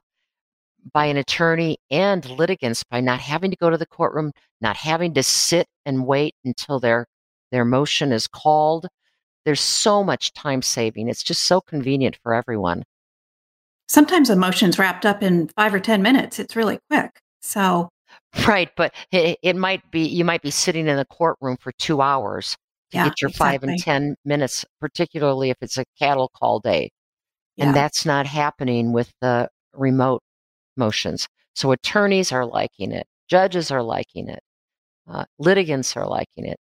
by 0.91 1.05
an 1.05 1.17
attorney 1.17 1.77
and 1.89 2.27
litigants 2.29 2.83
by 2.83 2.99
not 2.99 3.19
having 3.19 3.51
to 3.51 3.57
go 3.57 3.69
to 3.69 3.77
the 3.77 3.85
courtroom, 3.85 4.31
not 4.61 4.75
having 4.77 5.13
to 5.13 5.23
sit 5.23 5.67
and 5.85 6.05
wait 6.05 6.35
until 6.43 6.79
their 6.79 7.05
their 7.51 7.65
motion 7.65 8.11
is 8.11 8.27
called. 8.27 8.87
There's 9.45 9.61
so 9.61 10.03
much 10.03 10.33
time 10.33 10.61
saving. 10.61 11.09
It's 11.09 11.23
just 11.23 11.43
so 11.43 11.61
convenient 11.61 12.17
for 12.23 12.33
everyone. 12.33 12.83
Sometimes 13.87 14.29
emotions 14.29 14.79
wrapped 14.79 15.05
up 15.05 15.21
in 15.21 15.49
five 15.49 15.73
or 15.73 15.79
10 15.79 16.01
minutes. 16.01 16.39
It's 16.39 16.55
really 16.55 16.79
quick. 16.89 17.19
So, 17.41 17.89
right. 18.47 18.69
But 18.75 18.93
it, 19.11 19.37
it 19.41 19.55
might 19.55 19.89
be, 19.91 20.05
you 20.07 20.23
might 20.23 20.41
be 20.41 20.51
sitting 20.51 20.87
in 20.87 20.97
the 20.97 21.05
courtroom 21.05 21.57
for 21.59 21.71
two 21.73 22.01
hours 22.01 22.55
to 22.91 22.97
yeah, 22.97 23.05
get 23.05 23.21
your 23.21 23.29
exactly. 23.29 23.51
five 23.51 23.63
and 23.63 23.79
10 23.79 24.15
minutes, 24.25 24.65
particularly 24.79 25.49
if 25.49 25.57
it's 25.61 25.77
a 25.77 25.85
cattle 25.99 26.31
call 26.33 26.59
day. 26.59 26.89
Yeah. 27.57 27.67
And 27.67 27.75
that's 27.75 28.05
not 28.05 28.25
happening 28.25 28.93
with 28.93 29.11
the 29.21 29.49
remote 29.73 30.21
motions. 30.77 31.27
So 31.55 31.71
attorneys 31.71 32.31
are 32.31 32.45
liking 32.45 32.91
it, 32.91 33.05
judges 33.29 33.69
are 33.69 33.83
liking 33.83 34.29
it, 34.29 34.39
uh, 35.07 35.25
litigants 35.37 35.95
are 35.95 36.07
liking 36.07 36.45
it. 36.45 36.57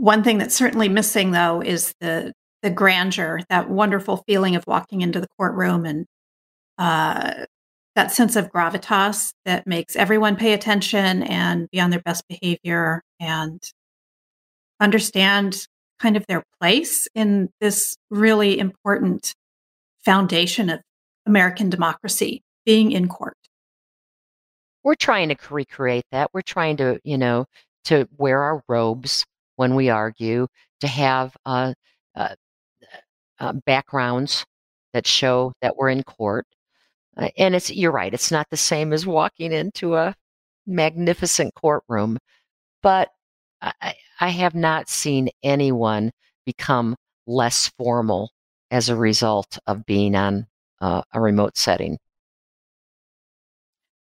One 0.00 0.24
thing 0.24 0.38
that's 0.38 0.54
certainly 0.54 0.88
missing, 0.88 1.32
though, 1.32 1.60
is 1.60 1.94
the 2.00 2.32
the 2.62 2.70
grandeur, 2.70 3.40
that 3.50 3.68
wonderful 3.68 4.24
feeling 4.26 4.56
of 4.56 4.64
walking 4.66 5.02
into 5.02 5.20
the 5.20 5.28
courtroom 5.38 5.84
and 5.84 6.06
uh, 6.78 7.44
that 7.96 8.10
sense 8.10 8.34
of 8.34 8.50
gravitas 8.50 9.32
that 9.44 9.66
makes 9.66 9.96
everyone 9.96 10.36
pay 10.36 10.54
attention 10.54 11.22
and 11.22 11.68
be 11.70 11.80
on 11.80 11.90
their 11.90 12.00
best 12.00 12.24
behavior 12.28 13.02
and 13.18 13.62
understand 14.80 15.66
kind 15.98 16.16
of 16.16 16.26
their 16.26 16.44
place 16.60 17.06
in 17.14 17.50
this 17.60 17.94
really 18.10 18.58
important 18.58 19.34
foundation 20.02 20.70
of 20.70 20.80
American 21.26 21.68
democracy, 21.68 22.42
being 22.64 22.90
in 22.90 23.06
court. 23.06 23.36
We're 24.82 24.94
trying 24.94 25.28
to 25.28 25.36
recreate 25.50 26.04
that. 26.10 26.30
We're 26.32 26.40
trying 26.40 26.78
to, 26.78 27.00
you 27.04 27.18
know, 27.18 27.44
to 27.84 28.08
wear 28.16 28.42
our 28.42 28.62
robes 28.66 29.26
when 29.60 29.74
we 29.74 29.90
argue, 29.90 30.46
to 30.80 30.86
have 30.86 31.36
uh, 31.44 31.74
uh, 32.14 32.34
uh, 33.38 33.52
backgrounds 33.66 34.46
that 34.94 35.06
show 35.06 35.52
that 35.60 35.76
we're 35.76 35.90
in 35.90 36.02
court. 36.02 36.46
Uh, 37.14 37.28
and 37.36 37.54
it's 37.54 37.70
you're 37.70 37.92
right, 37.92 38.14
it's 38.14 38.30
not 38.30 38.46
the 38.50 38.56
same 38.56 38.90
as 38.94 39.06
walking 39.06 39.52
into 39.52 39.96
a 39.96 40.14
magnificent 40.66 41.54
courtroom, 41.54 42.16
but 42.82 43.10
I, 43.60 43.94
I 44.18 44.30
have 44.30 44.54
not 44.54 44.88
seen 44.88 45.28
anyone 45.42 46.10
become 46.46 46.96
less 47.26 47.70
formal 47.76 48.30
as 48.70 48.88
a 48.88 48.96
result 48.96 49.58
of 49.66 49.84
being 49.84 50.14
on 50.14 50.46
uh, 50.80 51.02
a 51.12 51.20
remote 51.20 51.58
setting. 51.58 51.98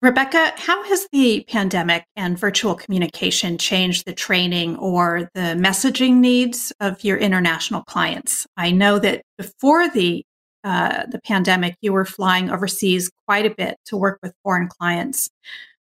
Rebecca, 0.02 0.54
how 0.56 0.82
has 0.84 1.06
the 1.12 1.44
pandemic 1.46 2.06
and 2.16 2.38
virtual 2.38 2.74
communication 2.74 3.58
changed 3.58 4.06
the 4.06 4.14
training 4.14 4.76
or 4.76 5.28
the 5.34 5.54
messaging 5.58 6.16
needs 6.20 6.72
of 6.80 7.04
your 7.04 7.18
international 7.18 7.82
clients? 7.82 8.46
I 8.56 8.70
know 8.70 8.98
that 8.98 9.22
before 9.36 9.90
the 9.90 10.24
uh, 10.62 11.04
the 11.10 11.20
pandemic, 11.20 11.74
you 11.80 11.92
were 11.92 12.04
flying 12.04 12.50
overseas 12.50 13.10
quite 13.26 13.46
a 13.46 13.54
bit 13.54 13.76
to 13.86 13.96
work 13.96 14.18
with 14.22 14.34
foreign 14.42 14.68
clients 14.68 15.30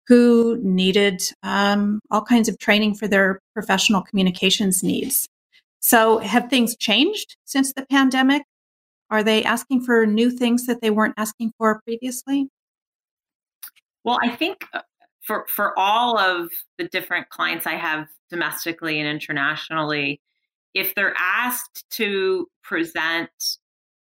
who 0.08 0.58
needed 0.62 1.22
um, 1.44 2.00
all 2.10 2.22
kinds 2.22 2.48
of 2.48 2.58
training 2.58 2.96
for 2.96 3.08
their 3.08 3.40
professional 3.54 4.02
communications 4.02 4.82
needs. 4.82 5.28
So, 5.82 6.20
have 6.20 6.50
things 6.50 6.76
changed 6.78 7.38
since 7.46 7.74
the 7.74 7.86
pandemic? 7.86 8.44
Are 9.10 9.24
they 9.24 9.44
asking 9.44 9.84
for 9.84 10.06
new 10.06 10.32
things 10.32 10.66
that 10.68 10.82
they 10.82 10.90
weren't 10.90 11.16
asking 11.18 11.54
for 11.58 11.82
previously? 11.86 12.50
Well, 14.04 14.18
I 14.22 14.30
think 14.30 14.66
uh, 14.74 14.82
for 15.22 15.46
for 15.48 15.78
all 15.78 16.18
of 16.18 16.50
the 16.78 16.88
different 16.88 17.30
clients 17.30 17.68
I 17.68 17.76
have 17.76 18.08
domestically 18.30 19.00
and 19.00 19.08
internationally, 19.08 20.22
if 20.74 20.96
they're 20.96 21.16
asked 21.20 21.86
to 21.92 22.48
present 22.64 23.30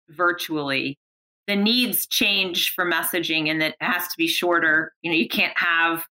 virtually, 0.10 0.98
the 1.48 1.56
needs 1.56 2.08
change 2.08 2.74
for 2.74 2.90
messaging 2.90 3.50
and 3.50 3.62
that 3.62 3.72
it 3.72 3.86
has 3.86 4.08
to 4.08 4.16
be 4.18 4.28
shorter. 4.28 4.94
You 5.02 5.12
know, 5.12 5.18
you 5.18 5.28
can't 5.28 5.58
have 5.58 6.06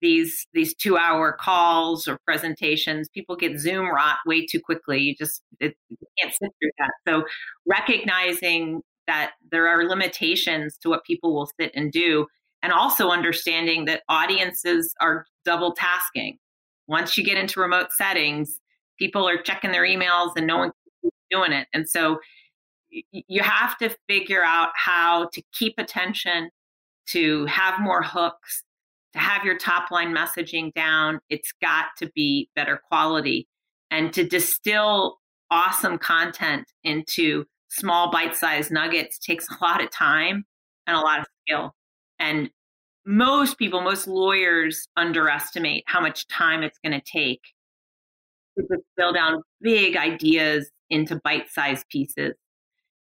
these 0.00 0.46
these 0.54 0.74
two 0.74 0.96
hour 0.96 1.32
calls 1.32 2.08
or 2.08 2.18
presentations. 2.26 3.08
People 3.10 3.36
get 3.36 3.58
zoom 3.58 3.86
rot 3.88 4.18
way 4.26 4.46
too 4.46 4.60
quickly. 4.60 5.00
You 5.00 5.14
just 5.16 5.42
it, 5.60 5.76
you 5.90 5.96
can't 6.18 6.32
sit 6.34 6.50
through 6.60 6.70
that. 6.78 6.92
So 7.08 7.24
recognizing 7.66 8.82
that 9.06 9.32
there 9.50 9.66
are 9.68 9.84
limitations 9.88 10.78
to 10.82 10.88
what 10.88 11.04
people 11.04 11.34
will 11.34 11.50
sit 11.60 11.72
and 11.74 11.92
do 11.92 12.26
and 12.62 12.72
also 12.72 13.10
understanding 13.10 13.86
that 13.86 14.02
audiences 14.08 14.94
are 15.00 15.26
double 15.44 15.72
tasking 15.72 16.38
once 16.86 17.16
you 17.16 17.24
get 17.24 17.38
into 17.38 17.60
remote 17.60 17.92
settings 17.92 18.60
people 18.98 19.28
are 19.28 19.38
checking 19.38 19.72
their 19.72 19.84
emails 19.84 20.32
and 20.36 20.46
no 20.46 20.58
one 20.58 20.72
doing 21.30 21.52
it 21.52 21.68
and 21.72 21.88
so 21.88 22.18
you 23.12 23.40
have 23.42 23.78
to 23.78 23.94
figure 24.08 24.42
out 24.42 24.70
how 24.74 25.28
to 25.32 25.42
keep 25.52 25.74
attention 25.78 26.50
to 27.06 27.46
have 27.46 27.80
more 27.80 28.02
hooks 28.02 28.64
to 29.12 29.18
have 29.18 29.44
your 29.44 29.58
top 29.58 29.90
line 29.90 30.14
messaging 30.14 30.72
down, 30.74 31.20
it's 31.28 31.52
got 31.60 31.86
to 31.98 32.10
be 32.14 32.48
better 32.54 32.80
quality. 32.88 33.48
And 33.90 34.12
to 34.12 34.24
distill 34.24 35.18
awesome 35.50 35.98
content 35.98 36.66
into 36.84 37.44
small 37.70 38.10
bite 38.10 38.36
sized 38.36 38.70
nuggets 38.70 39.18
takes 39.18 39.46
a 39.60 39.64
lot 39.64 39.82
of 39.82 39.90
time 39.90 40.44
and 40.86 40.96
a 40.96 41.00
lot 41.00 41.20
of 41.20 41.26
skill. 41.46 41.74
And 42.20 42.50
most 43.04 43.58
people, 43.58 43.80
most 43.80 44.06
lawyers 44.06 44.86
underestimate 44.96 45.82
how 45.86 46.00
much 46.00 46.28
time 46.28 46.62
it's 46.62 46.78
going 46.84 46.92
to 46.92 47.04
take 47.04 47.40
to 48.56 48.62
distill 48.62 49.12
down 49.12 49.42
big 49.60 49.96
ideas 49.96 50.70
into 50.90 51.20
bite 51.24 51.50
sized 51.50 51.88
pieces. 51.88 52.34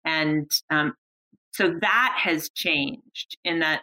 And 0.05 0.49
um, 0.69 0.95
so 1.51 1.75
that 1.81 2.15
has 2.17 2.49
changed 2.49 3.37
in 3.43 3.59
that 3.59 3.81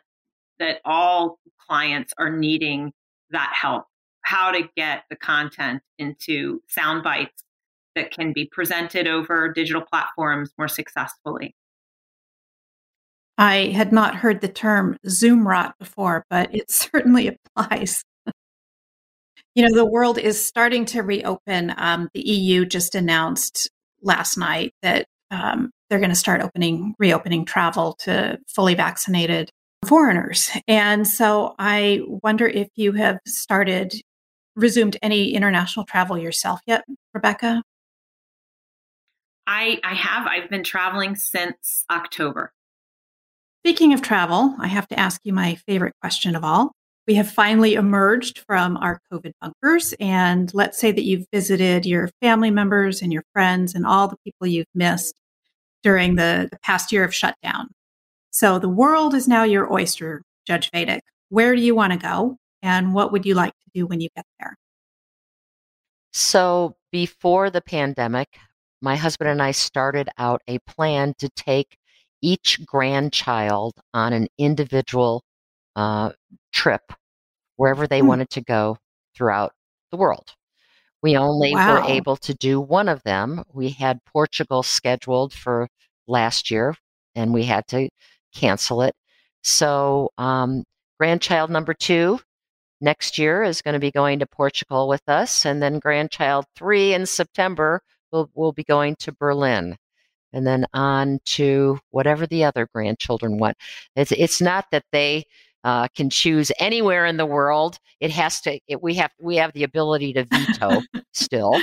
that 0.58 0.80
all 0.84 1.38
clients 1.68 2.12
are 2.18 2.36
needing 2.36 2.92
that 3.30 3.52
help 3.60 3.84
how 4.22 4.50
to 4.50 4.68
get 4.76 5.04
the 5.08 5.16
content 5.16 5.82
into 5.98 6.60
sound 6.68 7.02
bites 7.02 7.44
that 7.94 8.10
can 8.10 8.32
be 8.32 8.44
presented 8.46 9.06
over 9.06 9.52
digital 9.52 9.82
platforms 9.82 10.50
more 10.58 10.68
successfully. 10.68 11.54
I 13.38 13.68
had 13.68 13.92
not 13.92 14.16
heard 14.16 14.40
the 14.40 14.48
term 14.48 14.98
Zoom 15.08 15.46
rot 15.46 15.76
before, 15.78 16.26
but 16.28 16.52
it 16.54 16.70
certainly 16.70 17.28
applies. 17.56 18.04
you 19.54 19.66
know, 19.66 19.74
the 19.74 19.86
world 19.86 20.18
is 20.18 20.44
starting 20.44 20.84
to 20.86 21.02
reopen. 21.02 21.72
Um, 21.76 22.08
the 22.12 22.20
EU 22.20 22.66
just 22.66 22.94
announced 22.94 23.70
last 24.02 24.36
night 24.36 24.74
that 24.82 25.06
um, 25.30 25.70
they're 25.88 25.98
going 25.98 26.10
to 26.10 26.16
start 26.16 26.42
opening, 26.42 26.94
reopening 26.98 27.44
travel 27.44 27.94
to 28.00 28.38
fully 28.48 28.74
vaccinated 28.74 29.50
foreigners. 29.86 30.50
And 30.66 31.06
so 31.06 31.54
I 31.58 32.00
wonder 32.06 32.46
if 32.46 32.68
you 32.74 32.92
have 32.92 33.18
started, 33.26 33.94
resumed 34.56 34.96
any 35.02 35.32
international 35.34 35.86
travel 35.86 36.18
yourself 36.18 36.60
yet, 36.66 36.84
Rebecca? 37.14 37.62
I, 39.46 39.80
I 39.82 39.94
have. 39.94 40.26
I've 40.26 40.50
been 40.50 40.64
traveling 40.64 41.14
since 41.14 41.84
October. 41.90 42.52
Speaking 43.64 43.92
of 43.92 44.02
travel, 44.02 44.54
I 44.58 44.68
have 44.68 44.88
to 44.88 44.98
ask 44.98 45.20
you 45.24 45.32
my 45.32 45.56
favorite 45.66 45.94
question 46.00 46.34
of 46.36 46.44
all. 46.44 46.72
We 47.06 47.14
have 47.14 47.30
finally 47.30 47.74
emerged 47.74 48.40
from 48.46 48.76
our 48.76 49.00
COVID 49.10 49.32
bunkers. 49.40 49.94
And 49.98 50.52
let's 50.54 50.78
say 50.78 50.92
that 50.92 51.04
you've 51.04 51.26
visited 51.32 51.86
your 51.86 52.10
family 52.20 52.50
members 52.50 53.02
and 53.02 53.12
your 53.12 53.24
friends 53.32 53.74
and 53.74 53.86
all 53.86 54.08
the 54.08 54.18
people 54.24 54.46
you've 54.46 54.66
missed 54.74 55.14
during 55.82 56.16
the, 56.16 56.48
the 56.50 56.58
past 56.58 56.92
year 56.92 57.04
of 57.04 57.14
shutdown. 57.14 57.68
So 58.30 58.58
the 58.58 58.68
world 58.68 59.14
is 59.14 59.26
now 59.26 59.44
your 59.44 59.72
oyster, 59.72 60.22
Judge 60.46 60.70
Vaidik. 60.70 61.00
Where 61.30 61.56
do 61.56 61.62
you 61.62 61.74
want 61.74 61.94
to 61.94 61.98
go? 61.98 62.36
And 62.62 62.92
what 62.92 63.10
would 63.12 63.24
you 63.24 63.34
like 63.34 63.52
to 63.52 63.70
do 63.74 63.86
when 63.86 64.00
you 64.00 64.08
get 64.14 64.26
there? 64.38 64.56
So 66.12 66.76
before 66.92 67.50
the 67.50 67.60
pandemic, 67.60 68.38
my 68.80 68.96
husband 68.96 69.30
and 69.30 69.42
I 69.42 69.52
started 69.52 70.08
out 70.18 70.42
a 70.46 70.58
plan 70.60 71.14
to 71.18 71.28
take 71.30 71.78
each 72.20 72.64
grandchild 72.66 73.74
on 73.94 74.12
an 74.12 74.28
individual 74.38 75.22
uh, 75.76 76.10
trip 76.52 76.82
wherever 77.56 77.86
they 77.86 78.00
hmm. 78.00 78.06
wanted 78.06 78.30
to 78.30 78.40
go 78.40 78.78
throughout 79.14 79.52
the 79.90 79.96
world. 79.96 80.34
We 81.02 81.16
only 81.16 81.54
wow. 81.54 81.74
were 81.74 81.88
able 81.88 82.16
to 82.16 82.34
do 82.34 82.60
one 82.60 82.88
of 82.88 83.02
them. 83.04 83.44
We 83.52 83.70
had 83.70 84.04
Portugal 84.04 84.62
scheduled 84.62 85.32
for 85.32 85.68
last 86.08 86.50
year, 86.50 86.74
and 87.14 87.32
we 87.32 87.44
had 87.44 87.66
to 87.68 87.88
cancel 88.34 88.82
it. 88.82 88.94
So, 89.42 90.10
um, 90.18 90.64
grandchild 90.98 91.50
number 91.50 91.74
two 91.74 92.18
next 92.80 93.18
year 93.18 93.42
is 93.42 93.62
going 93.62 93.74
to 93.74 93.80
be 93.80 93.90
going 93.90 94.18
to 94.18 94.26
Portugal 94.26 94.88
with 94.88 95.02
us, 95.08 95.46
and 95.46 95.62
then 95.62 95.78
grandchild 95.78 96.46
three 96.56 96.94
in 96.94 97.06
September 97.06 97.80
will 98.12 98.30
will 98.34 98.52
be 98.52 98.64
going 98.64 98.96
to 98.96 99.12
Berlin, 99.12 99.76
and 100.32 100.46
then 100.46 100.66
on 100.74 101.18
to 101.24 101.78
whatever 101.90 102.26
the 102.26 102.44
other 102.44 102.68
grandchildren 102.74 103.38
want. 103.38 103.56
It's 103.96 104.12
it's 104.12 104.40
not 104.40 104.66
that 104.72 104.84
they 104.92 105.24
uh, 105.64 105.88
can 105.88 106.10
choose 106.10 106.52
anywhere 106.60 107.06
in 107.06 107.16
the 107.16 107.26
world. 107.26 107.78
It 108.00 108.10
has 108.10 108.40
to. 108.42 108.58
It, 108.68 108.82
we 108.82 108.94
have 108.94 109.10
we 109.20 109.36
have 109.36 109.52
the 109.52 109.64
ability 109.64 110.12
to 110.14 110.24
veto 110.24 110.82
still. 111.12 111.54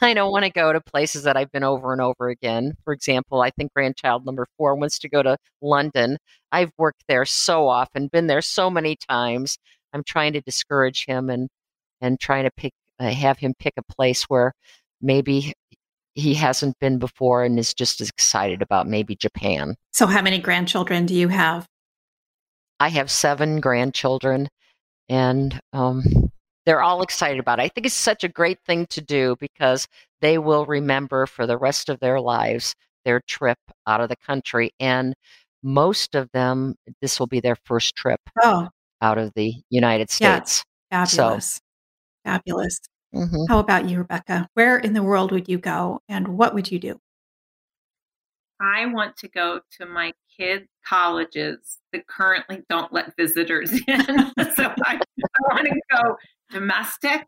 I 0.00 0.12
don't 0.12 0.30
want 0.30 0.44
to 0.44 0.50
go 0.50 0.72
to 0.72 0.80
places 0.80 1.22
that 1.22 1.38
I've 1.38 1.50
been 1.52 1.64
over 1.64 1.92
and 1.92 2.02
over 2.02 2.28
again. 2.28 2.74
For 2.84 2.92
example, 2.92 3.40
I 3.40 3.50
think 3.50 3.72
grandchild 3.72 4.26
number 4.26 4.46
four 4.58 4.74
wants 4.74 4.98
to 4.98 5.08
go 5.08 5.22
to 5.22 5.38
London. 5.62 6.18
I've 6.52 6.70
worked 6.76 7.04
there 7.08 7.24
so 7.24 7.66
often, 7.66 8.08
been 8.08 8.26
there 8.26 8.42
so 8.42 8.68
many 8.68 8.96
times. 9.08 9.56
I'm 9.94 10.04
trying 10.04 10.34
to 10.34 10.42
discourage 10.42 11.06
him 11.06 11.30
and 11.30 11.48
and 12.00 12.20
trying 12.20 12.44
to 12.44 12.50
pick 12.50 12.72
uh, 13.00 13.10
have 13.10 13.38
him 13.38 13.54
pick 13.58 13.74
a 13.78 13.94
place 13.94 14.24
where 14.24 14.52
maybe 15.00 15.54
he 16.16 16.34
hasn't 16.34 16.78
been 16.80 16.98
before 16.98 17.44
and 17.44 17.58
is 17.58 17.74
just 17.74 18.00
as 18.00 18.08
excited 18.08 18.62
about 18.62 18.88
maybe 18.88 19.14
Japan. 19.14 19.76
So 19.92 20.06
how 20.06 20.22
many 20.22 20.38
grandchildren 20.38 21.06
do 21.06 21.14
you 21.14 21.28
have? 21.28 21.66
I 22.80 22.88
have 22.88 23.10
seven 23.10 23.60
grandchildren 23.60 24.48
and 25.08 25.60
um, 25.72 26.02
they're 26.64 26.82
all 26.82 27.02
excited 27.02 27.38
about 27.38 27.58
it. 27.58 27.62
I 27.62 27.68
think 27.68 27.86
it's 27.86 27.94
such 27.94 28.24
a 28.24 28.28
great 28.28 28.58
thing 28.66 28.86
to 28.86 29.00
do 29.00 29.36
because 29.38 29.86
they 30.20 30.38
will 30.38 30.66
remember 30.66 31.26
for 31.26 31.46
the 31.46 31.58
rest 31.58 31.88
of 31.88 32.00
their 32.00 32.20
lives 32.20 32.74
their 33.04 33.20
trip 33.28 33.58
out 33.86 34.00
of 34.00 34.08
the 34.08 34.16
country. 34.16 34.70
And 34.80 35.14
most 35.62 36.14
of 36.14 36.28
them, 36.32 36.74
this 37.00 37.20
will 37.20 37.28
be 37.28 37.40
their 37.40 37.56
first 37.64 37.94
trip 37.94 38.20
oh. 38.42 38.68
out 39.00 39.16
of 39.16 39.32
the 39.34 39.54
United 39.70 40.10
States. 40.10 40.64
Yeah, 40.90 41.04
fabulous. 41.04 41.54
So, 41.54 41.60
fabulous. 42.24 42.80
Mm-hmm. 43.14 43.44
How 43.48 43.58
about 43.58 43.88
you, 43.88 43.98
Rebecca? 43.98 44.48
Where 44.54 44.78
in 44.78 44.92
the 44.92 45.02
world 45.02 45.32
would 45.32 45.48
you 45.48 45.58
go 45.58 46.00
and 46.08 46.28
what 46.28 46.54
would 46.54 46.70
you 46.70 46.78
do? 46.78 47.00
I 48.60 48.86
want 48.86 49.16
to 49.18 49.28
go 49.28 49.60
to 49.78 49.86
my 49.86 50.12
kids' 50.36 50.66
colleges 50.86 51.78
that 51.92 52.06
currently 52.06 52.62
don't 52.68 52.92
let 52.92 53.14
visitors 53.16 53.70
in. 53.88 54.06
so 54.54 54.72
I, 54.84 54.98
I 54.98 55.54
want 55.54 55.66
to 55.66 55.80
go 55.92 56.16
domestic 56.50 57.26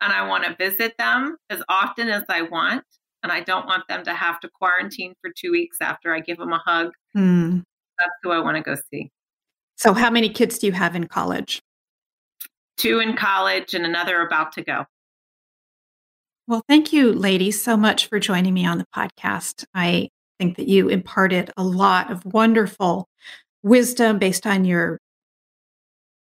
and 0.00 0.12
I 0.12 0.26
want 0.26 0.44
to 0.44 0.56
visit 0.56 0.94
them 0.98 1.36
as 1.50 1.62
often 1.68 2.08
as 2.08 2.24
I 2.28 2.42
want. 2.42 2.84
And 3.22 3.32
I 3.32 3.40
don't 3.40 3.66
want 3.66 3.88
them 3.88 4.04
to 4.04 4.12
have 4.12 4.38
to 4.40 4.50
quarantine 4.50 5.14
for 5.22 5.30
two 5.34 5.50
weeks 5.50 5.78
after 5.80 6.14
I 6.14 6.20
give 6.20 6.36
them 6.36 6.52
a 6.52 6.58
hug. 6.58 6.92
Mm. 7.16 7.62
That's 7.98 8.12
who 8.22 8.32
I 8.32 8.40
want 8.40 8.58
to 8.58 8.62
go 8.62 8.76
see. 8.90 9.10
So, 9.76 9.94
how 9.94 10.10
many 10.10 10.28
kids 10.28 10.58
do 10.58 10.66
you 10.66 10.72
have 10.74 10.94
in 10.94 11.06
college? 11.06 11.62
Two 12.76 12.98
in 13.00 13.16
college 13.16 13.72
and 13.72 13.86
another 13.86 14.20
about 14.20 14.52
to 14.52 14.62
go. 14.62 14.84
Well, 16.46 16.62
thank 16.68 16.92
you, 16.92 17.12
ladies, 17.12 17.62
so 17.62 17.74
much 17.74 18.06
for 18.08 18.18
joining 18.20 18.52
me 18.52 18.66
on 18.66 18.76
the 18.76 18.86
podcast. 18.94 19.64
I 19.74 20.10
think 20.38 20.58
that 20.58 20.68
you 20.68 20.88
imparted 20.88 21.50
a 21.56 21.64
lot 21.64 22.10
of 22.10 22.22
wonderful 22.26 23.08
wisdom 23.62 24.18
based 24.18 24.46
on 24.46 24.66
your 24.66 24.98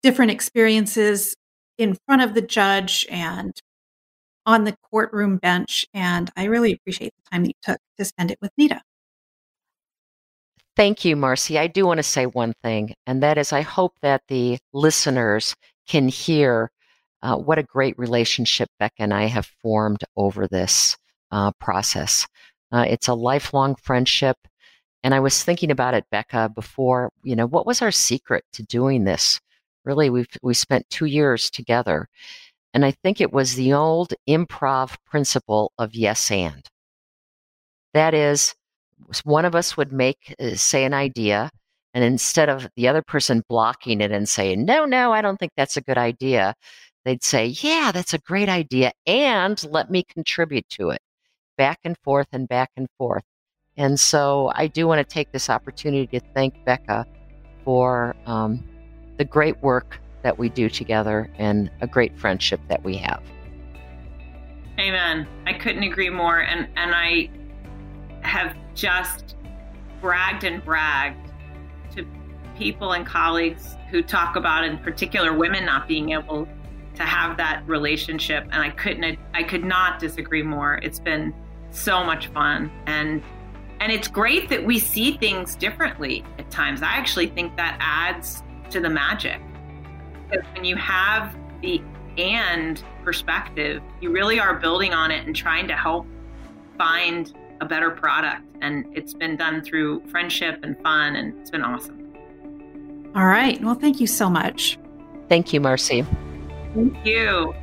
different 0.01 0.31
experiences 0.31 1.35
in 1.77 1.95
front 2.07 2.23
of 2.23 2.33
the 2.33 2.41
judge 2.41 3.05
and 3.11 3.53
on 4.47 4.63
the 4.63 4.75
courtroom 4.89 5.37
bench. 5.37 5.85
And 5.93 6.31
I 6.35 6.45
really 6.45 6.71
appreciate 6.71 7.13
the 7.15 7.29
time 7.29 7.43
that 7.43 7.49
you 7.49 7.53
took 7.61 7.79
to 7.99 8.05
spend 8.05 8.31
it 8.31 8.39
with 8.41 8.51
NITA. 8.57 8.81
Thank 10.75 11.05
you, 11.05 11.15
Marcy. 11.15 11.59
I 11.59 11.67
do 11.67 11.85
want 11.85 11.97
to 11.97 12.03
say 12.03 12.25
one 12.25 12.53
thing, 12.63 12.95
and 13.05 13.21
that 13.21 13.37
is 13.37 13.53
I 13.53 13.61
hope 13.61 13.93
that 14.01 14.21
the 14.29 14.57
listeners 14.73 15.55
can 15.87 16.07
hear 16.07 16.71
uh, 17.27 17.35
what 17.35 17.59
a 17.59 17.63
great 17.63 17.99
relationship 17.99 18.69
Becca 18.79 19.03
and 19.03 19.13
I 19.13 19.25
have 19.25 19.51
formed 19.61 20.01
over 20.15 20.47
this 20.47 20.95
uh, 21.29 21.51
process. 21.59 22.25
Uh, 22.71 22.85
it's 22.87 23.09
a 23.09 23.13
lifelong 23.13 23.75
friendship, 23.75 24.37
And 25.03 25.13
I 25.13 25.19
was 25.19 25.43
thinking 25.43 25.71
about 25.71 25.93
it, 25.93 26.05
Becca, 26.11 26.51
before, 26.53 27.11
you 27.23 27.35
know, 27.35 27.47
what 27.47 27.65
was 27.65 27.81
our 27.81 27.91
secret 27.91 28.43
to 28.53 28.63
doing 28.63 29.03
this? 29.03 29.39
Really, 29.85 30.09
we've 30.09 30.27
we 30.41 30.53
spent 30.53 30.89
two 30.89 31.05
years 31.05 31.49
together. 31.49 32.07
And 32.73 32.83
I 32.83 32.91
think 32.91 33.21
it 33.21 33.31
was 33.31 33.55
the 33.55 33.73
old 33.73 34.13
improv 34.27 34.95
principle 35.05 35.71
of 35.77 35.95
yes 35.95 36.29
and. 36.29 36.65
That 37.93 38.13
is, 38.13 38.53
one 39.23 39.45
of 39.45 39.55
us 39.55 39.77
would 39.77 39.93
make, 39.93 40.35
uh, 40.39 40.55
say, 40.55 40.83
an 40.83 40.93
idea, 40.93 41.51
and 41.93 42.03
instead 42.03 42.49
of 42.49 42.67
the 42.75 42.87
other 42.87 43.01
person 43.01 43.43
blocking 43.47 44.01
it 44.01 44.11
and 44.11 44.27
saying, 44.27 44.65
no, 44.65 44.85
no, 44.85 45.13
I 45.13 45.21
don't 45.21 45.37
think 45.37 45.53
that's 45.55 45.77
a 45.77 45.81
good 45.81 45.97
idea, 45.97 46.53
they'd 47.07 47.23
say, 47.23 47.47
yeah, 47.47 47.91
that's 47.93 48.13
a 48.13 48.19
great 48.19 48.49
idea. 48.49 48.91
And 49.05 49.61
let 49.71 49.89
me 49.89 50.03
contribute 50.03 50.67
to 50.71 50.89
it 50.89 50.99
back 51.57 51.79
and 51.83 51.97
forth 51.99 52.27
and 52.33 52.47
back 52.47 52.69
and 52.75 52.87
forth. 52.97 53.23
And 53.77 53.99
so 53.99 54.51
I 54.55 54.67
do 54.67 54.87
want 54.87 54.99
to 54.99 55.13
take 55.13 55.31
this 55.31 55.49
opportunity 55.49 56.19
to 56.19 56.25
thank 56.33 56.53
Becca 56.65 57.05
for 57.63 58.15
um, 58.25 58.63
the 59.17 59.25
great 59.25 59.61
work 59.61 59.99
that 60.23 60.37
we 60.37 60.49
do 60.49 60.69
together 60.69 61.31
and 61.37 61.71
a 61.81 61.87
great 61.87 62.17
friendship 62.17 62.59
that 62.67 62.83
we 62.83 62.97
have. 62.97 63.23
Amen. 64.79 65.27
I 65.45 65.53
couldn't 65.53 65.83
agree 65.83 66.09
more. 66.09 66.39
And, 66.39 66.67
and 66.75 66.93
I 66.93 67.29
have 68.21 68.55
just 68.75 69.35
bragged 70.01 70.43
and 70.43 70.63
bragged 70.63 71.31
to 71.95 72.05
people 72.57 72.93
and 72.93 73.05
colleagues 73.05 73.75
who 73.89 74.01
talk 74.03 74.35
about, 74.35 74.63
in 74.63 74.77
particular, 74.79 75.33
women 75.33 75.65
not 75.65 75.87
being 75.87 76.11
able 76.11 76.47
to 76.97 77.03
have 77.03 77.37
that 77.37 77.63
relationship. 77.67 78.43
And 78.51 78.61
I 78.61 78.71
couldn't, 78.71 79.19
I 79.33 79.43
could 79.43 79.63
not 79.63 79.99
disagree 79.99 80.43
more. 80.43 80.79
It's 80.83 80.99
been 80.99 81.33
so 81.69 82.03
much 82.03 82.27
fun. 82.27 82.71
And 82.85 83.23
and 83.79 83.91
it's 83.91 84.07
great 84.07 84.49
that 84.49 84.65
we 84.65 84.79
see 84.79 85.17
things 85.17 85.55
differently 85.55 86.25
at 86.39 86.49
times. 86.49 86.81
I 86.81 86.87
actually 86.87 87.27
think 87.27 87.55
that 87.57 87.77
adds 87.79 88.41
to 88.71 88.79
the 88.79 88.89
magic. 88.89 89.39
Because 90.27 90.43
when 90.55 90.65
you 90.65 90.75
have 90.77 91.37
the 91.61 91.79
and 92.17 92.83
perspective, 93.03 93.83
you 94.01 94.11
really 94.11 94.39
are 94.39 94.55
building 94.55 94.93
on 94.93 95.11
it 95.11 95.27
and 95.27 95.35
trying 95.35 95.67
to 95.67 95.75
help 95.75 96.07
find 96.75 97.33
a 97.61 97.65
better 97.65 97.91
product. 97.91 98.43
And 98.61 98.85
it's 98.97 99.13
been 99.13 99.37
done 99.37 99.61
through 99.61 100.01
friendship 100.07 100.59
and 100.63 100.75
fun, 100.81 101.15
and 101.15 101.39
it's 101.39 101.51
been 101.51 101.63
awesome. 101.63 102.11
All 103.15 103.27
right. 103.27 103.61
Well, 103.61 103.75
thank 103.75 104.01
you 104.01 104.07
so 104.07 104.27
much. 104.27 104.79
Thank 105.29 105.53
you, 105.53 105.61
Marcy. 105.61 106.03
Thank 106.77 107.03
you. 107.07 107.55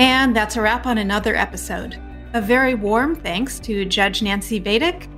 And 0.00 0.34
that's 0.34 0.56
a 0.56 0.60
wrap 0.60 0.86
on 0.86 0.98
another 0.98 1.36
episode. 1.36 2.02
A 2.32 2.40
very 2.40 2.74
warm 2.74 3.14
thanks 3.14 3.60
to 3.60 3.84
Judge 3.84 4.22
Nancy 4.22 4.60
Vaidik 4.60 5.08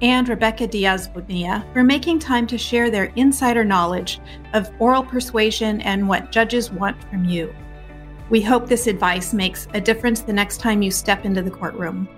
and 0.00 0.26
Rebecca 0.26 0.66
Diaz 0.66 1.06
Bonilla 1.06 1.66
for 1.74 1.84
making 1.84 2.18
time 2.18 2.46
to 2.46 2.56
share 2.56 2.90
their 2.90 3.12
insider 3.16 3.62
knowledge 3.62 4.20
of 4.54 4.70
oral 4.78 5.02
persuasion 5.02 5.82
and 5.82 6.08
what 6.08 6.32
judges 6.32 6.72
want 6.72 6.96
from 7.10 7.26
you. 7.26 7.54
We 8.30 8.40
hope 8.40 8.66
this 8.66 8.86
advice 8.86 9.34
makes 9.34 9.68
a 9.74 9.80
difference 9.80 10.20
the 10.20 10.32
next 10.32 10.56
time 10.58 10.80
you 10.80 10.90
step 10.90 11.26
into 11.26 11.42
the 11.42 11.50
courtroom. 11.50 12.08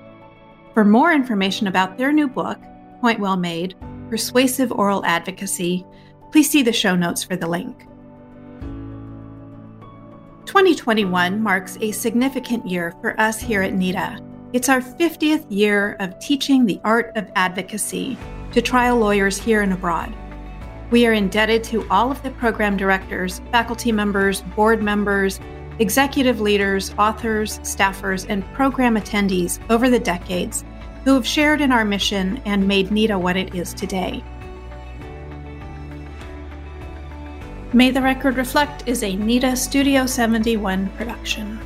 For 0.73 0.85
more 0.85 1.13
information 1.13 1.67
about 1.67 1.99
their 1.99 2.13
new 2.13 2.29
book, 2.29 2.61
Point 3.01 3.19
Well 3.19 3.37
Made 3.37 3.75
Persuasive 4.09 4.71
Oral 4.71 5.05
Advocacy, 5.05 5.85
please 6.31 6.49
see 6.49 6.63
the 6.63 6.73
show 6.73 6.95
notes 6.95 7.25
for 7.25 7.35
the 7.35 7.49
link. 7.49 7.89
2021 10.47 11.43
marks 11.43 11.79
a 11.81 11.93
significant 11.93 12.67
year 12.67 12.93
for 13.01 13.19
us 13.21 13.41
here 13.41 13.63
at 13.63 13.73
NITA 13.73 14.21
it's 14.55 14.69
our 14.69 14.81
50th 14.81 15.45
year 15.49 15.97
of 15.99 16.17
teaching 16.21 16.65
the 16.65 16.81
art 16.85 17.11
of 17.17 17.29
advocacy 17.35 18.17
to 18.53 18.63
trial 18.63 18.97
lawyers 18.97 19.37
here 19.37 19.63
and 19.63 19.73
abroad. 19.73 20.15
We 20.93 21.09
are 21.09 21.13
indebted 21.13 21.65
to 21.65 21.85
all 21.91 22.13
of 22.13 22.23
the 22.23 22.31
program 22.31 22.77
directors, 22.77 23.41
faculty 23.51 23.91
members, 23.91 24.43
board 24.43 24.81
members, 24.81 25.41
executive 25.81 26.41
leaders, 26.41 26.95
authors, 26.99 27.59
staffers, 27.63 28.27
and 28.29 28.45
program 28.53 28.95
attendees 28.95 29.59
over 29.71 29.91
the 29.91 29.99
decades 29.99 30.65
who 31.03 31.15
have 31.15 31.27
shared 31.27 31.61
in 31.61 31.73
our 31.73 31.85
mission 31.85 32.41
and 32.45 32.69
made 32.69 32.93
NITA 32.93 33.19
what 33.19 33.37
it 33.37 33.57
is 33.57 33.75
today. 33.75 34.23
May 37.75 37.91
the 37.91 38.01
Record 38.01 38.37
Reflect 38.37 38.87
is 38.87 39.03
a 39.03 39.17
NITA 39.17 39.57
Studio 39.57 40.07
71 40.07 40.91
production. 40.91 41.59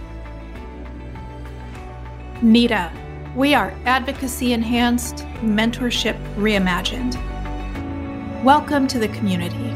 NITA, 2.41 2.91
We 3.37 3.55
are 3.55 3.75
advocacy 3.85 4.55
enhanced, 4.55 5.27
mentorship 5.43 6.17
reimagined. 6.37 7.23
Welcome 8.43 8.87
to 8.87 8.99
the 8.99 9.09
community. 9.09 9.69